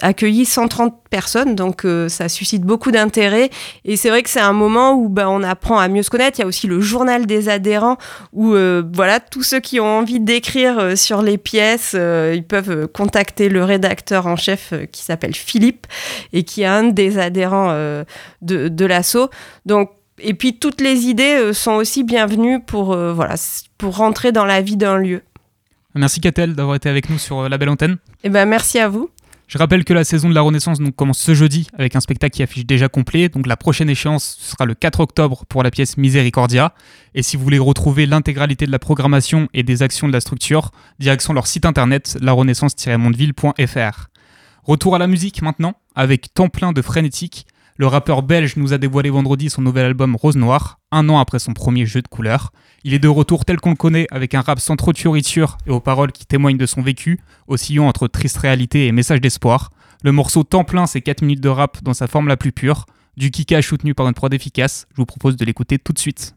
accueilli 0.00 0.44
130 0.46 0.94
personnes, 1.10 1.56
donc 1.56 1.84
euh, 1.84 2.08
ça 2.08 2.28
suscite 2.28 2.62
beaucoup 2.62 2.92
d'intérêt. 2.92 3.50
Et 3.84 3.96
c'est 3.96 4.10
vrai 4.10 4.22
que 4.22 4.30
c'est 4.30 4.40
un 4.40 4.52
moment 4.52 4.92
où 4.92 5.08
bah, 5.08 5.28
on 5.28 5.42
apprend 5.42 5.78
à 5.78 5.88
mieux 5.88 6.04
se 6.04 6.08
connaître. 6.08 6.38
Il 6.38 6.42
y 6.42 6.44
a 6.44 6.46
aussi 6.46 6.68
le 6.68 6.80
journal 6.80 7.26
des 7.26 7.48
adhérents 7.48 7.96
où 8.32 8.54
voilà 8.94 9.18
tous 9.18 9.42
ceux 9.42 9.58
qui 9.58 9.80
ont 9.80 9.98
envie 9.98 10.20
d'écrire 10.20 10.96
sur 10.96 11.20
les 11.20 11.36
pièces, 11.36 11.94
ils 11.94 12.44
peuvent 12.46 12.86
contacter 12.86 13.48
le 13.48 13.64
rédacteur 13.64 14.28
en 14.28 14.36
chef 14.36 14.72
qui 14.92 15.02
s'appelle 15.02 15.34
Philippe 15.34 15.86
et 16.32 16.44
qui 16.44 16.62
est 16.62 16.66
un 16.66 16.84
des 16.84 17.18
adhérents 17.18 17.72
de, 18.40 18.68
de 18.68 18.84
l'assaut. 18.86 19.30
Donc 19.66 19.90
et 20.22 20.34
puis 20.34 20.58
toutes 20.58 20.80
les 20.80 21.06
idées 21.06 21.36
euh, 21.38 21.52
sont 21.52 21.72
aussi 21.72 22.04
bienvenues 22.04 22.60
pour, 22.60 22.92
euh, 22.92 23.12
voilà, 23.12 23.34
pour 23.78 23.96
rentrer 23.96 24.32
dans 24.32 24.44
la 24.44 24.60
vie 24.62 24.76
d'un 24.76 24.96
lieu. 24.96 25.22
Merci 25.94 26.20
Catel 26.20 26.54
d'avoir 26.54 26.76
été 26.76 26.88
avec 26.88 27.10
nous 27.10 27.18
sur 27.18 27.40
euh, 27.40 27.48
la 27.48 27.58
belle 27.58 27.68
antenne. 27.68 27.92
Et 28.22 28.28
eh 28.28 28.28
ben 28.30 28.46
merci 28.46 28.78
à 28.78 28.88
vous. 28.88 29.10
Je 29.48 29.58
rappelle 29.58 29.84
que 29.84 29.92
la 29.92 30.04
saison 30.04 30.30
de 30.30 30.34
la 30.34 30.40
Renaissance 30.40 30.78
donc, 30.78 30.96
commence 30.96 31.18
ce 31.18 31.34
jeudi 31.34 31.68
avec 31.76 31.94
un 31.94 32.00
spectacle 32.00 32.34
qui 32.34 32.42
affiche 32.42 32.64
déjà 32.64 32.88
complet. 32.88 33.28
Donc 33.28 33.46
la 33.46 33.58
prochaine 33.58 33.90
échéance 33.90 34.38
sera 34.40 34.64
le 34.64 34.72
4 34.74 35.00
octobre 35.00 35.44
pour 35.46 35.62
la 35.62 35.70
pièce 35.70 35.98
Misericordia. 35.98 36.72
Et 37.14 37.22
si 37.22 37.36
vous 37.36 37.44
voulez 37.44 37.58
retrouver 37.58 38.06
l'intégralité 38.06 38.64
de 38.64 38.70
la 38.70 38.78
programmation 38.78 39.48
et 39.52 39.62
des 39.62 39.82
actions 39.82 40.08
de 40.08 40.12
la 40.14 40.20
structure, 40.20 40.70
direction 41.00 41.34
leur 41.34 41.46
site 41.46 41.66
internet 41.66 42.16
larenaissance-mondeville.fr. 42.22 44.06
Retour 44.62 44.94
à 44.94 44.98
la 44.98 45.06
musique 45.06 45.42
maintenant 45.42 45.74
avec 45.94 46.32
Temps 46.32 46.48
plein 46.48 46.72
de 46.72 46.80
frénétique 46.80 47.46
le 47.76 47.86
rappeur 47.86 48.22
belge 48.22 48.56
nous 48.56 48.72
a 48.72 48.78
dévoilé 48.78 49.10
vendredi 49.10 49.48
son 49.48 49.62
nouvel 49.62 49.86
album 49.86 50.14
Rose 50.14 50.36
Noire, 50.36 50.78
un 50.90 51.08
an 51.08 51.18
après 51.18 51.38
son 51.38 51.54
premier 51.54 51.86
jeu 51.86 52.02
de 52.02 52.08
couleurs. 52.08 52.52
Il 52.84 52.92
est 52.94 52.98
de 52.98 53.08
retour 53.08 53.44
tel 53.44 53.60
qu'on 53.60 53.70
le 53.70 53.76
connaît, 53.76 54.06
avec 54.10 54.34
un 54.34 54.42
rap 54.42 54.60
sans 54.60 54.76
trop 54.76 54.92
de 54.92 54.98
fioriture 54.98 55.56
et 55.66 55.70
aux 55.70 55.80
paroles 55.80 56.12
qui 56.12 56.26
témoignent 56.26 56.58
de 56.58 56.66
son 56.66 56.82
vécu, 56.82 57.20
oscillant 57.48 57.86
entre 57.86 58.08
triste 58.08 58.36
réalité 58.36 58.86
et 58.86 58.92
message 58.92 59.20
d'espoir. 59.20 59.70
Le 60.02 60.12
morceau 60.12 60.42
Temps 60.42 60.64
plein, 60.64 60.86
c'est 60.86 61.00
4 61.00 61.22
minutes 61.22 61.40
de 61.40 61.48
rap 61.48 61.82
dans 61.82 61.94
sa 61.94 62.06
forme 62.06 62.28
la 62.28 62.36
plus 62.36 62.52
pure, 62.52 62.86
du 63.16 63.30
kickage 63.30 63.68
soutenu 63.68 63.94
par 63.94 64.06
une 64.06 64.14
prod 64.14 64.32
efficace. 64.32 64.86
Je 64.92 64.96
vous 64.96 65.06
propose 65.06 65.36
de 65.36 65.44
l'écouter 65.44 65.78
tout 65.78 65.92
de 65.92 65.98
suite. 65.98 66.34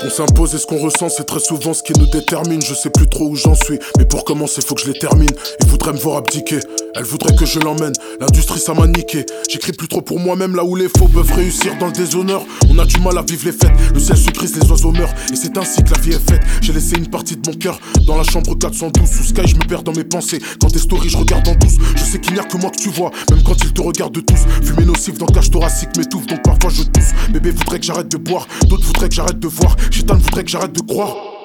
Qu'on 0.00 0.08
s'impose 0.10 0.54
et 0.54 0.58
ce 0.58 0.66
qu'on 0.66 0.78
ressent, 0.78 1.08
c'est 1.08 1.24
très 1.24 1.40
souvent 1.40 1.72
ce 1.74 1.82
qui 1.82 1.92
nous 1.98 2.06
détermine. 2.06 2.60
Je 2.62 2.74
sais 2.74 2.90
plus 2.90 3.08
trop 3.08 3.28
où 3.28 3.36
j'en 3.36 3.54
suis, 3.54 3.78
mais 3.98 4.04
pour 4.04 4.24
commencer, 4.24 4.60
faut 4.62 4.74
que 4.74 4.82
je 4.82 4.90
les 4.90 4.98
termine. 4.98 5.30
Ils 5.60 5.68
voudraient 5.68 5.92
me 5.92 5.98
voir 5.98 6.18
abdiquer, 6.18 6.60
elle 6.94 7.04
voudrait 7.04 7.34
que 7.34 7.46
je 7.46 7.58
l'emmène. 7.60 7.92
L'industrie, 8.20 8.60
ça 8.60 8.74
m'a 8.74 8.86
niqué. 8.86 9.24
J'écris 9.48 9.72
plus 9.72 9.88
trop 9.88 10.02
pour 10.02 10.18
moi-même 10.18 10.54
là 10.56 10.64
où 10.64 10.76
les 10.76 10.88
faux 10.88 11.08
peuvent 11.08 11.32
réussir 11.32 11.76
dans 11.78 11.86
le 11.86 11.92
déshonneur. 11.92 12.42
On 12.68 12.78
a 12.78 12.84
du 12.84 12.98
mal 13.00 13.18
à 13.18 13.22
vivre 13.22 13.42
les 13.46 13.52
fêtes, 13.52 13.72
le 13.92 14.00
ciel 14.00 14.16
se 14.16 14.30
grise, 14.30 14.56
les 14.56 14.70
oiseaux 14.70 14.92
meurent. 14.92 15.14
Et 15.32 15.36
c'est 15.36 15.56
ainsi 15.56 15.82
que 15.82 15.92
la 15.92 15.98
vie 15.98 16.12
est 16.12 16.30
faite. 16.30 16.42
J'ai 16.60 16.72
laissé 16.72 16.96
une 16.96 17.08
partie 17.08 17.36
de 17.36 17.48
mon 17.48 17.56
cœur 17.56 17.78
dans 18.06 18.16
la 18.16 18.24
chambre 18.24 18.56
412. 18.56 19.08
Sous 19.08 19.24
Sky, 19.24 19.46
je 19.46 19.56
me 19.56 19.64
perds 19.66 19.82
dans 19.82 19.92
mes 19.92 20.04
pensées. 20.04 20.40
Quand 20.60 20.68
tes 20.68 20.78
stories, 20.78 21.08
je 21.08 21.16
regarde 21.16 21.46
en 21.48 21.54
douce. 21.54 21.76
Je 21.96 22.02
sais 22.02 22.20
qu'il 22.20 22.34
n'y 22.34 22.40
a 22.40 22.44
que 22.44 22.56
moi 22.56 22.70
que 22.70 22.80
tu 22.80 22.88
vois, 22.88 23.10
même 23.30 23.42
quand 23.42 23.56
ils 23.62 23.72
te 23.72 23.80
regardent 23.80 24.24
tous. 24.24 24.40
Fumée 24.64 24.84
nocif 24.84 25.18
dans 25.18 25.26
le 25.26 25.32
cage 25.32 25.50
thoracique 25.50 25.96
m'étouffe, 25.96 26.26
donc 26.26 26.42
parfois 26.42 26.70
je 26.70 26.82
tousse. 26.82 27.12
Bébé 27.32 27.50
voudrait 27.50 27.78
que 27.78 27.86
j'arrête 27.86 28.08
de 28.08 28.16
boire, 28.16 28.46
d'autres 28.68 28.84
voudraient 28.84 29.08
que 29.08 29.14
j'arrête 29.14 29.38
de 29.38 29.48
voir. 29.48 29.76
Chétan 29.90 30.16
voudrait 30.16 30.44
que 30.44 30.50
j'arrête 30.50 30.72
de 30.72 30.82
croire. 30.82 31.39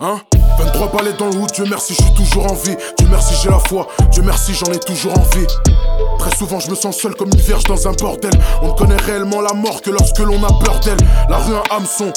Hein? 0.00 0.20
23 0.58 0.88
balais 0.92 1.12
dans 1.18 1.26
le 1.26 1.36
hood, 1.36 1.50
Dieu 1.52 1.64
merci, 1.68 1.94
je 1.94 2.02
suis 2.02 2.14
toujours 2.14 2.50
en 2.50 2.54
vie. 2.54 2.76
Dieu 2.98 3.06
merci, 3.10 3.34
j'ai 3.42 3.50
la 3.50 3.58
foi. 3.58 3.86
Dieu 4.10 4.22
merci, 4.22 4.52
j'en 4.54 4.72
ai 4.72 4.78
toujours 4.78 5.12
envie. 5.18 5.46
Très 6.18 6.34
souvent, 6.36 6.58
je 6.60 6.70
me 6.70 6.74
sens 6.74 6.96
seul 6.96 7.14
comme 7.14 7.28
une 7.28 7.40
vierge 7.40 7.64
dans 7.64 7.88
un 7.88 7.92
bordel. 7.92 8.32
On 8.62 8.68
ne 8.68 8.72
connaît 8.72 8.96
réellement 8.96 9.40
la 9.40 9.52
mort 9.52 9.80
que 9.82 9.90
lorsque 9.90 10.18
l'on 10.18 10.42
a 10.42 10.52
peur 10.64 10.80
d'elle. 10.80 10.98
La 11.28 11.38
rue, 11.38 11.54
un 11.54 11.76
hameçon. 11.76 12.12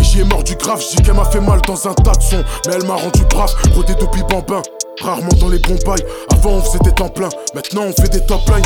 Et 0.00 0.04
j'y 0.04 0.20
ai 0.20 0.24
mort 0.24 0.44
du 0.44 0.54
grave, 0.56 0.80
je 0.80 0.96
dis 0.96 1.02
qu'elle 1.02 1.14
m'a 1.14 1.24
fait 1.24 1.40
mal 1.40 1.60
dans 1.62 1.88
un 1.88 1.94
tas 1.94 2.12
de 2.12 2.22
sons. 2.22 2.44
Mais 2.66 2.74
elle 2.74 2.86
m'a 2.86 2.94
rendu 2.94 3.24
brave, 3.24 3.54
rodé 3.74 3.94
depuis 3.94 4.22
bambin. 4.28 4.62
Rarement 5.00 5.28
dans 5.40 5.48
les 5.48 5.58
bons. 5.58 5.76
Avant 6.32 6.50
on 6.50 6.62
faisait 6.62 6.78
des 6.84 6.92
temps 6.92 7.08
pleins, 7.08 7.28
maintenant 7.54 7.82
on 7.82 7.92
fait 7.92 8.08
des 8.08 8.24
top 8.26 8.40
lines. 8.48 8.64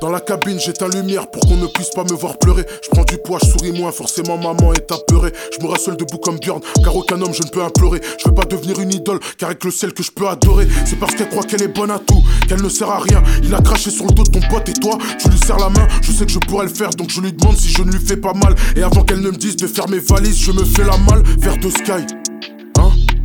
Dans 0.00 0.10
la 0.10 0.20
cabine, 0.20 0.58
j'éteins 0.58 0.88
lumière 0.88 1.30
pour 1.30 1.42
qu'on 1.46 1.56
ne 1.56 1.66
puisse 1.66 1.90
pas 1.90 2.04
me 2.04 2.12
voir 2.12 2.38
pleurer. 2.38 2.64
Je 2.82 2.90
prends 2.90 3.04
du 3.04 3.16
poids, 3.18 3.38
je 3.42 3.50
souris 3.50 3.72
moins, 3.72 3.90
forcément 3.90 4.36
maman 4.36 4.72
est 4.72 4.90
apeurée. 4.92 5.32
Je 5.52 5.64
me 5.64 5.70
rassole 5.70 5.96
debout 5.96 6.18
comme 6.18 6.38
Björn, 6.38 6.60
car 6.82 6.94
aucun 6.94 7.20
homme 7.20 7.32
je 7.32 7.42
ne 7.42 7.48
peux 7.48 7.62
implorer. 7.62 8.00
Je 8.18 8.28
veux 8.28 8.34
pas 8.34 8.44
devenir 8.44 8.78
une 8.80 8.92
idole, 8.92 9.18
car 9.38 9.48
avec 9.48 9.64
le 9.64 9.70
ciel 9.70 9.92
que 9.92 10.02
je 10.02 10.10
peux 10.10 10.28
adorer, 10.28 10.68
c'est 10.84 10.98
parce 10.98 11.14
qu'elle 11.14 11.28
croit 11.28 11.44
qu'elle 11.44 11.62
est 11.62 11.74
bonne 11.74 11.90
à 11.90 11.98
tout, 11.98 12.22
qu'elle 12.48 12.62
ne 12.62 12.68
sert 12.68 12.90
à 12.90 13.00
rien. 13.00 13.22
Il 13.42 13.54
a 13.54 13.60
craché 13.60 13.90
sur 13.90 14.06
le 14.06 14.12
dos 14.12 14.24
de 14.24 14.30
ton 14.30 14.40
pote 14.48 14.68
et 14.68 14.74
toi, 14.74 14.98
tu 15.18 15.28
lui 15.28 15.38
serres 15.38 15.58
la 15.58 15.70
main. 15.70 15.86
Je 16.02 16.12
sais 16.12 16.26
que 16.26 16.32
je 16.32 16.38
pourrais 16.38 16.66
le 16.66 16.72
faire, 16.72 16.90
donc 16.90 17.10
je 17.10 17.20
lui 17.20 17.32
demande 17.32 17.56
si 17.56 17.68
je 17.68 17.82
ne 17.82 17.90
lui 17.90 18.04
fais 18.04 18.16
pas 18.16 18.34
mal. 18.34 18.54
Et 18.76 18.82
avant 18.82 19.02
qu'elle 19.02 19.20
ne 19.20 19.30
me 19.30 19.36
dise 19.36 19.56
de 19.56 19.66
faire 19.66 19.88
mes 19.88 19.98
valises, 19.98 20.38
je 20.38 20.52
me 20.52 20.64
fais 20.64 20.84
la 20.84 20.96
malle 20.98 21.22
vers 21.38 21.56
de 21.56 21.70
sky. 21.70 22.23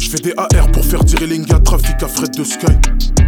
Fais 0.10 0.18
des 0.18 0.34
AR 0.38 0.72
pour 0.72 0.84
faire 0.84 1.05
tirer 1.05 1.28
Linga, 1.28 1.60
trafic 1.60 2.01
à 2.01 2.07
Fred 2.07 2.36
de 2.36 2.43
Sky. 2.43 2.66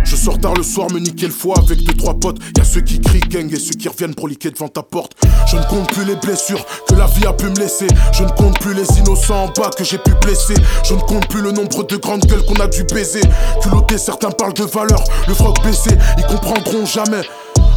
Je 0.03 0.15
sors 0.15 0.39
tard 0.39 0.55
le 0.55 0.63
soir, 0.63 0.91
me 0.91 0.99
niquer 0.99 1.27
le 1.27 1.32
foie 1.32 1.53
avec 1.59 1.84
deux 1.84 1.93
trois 1.93 2.15
potes. 2.15 2.39
Y'a 2.57 2.63
ceux 2.63 2.82
qui 2.82 2.99
crient 2.99 3.19
gang 3.19 3.53
et 3.53 3.59
ceux 3.59 3.75
qui 3.75 3.88
reviennent 3.88 4.15
pour 4.15 4.27
devant 4.29 4.67
ta 4.67 4.82
porte. 4.82 5.13
Je 5.45 5.57
ne 5.57 5.63
compte 5.65 5.93
plus 5.93 6.05
les 6.05 6.15
blessures 6.15 6.65
que 6.88 6.95
la 6.95 7.05
vie 7.05 7.27
a 7.27 7.34
pu 7.34 7.45
me 7.45 7.55
laisser. 7.59 7.86
Je 8.13 8.23
ne 8.23 8.29
compte 8.29 8.59
plus 8.59 8.73
les 8.73 8.97
innocents 8.97 9.43
en 9.43 9.47
bas 9.49 9.69
que 9.77 9.84
j'ai 9.84 9.99
pu 9.99 10.11
blesser. 10.25 10.55
Je 10.84 10.95
ne 10.95 11.01
compte 11.01 11.27
plus 11.27 11.41
le 11.41 11.51
nombre 11.51 11.86
de 11.86 11.97
grandes 11.97 12.25
gueules 12.25 12.43
qu'on 12.45 12.59
a 12.59 12.67
dû 12.67 12.84
baiser. 12.86 13.21
Culotté, 13.61 13.99
certains 13.99 14.32
parlent 14.32 14.55
de 14.55 14.63
valeur. 14.63 15.03
Le 15.27 15.36
froc 15.36 15.61
baissé, 15.63 15.91
ils 16.17 16.25
comprendront 16.25 16.88
jamais. 16.88 17.21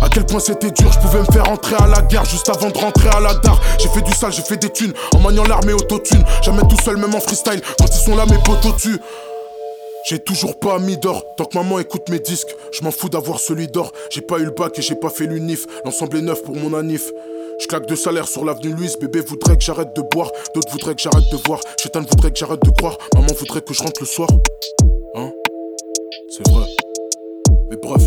À 0.02 0.08
quel 0.08 0.26
point 0.26 0.40
c'était 0.40 0.70
dur, 0.70 0.92
je 0.92 0.98
pouvais 0.98 1.20
me 1.20 1.32
faire 1.32 1.48
entrer 1.50 1.76
à 1.76 1.86
la 1.86 2.02
gare 2.02 2.24
juste 2.24 2.48
avant 2.48 2.70
de 2.70 2.78
rentrer 2.78 3.08
à 3.08 3.20
la 3.20 3.34
dare. 3.34 3.60
J'ai 3.78 3.88
fait 3.88 4.02
du 4.02 4.12
sale, 4.12 4.32
j'ai 4.32 4.42
fait 4.42 4.56
des 4.56 4.70
thunes 4.70 4.92
en 5.14 5.20
maniant 5.20 5.44
l'armée 5.44 5.72
autotune. 5.72 6.24
Jamais 6.42 6.62
tout 6.62 6.80
seul, 6.82 6.96
même 6.96 7.14
en 7.14 7.20
freestyle, 7.20 7.60
quand 7.78 7.86
ils 7.86 8.04
sont 8.04 8.16
là, 8.16 8.26
mes 8.26 8.38
potos 8.38 8.74
dessus. 8.74 8.98
J'ai 10.06 10.18
toujours 10.18 10.58
pas 10.58 10.78
mis 10.78 10.98
d'or, 10.98 11.24
tant 11.38 11.46
que 11.46 11.56
maman 11.56 11.78
écoute 11.78 12.10
mes 12.10 12.18
disques, 12.18 12.54
je 12.72 12.84
m'en 12.84 12.90
fous 12.90 13.08
d'avoir 13.08 13.40
celui 13.40 13.68
d'or. 13.68 13.90
J'ai 14.10 14.20
pas 14.20 14.38
eu 14.38 14.44
le 14.44 14.50
bac 14.50 14.78
et 14.78 14.82
j'ai 14.82 14.96
pas 14.96 15.08
fait 15.08 15.24
l'unif, 15.24 15.64
l'ensemble 15.86 16.18
est 16.18 16.22
neuf 16.22 16.42
pour 16.42 16.54
mon 16.56 16.74
anif. 16.76 17.10
Je 17.58 17.66
claque 17.66 17.86
de 17.86 17.94
salaire 17.96 18.28
sur 18.28 18.44
l'avenue 18.44 18.74
Louise, 18.74 18.98
bébé 19.00 19.20
voudrait 19.20 19.56
que 19.56 19.64
j'arrête 19.64 19.96
de 19.96 20.02
boire, 20.02 20.30
d'autres 20.54 20.70
voudraient 20.70 20.94
que 20.94 21.00
j'arrête 21.00 21.30
de 21.32 21.38
voir, 21.46 21.60
Chétan 21.78 22.02
voudrait 22.02 22.30
que 22.32 22.38
j'arrête 22.38 22.62
de 22.62 22.70
croire, 22.70 22.98
maman 23.14 23.32
voudrait 23.38 23.62
que 23.62 23.72
je 23.72 23.82
rentre 23.82 24.02
le 24.02 24.06
soir. 24.06 24.28
Hein? 25.14 25.30
C'est 26.28 26.46
vrai. 26.50 26.66
Mais 27.70 27.76
bref. 27.82 28.06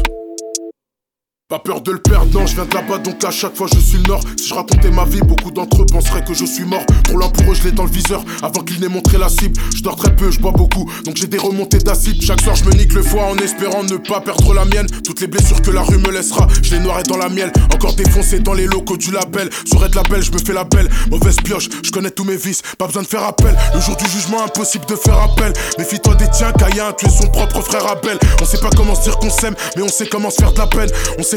Pas 1.49 1.59
peur 1.59 1.79
de 1.79 1.93
le 1.93 1.99
perdre, 1.99 2.37
non, 2.37 2.45
je 2.45 2.55
viens 2.55 2.65
de 2.65 2.73
là-bas 2.73 2.97
donc 2.97 3.23
à 3.23 3.31
chaque 3.31 3.55
fois 3.55 3.67
je 3.73 3.79
suis 3.79 3.99
le 3.99 4.03
nord. 4.03 4.19
Si 4.35 4.49
je 4.49 4.53
racontais 4.53 4.91
ma 4.91 5.05
vie, 5.05 5.21
beaucoup 5.21 5.49
d'entre 5.49 5.81
eux 5.81 5.85
penseraient 5.85 6.25
que 6.25 6.33
je 6.33 6.43
suis 6.43 6.65
mort. 6.65 6.85
Pour 7.05 7.17
l'un 7.17 7.29
pour 7.29 7.49
eux, 7.49 7.55
je 7.55 7.63
l'ai 7.63 7.71
dans 7.71 7.85
le 7.85 7.89
viseur 7.89 8.21
avant 8.43 8.61
qu'il 8.65 8.81
n'ait 8.81 8.89
montré 8.89 9.17
la 9.17 9.29
cible. 9.29 9.57
Je 9.73 9.81
dors 9.81 9.95
très 9.95 10.13
peu, 10.13 10.29
je 10.29 10.41
bois 10.41 10.51
beaucoup, 10.51 10.91
donc 11.05 11.15
j'ai 11.15 11.27
des 11.27 11.37
remontées 11.37 11.77
d'acide. 11.77 12.21
Chaque 12.21 12.41
soir, 12.41 12.57
je 12.57 12.65
me 12.65 12.71
nique 12.71 12.91
le 12.91 13.01
foie 13.01 13.23
en 13.23 13.37
espérant 13.37 13.81
ne 13.83 13.95
pas 13.95 14.19
perdre 14.19 14.53
la 14.53 14.65
mienne. 14.65 14.87
Toutes 15.05 15.21
les 15.21 15.27
blessures 15.27 15.61
que 15.61 15.71
la 15.71 15.83
rue 15.83 15.99
me 15.99 16.11
laissera, 16.11 16.49
je 16.61 16.75
les 16.75 16.81
noirais 16.81 17.03
dans 17.03 17.15
la 17.15 17.29
miel. 17.29 17.53
Encore 17.73 17.95
défoncé 17.95 18.41
dans 18.41 18.53
les 18.53 18.67
locaux 18.67 18.97
du 18.97 19.11
label. 19.11 19.49
Sur 19.65 19.79
la 19.79 19.87
belle, 20.03 20.23
je 20.23 20.33
me 20.33 20.39
fais 20.39 20.51
la 20.51 20.65
belle. 20.65 20.89
Mauvaise 21.09 21.37
pioche, 21.37 21.69
je 21.81 21.91
connais 21.91 22.11
tous 22.11 22.25
mes 22.25 22.35
vices, 22.35 22.61
pas 22.77 22.87
besoin 22.87 23.03
de 23.03 23.07
faire 23.07 23.23
appel. 23.23 23.55
Le 23.73 23.79
jour 23.79 23.95
du 23.95 24.05
jugement, 24.09 24.43
impossible 24.43 24.85
de 24.87 24.97
faire 24.97 25.17
appel. 25.17 25.53
Méfie-toi 25.77 26.15
des 26.15 26.27
tiens, 26.29 26.51
Caïn, 26.51 26.91
tu 26.97 27.05
es 27.05 27.09
son 27.09 27.27
propre 27.27 27.61
frère 27.61 27.87
Abel. 27.87 28.19
On 28.41 28.45
sait 28.45 28.59
pas 28.59 28.69
comment 28.75 28.95
se 28.95 29.03
dire 29.03 29.17
qu'on 29.17 29.29
s'aime, 29.29 29.55
mais 29.77 29.83
on 29.83 29.87
sait 29.87 30.07
comment 30.07 30.29
se 30.29 30.41
faire 30.41 30.51
de 30.51 30.57
la 30.57 30.67
peine. 30.67 30.89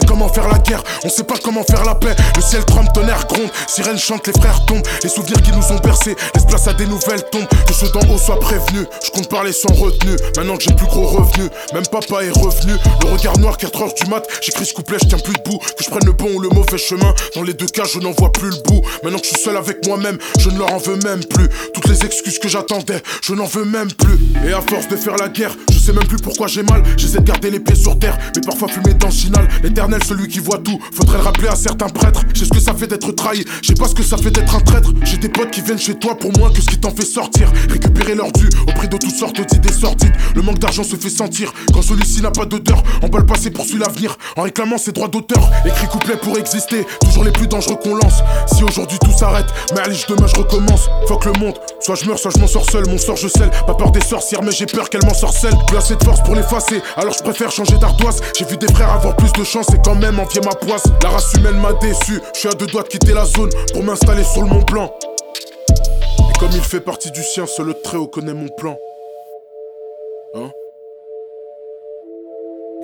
Comment 0.07 0.29
faire 0.29 0.49
la 0.49 0.59
guerre 0.59 0.83
on 1.05 1.09
sait 1.09 1.25
pas 1.25 1.37
comment 1.43 1.65
faire 1.65 1.85
la 1.85 1.95
paix. 1.95 2.15
Le 2.37 2.43
ciel 2.43 2.65
trempe, 2.65 2.93
tonnerre 2.93 3.27
gronde, 3.27 3.51
sirène 3.67 3.99
chante, 3.99 4.27
les 4.27 4.33
frères 4.33 4.65
tombent. 4.67 4.87
Les 5.03 5.09
souvenirs 5.09 5.41
qui 5.43 5.51
nous 5.53 5.75
ont 5.75 5.79
bercés 5.79 6.15
laissent 6.35 6.47
place 6.47 6.69
à 6.69 6.75
des 6.75 6.87
nouvelles 6.87 7.25
tombes. 7.31 7.47
Que 7.67 7.73
ceux 7.73 7.89
d'en 7.91 8.01
haut 8.13 8.19
soient 8.19 8.39
prévenus. 8.39 8.87
Je 9.05 9.11
compte 9.11 9.29
parler 9.29 9.53
sans 9.53 9.73
retenue. 9.73 10.17
Maintenant 10.37 10.57
que 10.57 10.65
j'ai 10.65 10.75
plus 10.75 10.87
gros 10.87 11.07
revenus, 11.07 11.51
même 11.73 11.87
papa 11.87 12.23
est 12.23 12.31
revenu. 12.31 12.75
Le 13.03 13.13
regard 13.13 13.39
noir, 13.39 13.57
4 13.57 13.83
heures 13.83 13.95
du 13.95 14.11
mat. 14.11 14.27
J'écris 14.43 14.67
ce 14.67 14.75
couplet, 14.75 14.99
je 15.03 15.09
tiens 15.09 15.19
plus 15.19 15.35
debout. 15.35 15.59
Que 15.59 15.85
je 15.85 15.91
prenne 15.91 16.05
le 16.05 16.13
bon 16.13 16.31
ou 16.35 16.41
le 16.41 16.49
mauvais 16.51 16.79
chemin. 16.79 17.15
Dans 17.35 17.43
les 17.43 17.55
deux 17.55 17.67
cas, 17.67 17.85
je 17.85 17.99
n'en 17.99 18.13
vois 18.13 18.33
plus 18.33 18.51
le 18.51 18.63
bout. 18.65 18.83
Maintenant 19.03 19.19
que 19.19 19.25
je 19.25 19.35
suis 19.35 19.43
seul 19.43 19.57
avec 19.57 19.87
moi-même, 19.87 20.19
je 20.39 20.51
ne 20.51 20.59
leur 20.59 20.73
en 20.73 20.79
veux 20.79 20.97
même 20.97 21.25
plus. 21.25 21.49
Toutes 21.73 21.89
les 21.89 22.05
excuses 22.05 22.39
que 22.39 22.49
j'attendais, 22.49 23.03
je 23.23 23.35
n'en 23.35 23.47
veux 23.47 23.65
même 23.65 23.93
plus. 23.93 24.19
Et 24.47 24.53
à 24.53 24.61
force 24.61 24.89
de 24.89 24.97
faire 24.97 25.17
la 25.17 25.29
guerre, 25.29 25.57
sais 25.81 25.93
même 25.93 26.07
plus 26.07 26.19
pourquoi 26.19 26.47
j'ai 26.47 26.63
mal. 26.63 26.83
J'essaie 26.97 27.19
de 27.19 27.25
garder 27.25 27.51
les 27.51 27.61
pieds 27.61 27.77
sur 27.77 27.99
terre, 27.99 28.19
mais 28.35 28.43
parfois 28.43 28.69
fumer 28.69 28.95
dans 28.95 29.09
le 29.09 29.13
final. 29.13 29.49
L'éternel, 29.63 30.03
celui 30.05 30.29
qui 30.29 30.39
voit 30.39 30.59
tout. 30.59 30.79
Faudrait 30.93 31.19
le 31.19 31.25
rappeler 31.25 31.49
à 31.49 31.57
certains 31.57 31.89
prêtres. 31.89 32.23
J'ai 32.35 32.45
ce 32.45 32.51
que 32.51 32.61
ça 32.61 32.75
fait 32.75 32.87
d'être 32.87 33.11
trahi, 33.13 33.45
je 33.63 33.69
sais 33.69 33.75
pas 33.75 33.89
ce 33.89 33.95
que 33.95 34.03
ça 34.03 34.17
fait 34.17 34.31
d'être 34.31 34.55
un 34.55 34.61
traître. 34.61 34.91
J'ai 35.05 35.17
des 35.17 35.29
potes 35.29 35.51
qui 35.51 35.61
viennent 35.61 35.79
chez 35.79 35.95
toi 35.95 36.17
pour 36.17 36.37
moins 36.39 36.51
que 36.51 36.61
ce 36.61 36.67
qui 36.67 36.79
t'en 36.79 36.91
fait 36.91 37.05
sortir. 37.05 37.51
Récupérer 37.69 38.15
leur 38.15 38.31
dû 38.33 38.49
au 38.69 38.73
prix 38.73 38.89
de 38.89 38.97
toutes 38.97 39.15
sortes 39.15 39.41
d'idées 39.41 39.73
sordides. 39.73 40.15
Le 40.35 40.43
manque 40.43 40.59
d'argent 40.59 40.85
se 40.85 40.97
fait 40.97 41.11
sentir 41.11 41.53
quand 41.73 41.83
celui-ci 41.83 42.23
n'a 42.23 42.31
pas 42.31 42.45
d'odeur. 42.45 42.83
On 43.03 43.09
peut 43.09 43.19
le 43.19 43.27
passé 43.27 43.51
poursuit 43.51 43.79
l'avenir 43.79 44.17
en 44.37 44.43
réclamant 44.43 44.79
ses 44.79 44.93
droits 44.93 45.09
d'auteur. 45.09 45.51
Écrit 45.65 45.87
couplet 45.89 46.17
pour 46.17 46.39
exister, 46.39 46.87
toujours 47.03 47.25
les 47.25 47.33
plus 47.33 47.47
dangereux 47.47 47.77
qu'on 47.77 47.95
lance. 47.95 48.21
Si 48.47 48.65
aujourd'hui 48.65 48.99
tout 48.99 49.17
s'arrête, 49.17 49.47
mais 49.75 49.81
allez, 49.81 49.97
demain 50.09 50.27
je 50.27 50.37
recommence. 50.37 50.89
Fuck 51.09 51.25
le 51.27 51.33
monde, 51.33 51.55
soit 51.81 51.95
je 51.95 52.07
meurs, 52.07 52.19
soit 52.19 52.31
je 52.35 52.39
m'en 52.39 52.47
sors 52.47 52.69
seul. 52.69 52.87
Mon 52.89 52.99
sort 52.99 53.17
je 53.17 53.29
scelle, 53.29 53.51
pas 53.67 53.75
peur 53.75 53.91
des 53.91 54.01
sorcières, 54.01 54.43
mais 54.43 54.53
j'ai 54.53 54.67
peur 54.67 54.89
qu'elles 54.91 55.05
m'en 55.05 55.15
sorcellent. 55.15 55.59
Plus 55.67 55.77
assez 55.81 55.97
de 55.97 56.05
force 56.05 56.23
pour 56.23 56.35
l'effacer, 56.35 56.83
alors 56.97 57.15
je 57.15 57.23
préfère 57.23 57.51
changer 57.51 57.79
d'ardoise. 57.79 58.21
J'ai 58.39 58.45
vu 58.45 58.57
des 58.59 58.69
frères 58.69 58.91
avoir 58.91 59.17
plus 59.17 59.33
de 59.33 59.45
chance 59.45 59.67
et 59.75 59.79
quand 59.83 59.95
même 59.95 60.19
envier 60.19 60.43
ma 60.43 60.55
poisse. 60.55 60.85
La 61.03 61.09
race 61.09 61.33
humaine 61.35 61.59
m'a 61.59 61.73
déçu, 61.73 62.21
je 62.35 62.39
suis 62.39 62.49
à 62.49 62.53
deux 62.53 62.67
doigts 62.67 62.83
de 62.83 62.89
quitter 62.89 63.15
la 63.15 63.25
zone 63.25 63.51
pour 63.73 63.83
m'installer 63.83 64.25
sur 64.25 64.43
le 64.43 64.49
Mont 64.49 64.63
Blanc. 64.63 64.95
Et 66.29 66.39
comme 66.39 66.51
il 66.53 66.61
fait 66.61 66.81
partie 66.81 67.11
du 67.11 67.23
sien, 67.23 67.47
seul 67.47 67.67
le 67.67 67.75
Très-Haut 67.75 68.09
connaît 68.09 68.35
mon 68.35 68.49
plan. 68.49 68.77
Hein? 70.35 70.51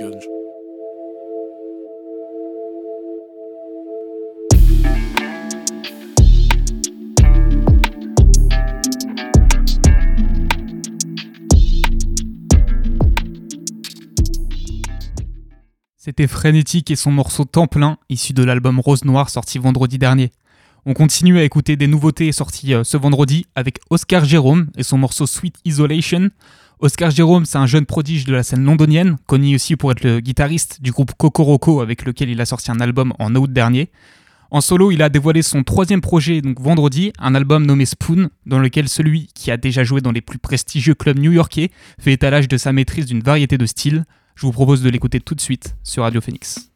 Gunge. 0.00 0.35
C'était 16.06 16.28
Frénétique 16.28 16.92
et 16.92 16.94
son 16.94 17.10
morceau 17.10 17.44
Temps 17.44 17.66
plein, 17.66 17.98
issu 18.10 18.32
de 18.32 18.44
l'album 18.44 18.78
Rose 18.78 19.04
Noire 19.04 19.28
sorti 19.28 19.58
vendredi 19.58 19.98
dernier. 19.98 20.30
On 20.84 20.94
continue 20.94 21.36
à 21.36 21.42
écouter 21.42 21.74
des 21.74 21.88
nouveautés 21.88 22.30
sorties 22.30 22.74
euh, 22.74 22.84
ce 22.84 22.96
vendredi 22.96 23.46
avec 23.56 23.80
Oscar 23.90 24.24
Jérôme 24.24 24.68
et 24.76 24.84
son 24.84 24.98
morceau 24.98 25.26
Sweet 25.26 25.56
Isolation. 25.64 26.30
Oscar 26.78 27.10
Jérôme, 27.10 27.44
c'est 27.44 27.58
un 27.58 27.66
jeune 27.66 27.86
prodige 27.86 28.24
de 28.24 28.32
la 28.32 28.44
scène 28.44 28.62
londonienne, 28.62 29.16
connu 29.26 29.56
aussi 29.56 29.74
pour 29.74 29.90
être 29.90 30.04
le 30.04 30.20
guitariste 30.20 30.80
du 30.80 30.92
groupe 30.92 31.10
Kokoroko 31.16 31.80
avec 31.80 32.04
lequel 32.04 32.30
il 32.30 32.40
a 32.40 32.46
sorti 32.46 32.70
un 32.70 32.78
album 32.78 33.12
en 33.18 33.34
août 33.34 33.52
dernier. 33.52 33.90
En 34.52 34.60
solo, 34.60 34.92
il 34.92 35.02
a 35.02 35.08
dévoilé 35.08 35.42
son 35.42 35.64
troisième 35.64 36.02
projet 36.02 36.40
donc 36.40 36.60
vendredi, 36.60 37.12
un 37.18 37.34
album 37.34 37.66
nommé 37.66 37.84
Spoon, 37.84 38.28
dans 38.46 38.60
lequel 38.60 38.88
celui 38.88 39.26
qui 39.34 39.50
a 39.50 39.56
déjà 39.56 39.82
joué 39.82 40.00
dans 40.02 40.12
les 40.12 40.20
plus 40.20 40.38
prestigieux 40.38 40.94
clubs 40.94 41.18
new-yorkais 41.18 41.72
fait 41.98 42.12
étalage 42.12 42.46
de 42.46 42.58
sa 42.58 42.72
maîtrise 42.72 43.06
d'une 43.06 43.22
variété 43.22 43.58
de 43.58 43.66
styles. 43.66 44.04
Je 44.36 44.44
vous 44.44 44.52
propose 44.52 44.82
de 44.82 44.90
l'écouter 44.90 45.18
tout 45.18 45.34
de 45.34 45.40
suite 45.40 45.76
sur 45.82 46.02
Radio 46.02 46.20
Phoenix. 46.20 46.70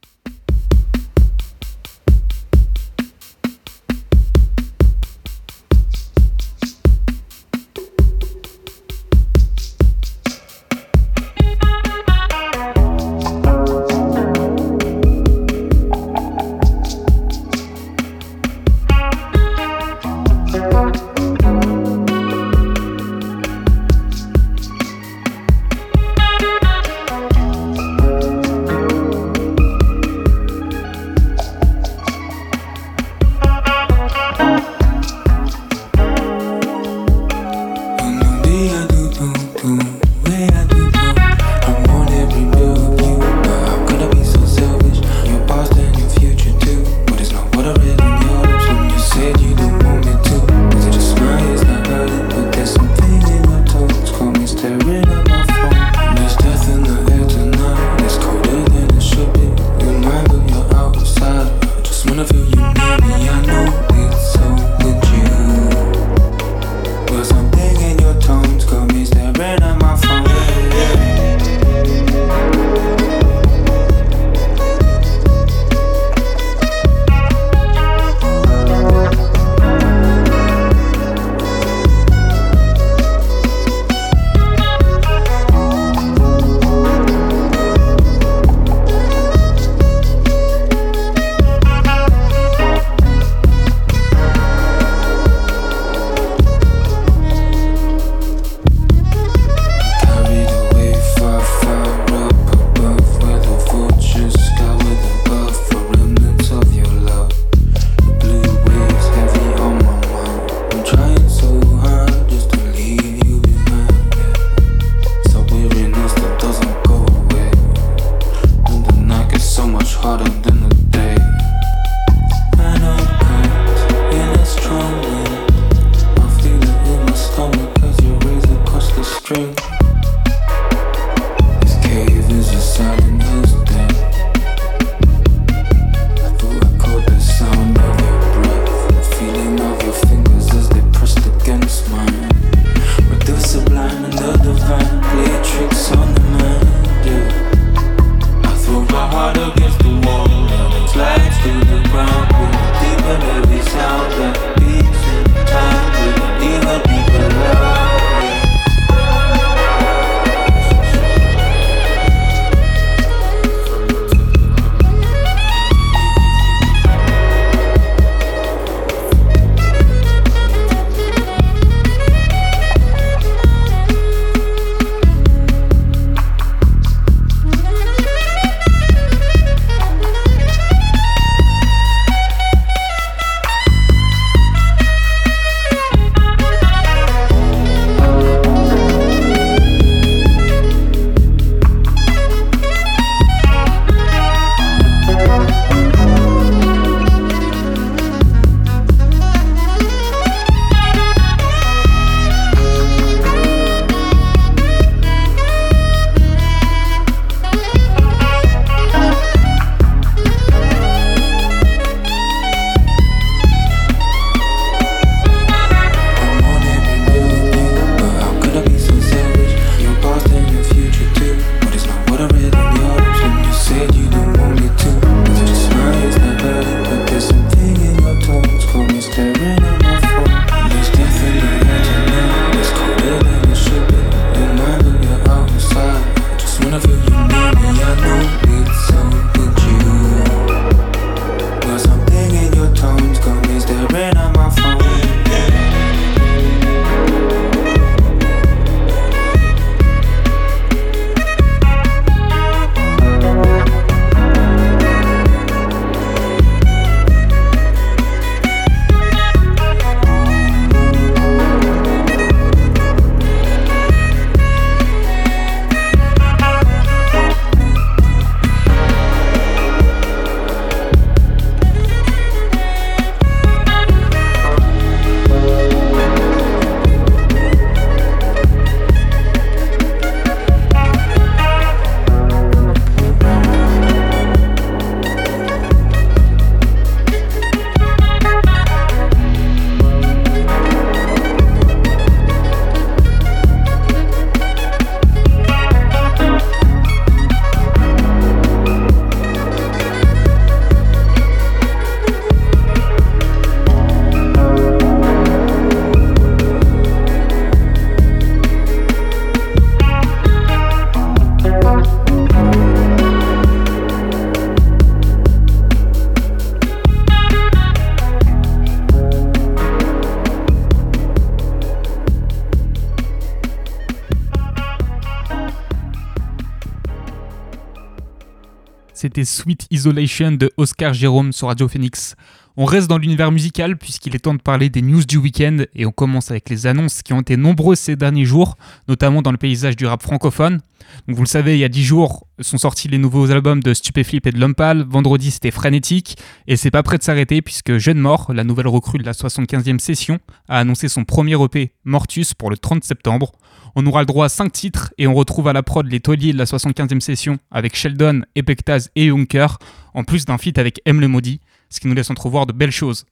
C'était 329.00 329.24
Sweet 329.24 329.66
Isolation 329.70 330.32
de 330.32 330.52
Oscar 330.58 330.92
Jérôme 330.92 331.32
sur 331.32 331.46
Radio 331.46 331.68
Phoenix. 331.68 332.16
On 332.62 332.66
reste 332.66 332.88
dans 332.88 332.98
l'univers 332.98 333.32
musical 333.32 333.78
puisqu'il 333.78 334.14
est 334.14 334.18
temps 334.18 334.34
de 334.34 334.42
parler 334.42 334.68
des 334.68 334.82
news 334.82 335.02
du 335.04 335.16
week-end 335.16 335.64
et 335.74 335.86
on 335.86 335.92
commence 335.92 336.30
avec 336.30 336.50
les 336.50 336.66
annonces 336.66 337.00
qui 337.00 337.14
ont 337.14 337.22
été 337.22 337.38
nombreuses 337.38 337.78
ces 337.78 337.96
derniers 337.96 338.26
jours, 338.26 338.58
notamment 338.86 339.22
dans 339.22 339.32
le 339.32 339.38
paysage 339.38 339.76
du 339.76 339.86
rap 339.86 340.02
francophone. 340.02 340.60
Donc 341.08 341.16
vous 341.16 341.22
le 341.22 341.26
savez, 341.26 341.56
il 341.56 341.60
y 341.60 341.64
a 341.64 341.70
10 341.70 341.82
jours 341.82 342.26
sont 342.38 342.58
sortis 342.58 342.88
les 342.88 342.98
nouveaux 342.98 343.30
albums 343.30 343.62
de 343.62 343.72
Stupéflip 343.72 344.26
et 344.26 344.30
de 344.30 344.38
Lumpal. 344.38 344.84
Vendredi 344.86 345.30
c'était 345.30 345.50
Frénétique 345.50 346.18
et 346.46 346.58
c'est 346.58 346.70
pas 346.70 346.82
prêt 346.82 346.98
de 346.98 347.02
s'arrêter 347.02 347.40
puisque 347.40 347.78
Jeune 347.78 347.96
Mort, 347.96 348.30
la 348.34 348.44
nouvelle 348.44 348.68
recrue 348.68 348.98
de 348.98 349.06
la 349.06 349.12
75e 349.12 349.78
session, 349.78 350.18
a 350.46 350.58
annoncé 350.58 350.88
son 350.88 351.04
premier 351.04 351.42
EP 351.42 351.72
Mortus 351.84 352.34
pour 352.34 352.50
le 352.50 352.58
30 352.58 352.84
septembre. 352.84 353.32
On 353.74 353.86
aura 353.86 354.00
le 354.00 354.06
droit 354.06 354.26
à 354.26 354.28
5 354.28 354.52
titres 354.52 354.92
et 354.98 355.06
on 355.06 355.14
retrouve 355.14 355.48
à 355.48 355.54
la 355.54 355.62
prod 355.62 355.90
les 355.90 356.00
tauliers 356.00 356.34
de 356.34 356.38
la 356.38 356.44
75e 356.44 357.00
session 357.00 357.38
avec 357.50 357.74
Sheldon, 357.74 358.20
Epectaz 358.34 358.90
et 358.96 359.08
Junker, 359.08 359.46
en 359.94 360.04
plus 360.04 360.26
d'un 360.26 360.36
feat 360.36 360.58
avec 360.58 360.82
M 360.84 361.00
le 361.00 361.08
Maudit 361.08 361.40
ce 361.70 361.80
qui 361.80 361.88
nous 361.88 361.94
laisse 361.94 362.10
entrevoir 362.10 362.46
de 362.46 362.52
belles 362.52 362.70
choses. 362.70 363.06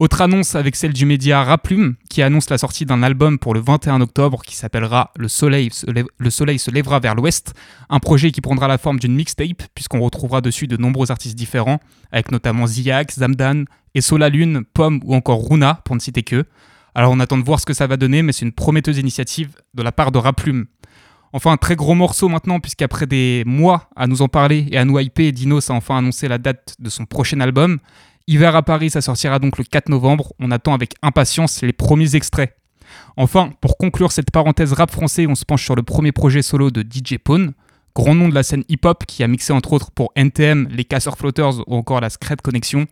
Autre 0.00 0.22
annonce 0.22 0.56
avec 0.56 0.74
celle 0.74 0.92
du 0.92 1.06
média 1.06 1.44
Raplume, 1.44 1.94
qui 2.10 2.20
annonce 2.22 2.50
la 2.50 2.58
sortie 2.58 2.84
d'un 2.84 3.04
album 3.04 3.38
pour 3.38 3.54
le 3.54 3.60
21 3.60 4.00
octobre 4.00 4.42
qui 4.42 4.56
s'appellera 4.56 5.12
le 5.16 5.28
Soleil, 5.28 5.70
le 5.86 6.30
Soleil 6.30 6.58
se 6.58 6.72
lèvera 6.72 6.98
vers 6.98 7.14
l'ouest, 7.14 7.54
un 7.88 8.00
projet 8.00 8.32
qui 8.32 8.40
prendra 8.40 8.66
la 8.66 8.76
forme 8.76 8.98
d'une 8.98 9.14
mixtape, 9.14 9.62
puisqu'on 9.72 10.00
retrouvera 10.00 10.40
dessus 10.40 10.66
de 10.66 10.76
nombreux 10.76 11.12
artistes 11.12 11.36
différents, 11.36 11.78
avec 12.10 12.32
notamment 12.32 12.66
Ziak, 12.66 13.12
Zamdan, 13.12 13.66
et 13.94 14.00
Sola 14.00 14.30
Lune, 14.30 14.64
Pomme 14.74 15.00
ou 15.04 15.14
encore 15.14 15.48
Runa, 15.48 15.80
pour 15.84 15.94
ne 15.94 16.00
citer 16.00 16.24
que. 16.24 16.44
Alors 16.96 17.12
on 17.12 17.20
attend 17.20 17.38
de 17.38 17.44
voir 17.44 17.60
ce 17.60 17.66
que 17.66 17.74
ça 17.74 17.86
va 17.86 17.96
donner, 17.96 18.22
mais 18.22 18.32
c'est 18.32 18.44
une 18.44 18.52
prometteuse 18.52 18.98
initiative 18.98 19.50
de 19.74 19.82
la 19.82 19.92
part 19.92 20.10
de 20.10 20.18
Raplume. 20.18 20.66
Enfin, 21.36 21.50
un 21.50 21.56
très 21.56 21.74
gros 21.74 21.96
morceau 21.96 22.28
maintenant, 22.28 22.60
puisqu'après 22.60 23.08
des 23.08 23.42
mois 23.44 23.88
à 23.96 24.06
nous 24.06 24.22
en 24.22 24.28
parler 24.28 24.68
et 24.70 24.78
à 24.78 24.84
nous 24.84 25.00
hyper, 25.00 25.32
Dinos 25.32 25.68
a 25.68 25.74
enfin 25.74 25.98
annoncé 25.98 26.28
la 26.28 26.38
date 26.38 26.76
de 26.78 26.88
son 26.88 27.06
prochain 27.06 27.40
album. 27.40 27.80
Hiver 28.28 28.54
à 28.54 28.62
Paris, 28.62 28.90
ça 28.90 29.00
sortira 29.00 29.40
donc 29.40 29.58
le 29.58 29.64
4 29.64 29.88
novembre. 29.88 30.32
On 30.38 30.52
attend 30.52 30.74
avec 30.74 30.94
impatience 31.02 31.62
les 31.62 31.72
premiers 31.72 32.14
extraits. 32.14 32.56
Enfin, 33.16 33.50
pour 33.60 33.78
conclure 33.78 34.12
cette 34.12 34.30
parenthèse 34.30 34.74
rap 34.74 34.92
français, 34.92 35.26
on 35.26 35.34
se 35.34 35.44
penche 35.44 35.64
sur 35.64 35.74
le 35.74 35.82
premier 35.82 36.12
projet 36.12 36.40
solo 36.40 36.70
de 36.70 36.82
DJ 36.82 37.18
Pone, 37.18 37.54
grand 37.96 38.14
nom 38.14 38.28
de 38.28 38.34
la 38.34 38.44
scène 38.44 38.62
hip-hop 38.68 39.04
qui 39.04 39.24
a 39.24 39.26
mixé 39.26 39.52
entre 39.52 39.72
autres 39.72 39.90
pour 39.90 40.12
NTM, 40.14 40.68
les 40.70 40.84
Casseurs 40.84 41.18
Floaters 41.18 41.68
ou 41.68 41.74
encore 41.74 42.00
la 42.00 42.10
Scred 42.10 42.42
Connection. 42.42 42.86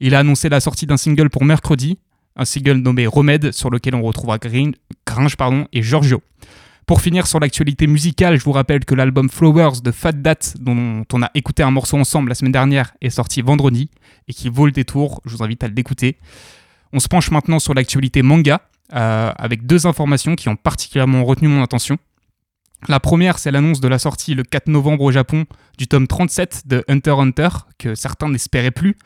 Il 0.00 0.14
a 0.14 0.18
annoncé 0.18 0.50
la 0.50 0.60
sortie 0.60 0.84
d'un 0.84 0.98
single 0.98 1.30
pour 1.30 1.46
mercredi, 1.46 1.98
un 2.36 2.44
single 2.44 2.76
nommé 2.76 3.06
Remède 3.06 3.52
sur 3.52 3.70
lequel 3.70 3.94
on 3.94 4.02
retrouvera 4.02 4.36
Gringe 4.36 5.36
pardon, 5.38 5.66
et 5.72 5.80
Giorgio. 5.80 6.20
Pour 6.86 7.00
finir 7.00 7.26
sur 7.26 7.40
l'actualité 7.40 7.88
musicale, 7.88 8.38
je 8.38 8.44
vous 8.44 8.52
rappelle 8.52 8.84
que 8.84 8.94
l'album 8.94 9.28
Flowers 9.28 9.80
de 9.82 9.90
Fat 9.90 10.12
Dat, 10.12 10.54
dont 10.60 11.04
on 11.12 11.20
a 11.20 11.32
écouté 11.34 11.64
un 11.64 11.72
morceau 11.72 11.96
ensemble 11.96 12.28
la 12.28 12.36
semaine 12.36 12.52
dernière, 12.52 12.94
est 13.00 13.10
sorti 13.10 13.42
vendredi 13.42 13.90
et 14.28 14.32
qui 14.32 14.48
vaut 14.48 14.66
le 14.66 14.72
détour. 14.72 15.20
Je 15.24 15.36
vous 15.36 15.42
invite 15.42 15.64
à 15.64 15.68
l'écouter. 15.68 16.16
On 16.92 17.00
se 17.00 17.08
penche 17.08 17.32
maintenant 17.32 17.58
sur 17.58 17.74
l'actualité 17.74 18.22
manga, 18.22 18.60
euh, 18.94 19.32
avec 19.36 19.66
deux 19.66 19.88
informations 19.88 20.36
qui 20.36 20.48
ont 20.48 20.54
particulièrement 20.54 21.24
retenu 21.24 21.48
mon 21.48 21.60
attention. 21.60 21.98
La 22.86 23.00
première, 23.00 23.40
c'est 23.40 23.50
l'annonce 23.50 23.80
de 23.80 23.88
la 23.88 23.98
sortie 23.98 24.36
le 24.36 24.44
4 24.44 24.68
novembre 24.68 25.02
au 25.02 25.10
Japon 25.10 25.44
du 25.78 25.88
tome 25.88 26.06
37 26.06 26.68
de 26.68 26.84
Hunter 26.86 27.14
x 27.14 27.20
Hunter, 27.20 27.48
que 27.78 27.96
certains 27.96 28.28
n'espéraient 28.28 28.70
plus. 28.70 28.96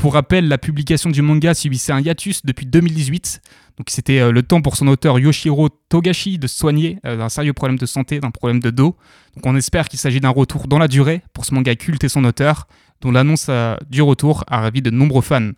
Pour 0.00 0.14
rappel, 0.14 0.48
la 0.48 0.56
publication 0.56 1.10
du 1.10 1.20
manga 1.20 1.52
subissait 1.52 1.92
un 1.92 2.00
hiatus 2.00 2.46
depuis 2.46 2.64
2018, 2.64 3.42
donc 3.76 3.90
c'était 3.90 4.20
euh, 4.20 4.32
le 4.32 4.42
temps 4.42 4.62
pour 4.62 4.76
son 4.76 4.88
auteur 4.88 5.18
Yoshiro 5.18 5.68
Togashi 5.90 6.38
de 6.38 6.46
soigner 6.46 6.98
euh, 7.04 7.18
d'un 7.18 7.28
sérieux 7.28 7.52
problème 7.52 7.78
de 7.78 7.84
santé, 7.84 8.18
d'un 8.18 8.30
problème 8.30 8.60
de 8.60 8.70
dos. 8.70 8.96
Donc 9.36 9.44
on 9.44 9.54
espère 9.56 9.90
qu'il 9.90 9.98
s'agit 9.98 10.18
d'un 10.18 10.30
retour 10.30 10.68
dans 10.68 10.78
la 10.78 10.88
durée 10.88 11.20
pour 11.34 11.44
ce 11.44 11.52
manga 11.52 11.74
culte 11.74 12.02
et 12.02 12.08
son 12.08 12.24
auteur, 12.24 12.66
dont 13.02 13.12
l'annonce 13.12 13.48
euh, 13.50 13.76
du 13.90 14.00
retour 14.00 14.42
a 14.48 14.60
ravi 14.62 14.80
de 14.80 14.88
nombreux 14.88 15.20
fans. 15.20 15.50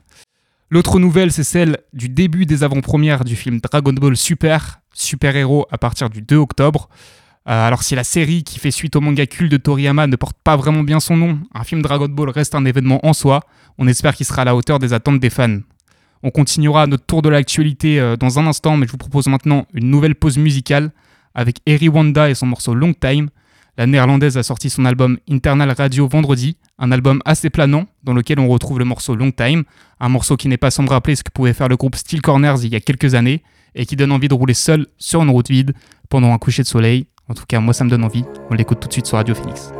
L'autre 0.70 0.99
nouvelle, 0.99 1.30
c'est 1.30 1.45
celle 1.45 1.78
du 1.93 2.09
début 2.09 2.45
des 2.45 2.64
avant-premières 2.64 3.24
du 3.24 3.36
film 3.36 3.61
Dragon 3.61 3.93
Ball 3.93 4.16
Super, 4.16 4.80
Super 4.93 5.36
Héros 5.36 5.66
à 5.70 5.78
partir 5.78 6.11
du 6.11 6.20
2 6.20 6.34
octobre. 6.34 6.88
Alors 7.45 7.82
si 7.82 7.95
la 7.95 8.05
série 8.05 8.45
qui 8.45 8.59
fait 8.59 8.70
suite 8.70 8.95
au 8.95 9.01
manga 9.01 9.26
culte 9.26 9.51
de 9.51 9.57
Toriyama 9.57 10.07
ne 10.07 10.16
porte 10.16 10.36
pas 10.45 10.57
vraiment 10.57 10.84
bien 10.84 11.01
son 11.01 11.16
nom, 11.16 11.38
un 11.55 11.64
film 11.64 11.82
Dragon 11.82 12.09
Ball 12.09 12.30
reste 12.30 12.55
un 12.55 12.64
événement 12.64 13.05
en 13.05 13.12
soi, 13.12 13.40
on 13.78 13.88
espère 13.88 14.14
qu'il 14.14 14.26
sera 14.26 14.43
à 14.43 14.45
la 14.45 14.55
hauteur 14.55 14.78
des 14.78 14.93
attentes 14.93 15.20
des 15.20 15.30
fans. 15.30 15.59
On 16.22 16.30
continuera 16.30 16.86
notre 16.86 17.05
tour 17.05 17.20
de 17.20 17.28
l'actualité 17.28 17.99
euh, 17.99 18.16
dans 18.16 18.38
un 18.38 18.47
instant, 18.47 18.76
mais 18.76 18.86
je 18.86 18.93
vous 18.93 18.99
propose 18.99 19.26
maintenant 19.26 19.66
une 19.74 19.90
nouvelle 19.90 20.14
pause 20.14 20.38
musicale 20.38 20.93
avec 21.34 21.57
Eri 21.66 21.88
Wanda 21.88 22.30
et 22.30 22.34
son 22.34 22.47
morceau 22.47 22.74
Long 22.74 22.93
Time. 22.95 23.28
La 23.76 23.86
néerlandaise 23.86 24.36
a 24.36 24.43
sorti 24.43 24.70
son 24.70 24.84
album 24.84 25.18
Internal 25.28 25.70
Radio 25.72 26.07
vendredi, 26.07 26.59
un 26.78 26.93
album 26.93 27.20
assez 27.24 27.51
planant 27.51 27.86
dans 28.05 28.12
lequel 28.12 28.38
on 28.38 28.47
retrouve 28.47 28.78
le 28.78 28.84
morceau 28.84 29.16
Long 29.16 29.32
Time, 29.32 29.64
un 29.99 30.09
morceau 30.09 30.36
qui 30.36 30.47
n'est 30.47 30.59
pas 30.59 30.70
sans 30.70 30.84
rappeler 30.86 31.16
ce 31.16 31.24
que 31.24 31.30
pouvait 31.32 31.55
faire 31.55 31.68
le 31.68 31.76
groupe 31.76 31.97
Steel 31.97 32.20
Corners 32.20 32.57
il 32.62 32.72
y 32.72 32.76
a 32.76 32.80
quelques 32.80 33.14
années 33.14 33.43
et 33.74 33.86
qui 33.86 33.97
donne 33.97 34.12
envie 34.12 34.28
de 34.28 34.34
rouler 34.34 34.55
seul 34.55 34.86
sur 34.99 35.22
une 35.22 35.30
route 35.30 35.49
vide 35.49 35.72
pendant 36.09 36.32
un 36.32 36.38
coucher 36.38 36.62
de 36.62 36.68
soleil. 36.68 37.07
En 37.33 37.35
tout 37.35 37.47
cas, 37.49 37.61
moi 37.61 37.72
ça 37.72 37.83
me 37.83 37.89
donne 37.89 38.05
envie. 38.05 38.26
On 38.51 38.55
l'écoute 38.55 38.80
tout 38.80 38.89
de 38.89 38.93
suite 38.93 39.07
sur 39.07 39.16
Radio 39.16 39.35
Phoenix. 39.35 39.72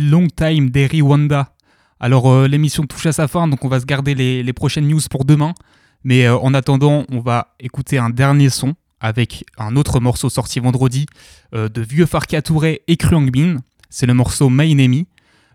Long 0.00 0.28
Time 0.28 0.70
d'Eri 0.70 1.02
Wanda. 1.02 1.52
Alors 2.00 2.30
euh, 2.30 2.48
l'émission 2.48 2.84
touche 2.84 3.06
à 3.06 3.12
sa 3.12 3.28
fin, 3.28 3.46
donc 3.48 3.64
on 3.64 3.68
va 3.68 3.80
se 3.80 3.86
garder 3.86 4.14
les, 4.14 4.52
prochaines 4.52 4.88
news 4.88 5.00
pour 5.10 5.24
demain. 5.24 5.54
Mais 6.04 6.26
euh, 6.26 6.36
en 6.36 6.52
attendant, 6.52 7.04
on 7.10 7.20
va 7.20 7.54
écouter 7.60 7.98
un 7.98 8.10
dernier 8.10 8.50
son 8.50 8.74
avec 9.00 9.44
un 9.58 9.76
autre 9.76 10.00
morceau 10.00 10.28
sorti 10.28 10.60
vendredi 10.60 11.06
euh, 11.54 11.68
de 11.68 11.80
Vieux 11.80 12.06
Farka 12.06 12.42
Touré 12.42 12.82
et 12.88 12.96
Kruang 12.96 13.30
Bin. 13.30 13.58
C'est 13.90 14.06
le 14.06 14.14
morceau 14.14 14.48
My 14.50 14.72
Enemy. 14.72 15.06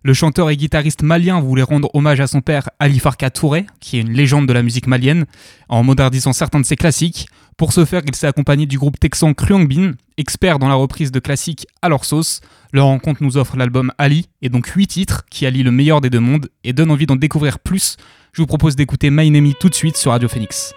Le 0.04 0.14
chanteur 0.14 0.50
et 0.50 0.56
guitariste 0.56 1.02
malien 1.02 1.42
voulait 1.42 1.64
rendre 1.64 1.90
hommage 1.94 2.22
à 2.22 2.28
son 2.28 2.40
père 2.40 2.70
Ali 2.80 3.00
Farka 3.00 3.30
Touré, 3.30 3.66
qui 3.82 3.98
est 3.98 4.02
une 4.02 4.14
légende 4.14 4.48
de 4.48 4.54
la 4.54 4.64
musique 4.64 4.88
malienne, 4.88 5.26
en 5.68 5.84
modernisant 5.84 6.32
certains 6.32 6.62
de 6.62 6.66
ses 6.66 6.78
classiques. 6.78 7.28
Pour 7.58 7.74
ce 7.74 7.86
faire, 7.86 8.04
il 8.06 8.14
s'est 8.14 8.28
accompagné 8.28 8.68
du 8.68 8.78
groupe 8.78 9.00
texan 9.00 9.34
Kruang 9.34 9.68
Bin, 9.68 9.94
expert 10.18 10.60
dans 10.60 10.68
la 10.68 10.76
reprise 10.76 11.12
de 11.12 11.20
classiques 11.20 11.66
à 11.82 11.90
leur 11.90 12.06
sauce. 12.06 12.40
Leur 12.72 12.86
rencontre 12.86 13.24
nous 13.24 13.36
offre 13.36 13.58
l'album 13.58 13.92
Ali, 13.98 14.30
et 14.44 14.50
donc 14.50 14.68
8 14.68 14.86
titres 14.86 15.26
qui 15.32 15.48
allient 15.48 15.64
le 15.64 15.72
meilleur 15.72 16.00
des 16.00 16.12
deux 16.12 16.20
mondes 16.20 16.50
et 16.64 16.72
donnent 16.72 16.92
envie 16.92 17.08
d'en 17.08 17.16
découvrir 17.16 17.58
plus. 17.58 17.98
Je 18.32 18.44
vous 18.44 18.48
propose 18.48 18.76
d'écouter 18.76 19.10
My 19.10 19.28
Enemy 19.28 19.56
tout 19.60 19.70
de 19.70 19.76
suite 19.76 19.98
sur 19.98 20.12
Radio 20.12 20.30
Phoenix. 20.30 20.76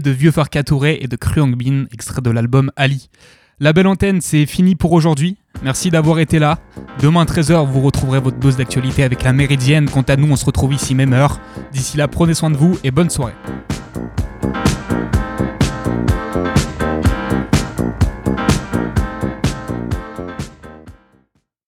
De 0.00 0.10
Vieux 0.10 0.30
Farka 0.30 0.60
et 0.60 1.06
de 1.08 1.54
Bin, 1.54 1.86
extrait 1.92 2.20
de 2.20 2.30
l'album 2.30 2.70
Ali. 2.76 3.08
La 3.60 3.72
belle 3.72 3.86
antenne, 3.88 4.20
c'est 4.20 4.46
fini 4.46 4.76
pour 4.76 4.92
aujourd'hui. 4.92 5.36
Merci 5.62 5.90
d'avoir 5.90 6.20
été 6.20 6.38
là. 6.38 6.58
Demain 7.00 7.24
13h, 7.24 7.66
vous 7.66 7.80
retrouverez 7.80 8.20
votre 8.20 8.38
dose 8.38 8.56
d'actualité 8.56 9.02
avec 9.02 9.24
la 9.24 9.32
Méridienne. 9.32 9.90
Quant 9.90 10.02
à 10.02 10.16
nous, 10.16 10.30
on 10.30 10.36
se 10.36 10.44
retrouve 10.44 10.74
ici 10.74 10.94
même 10.94 11.12
heure. 11.12 11.40
D'ici 11.72 11.96
là, 11.96 12.06
prenez 12.06 12.34
soin 12.34 12.50
de 12.50 12.56
vous 12.56 12.78
et 12.84 12.90
bonne 12.90 13.10
soirée. 13.10 13.34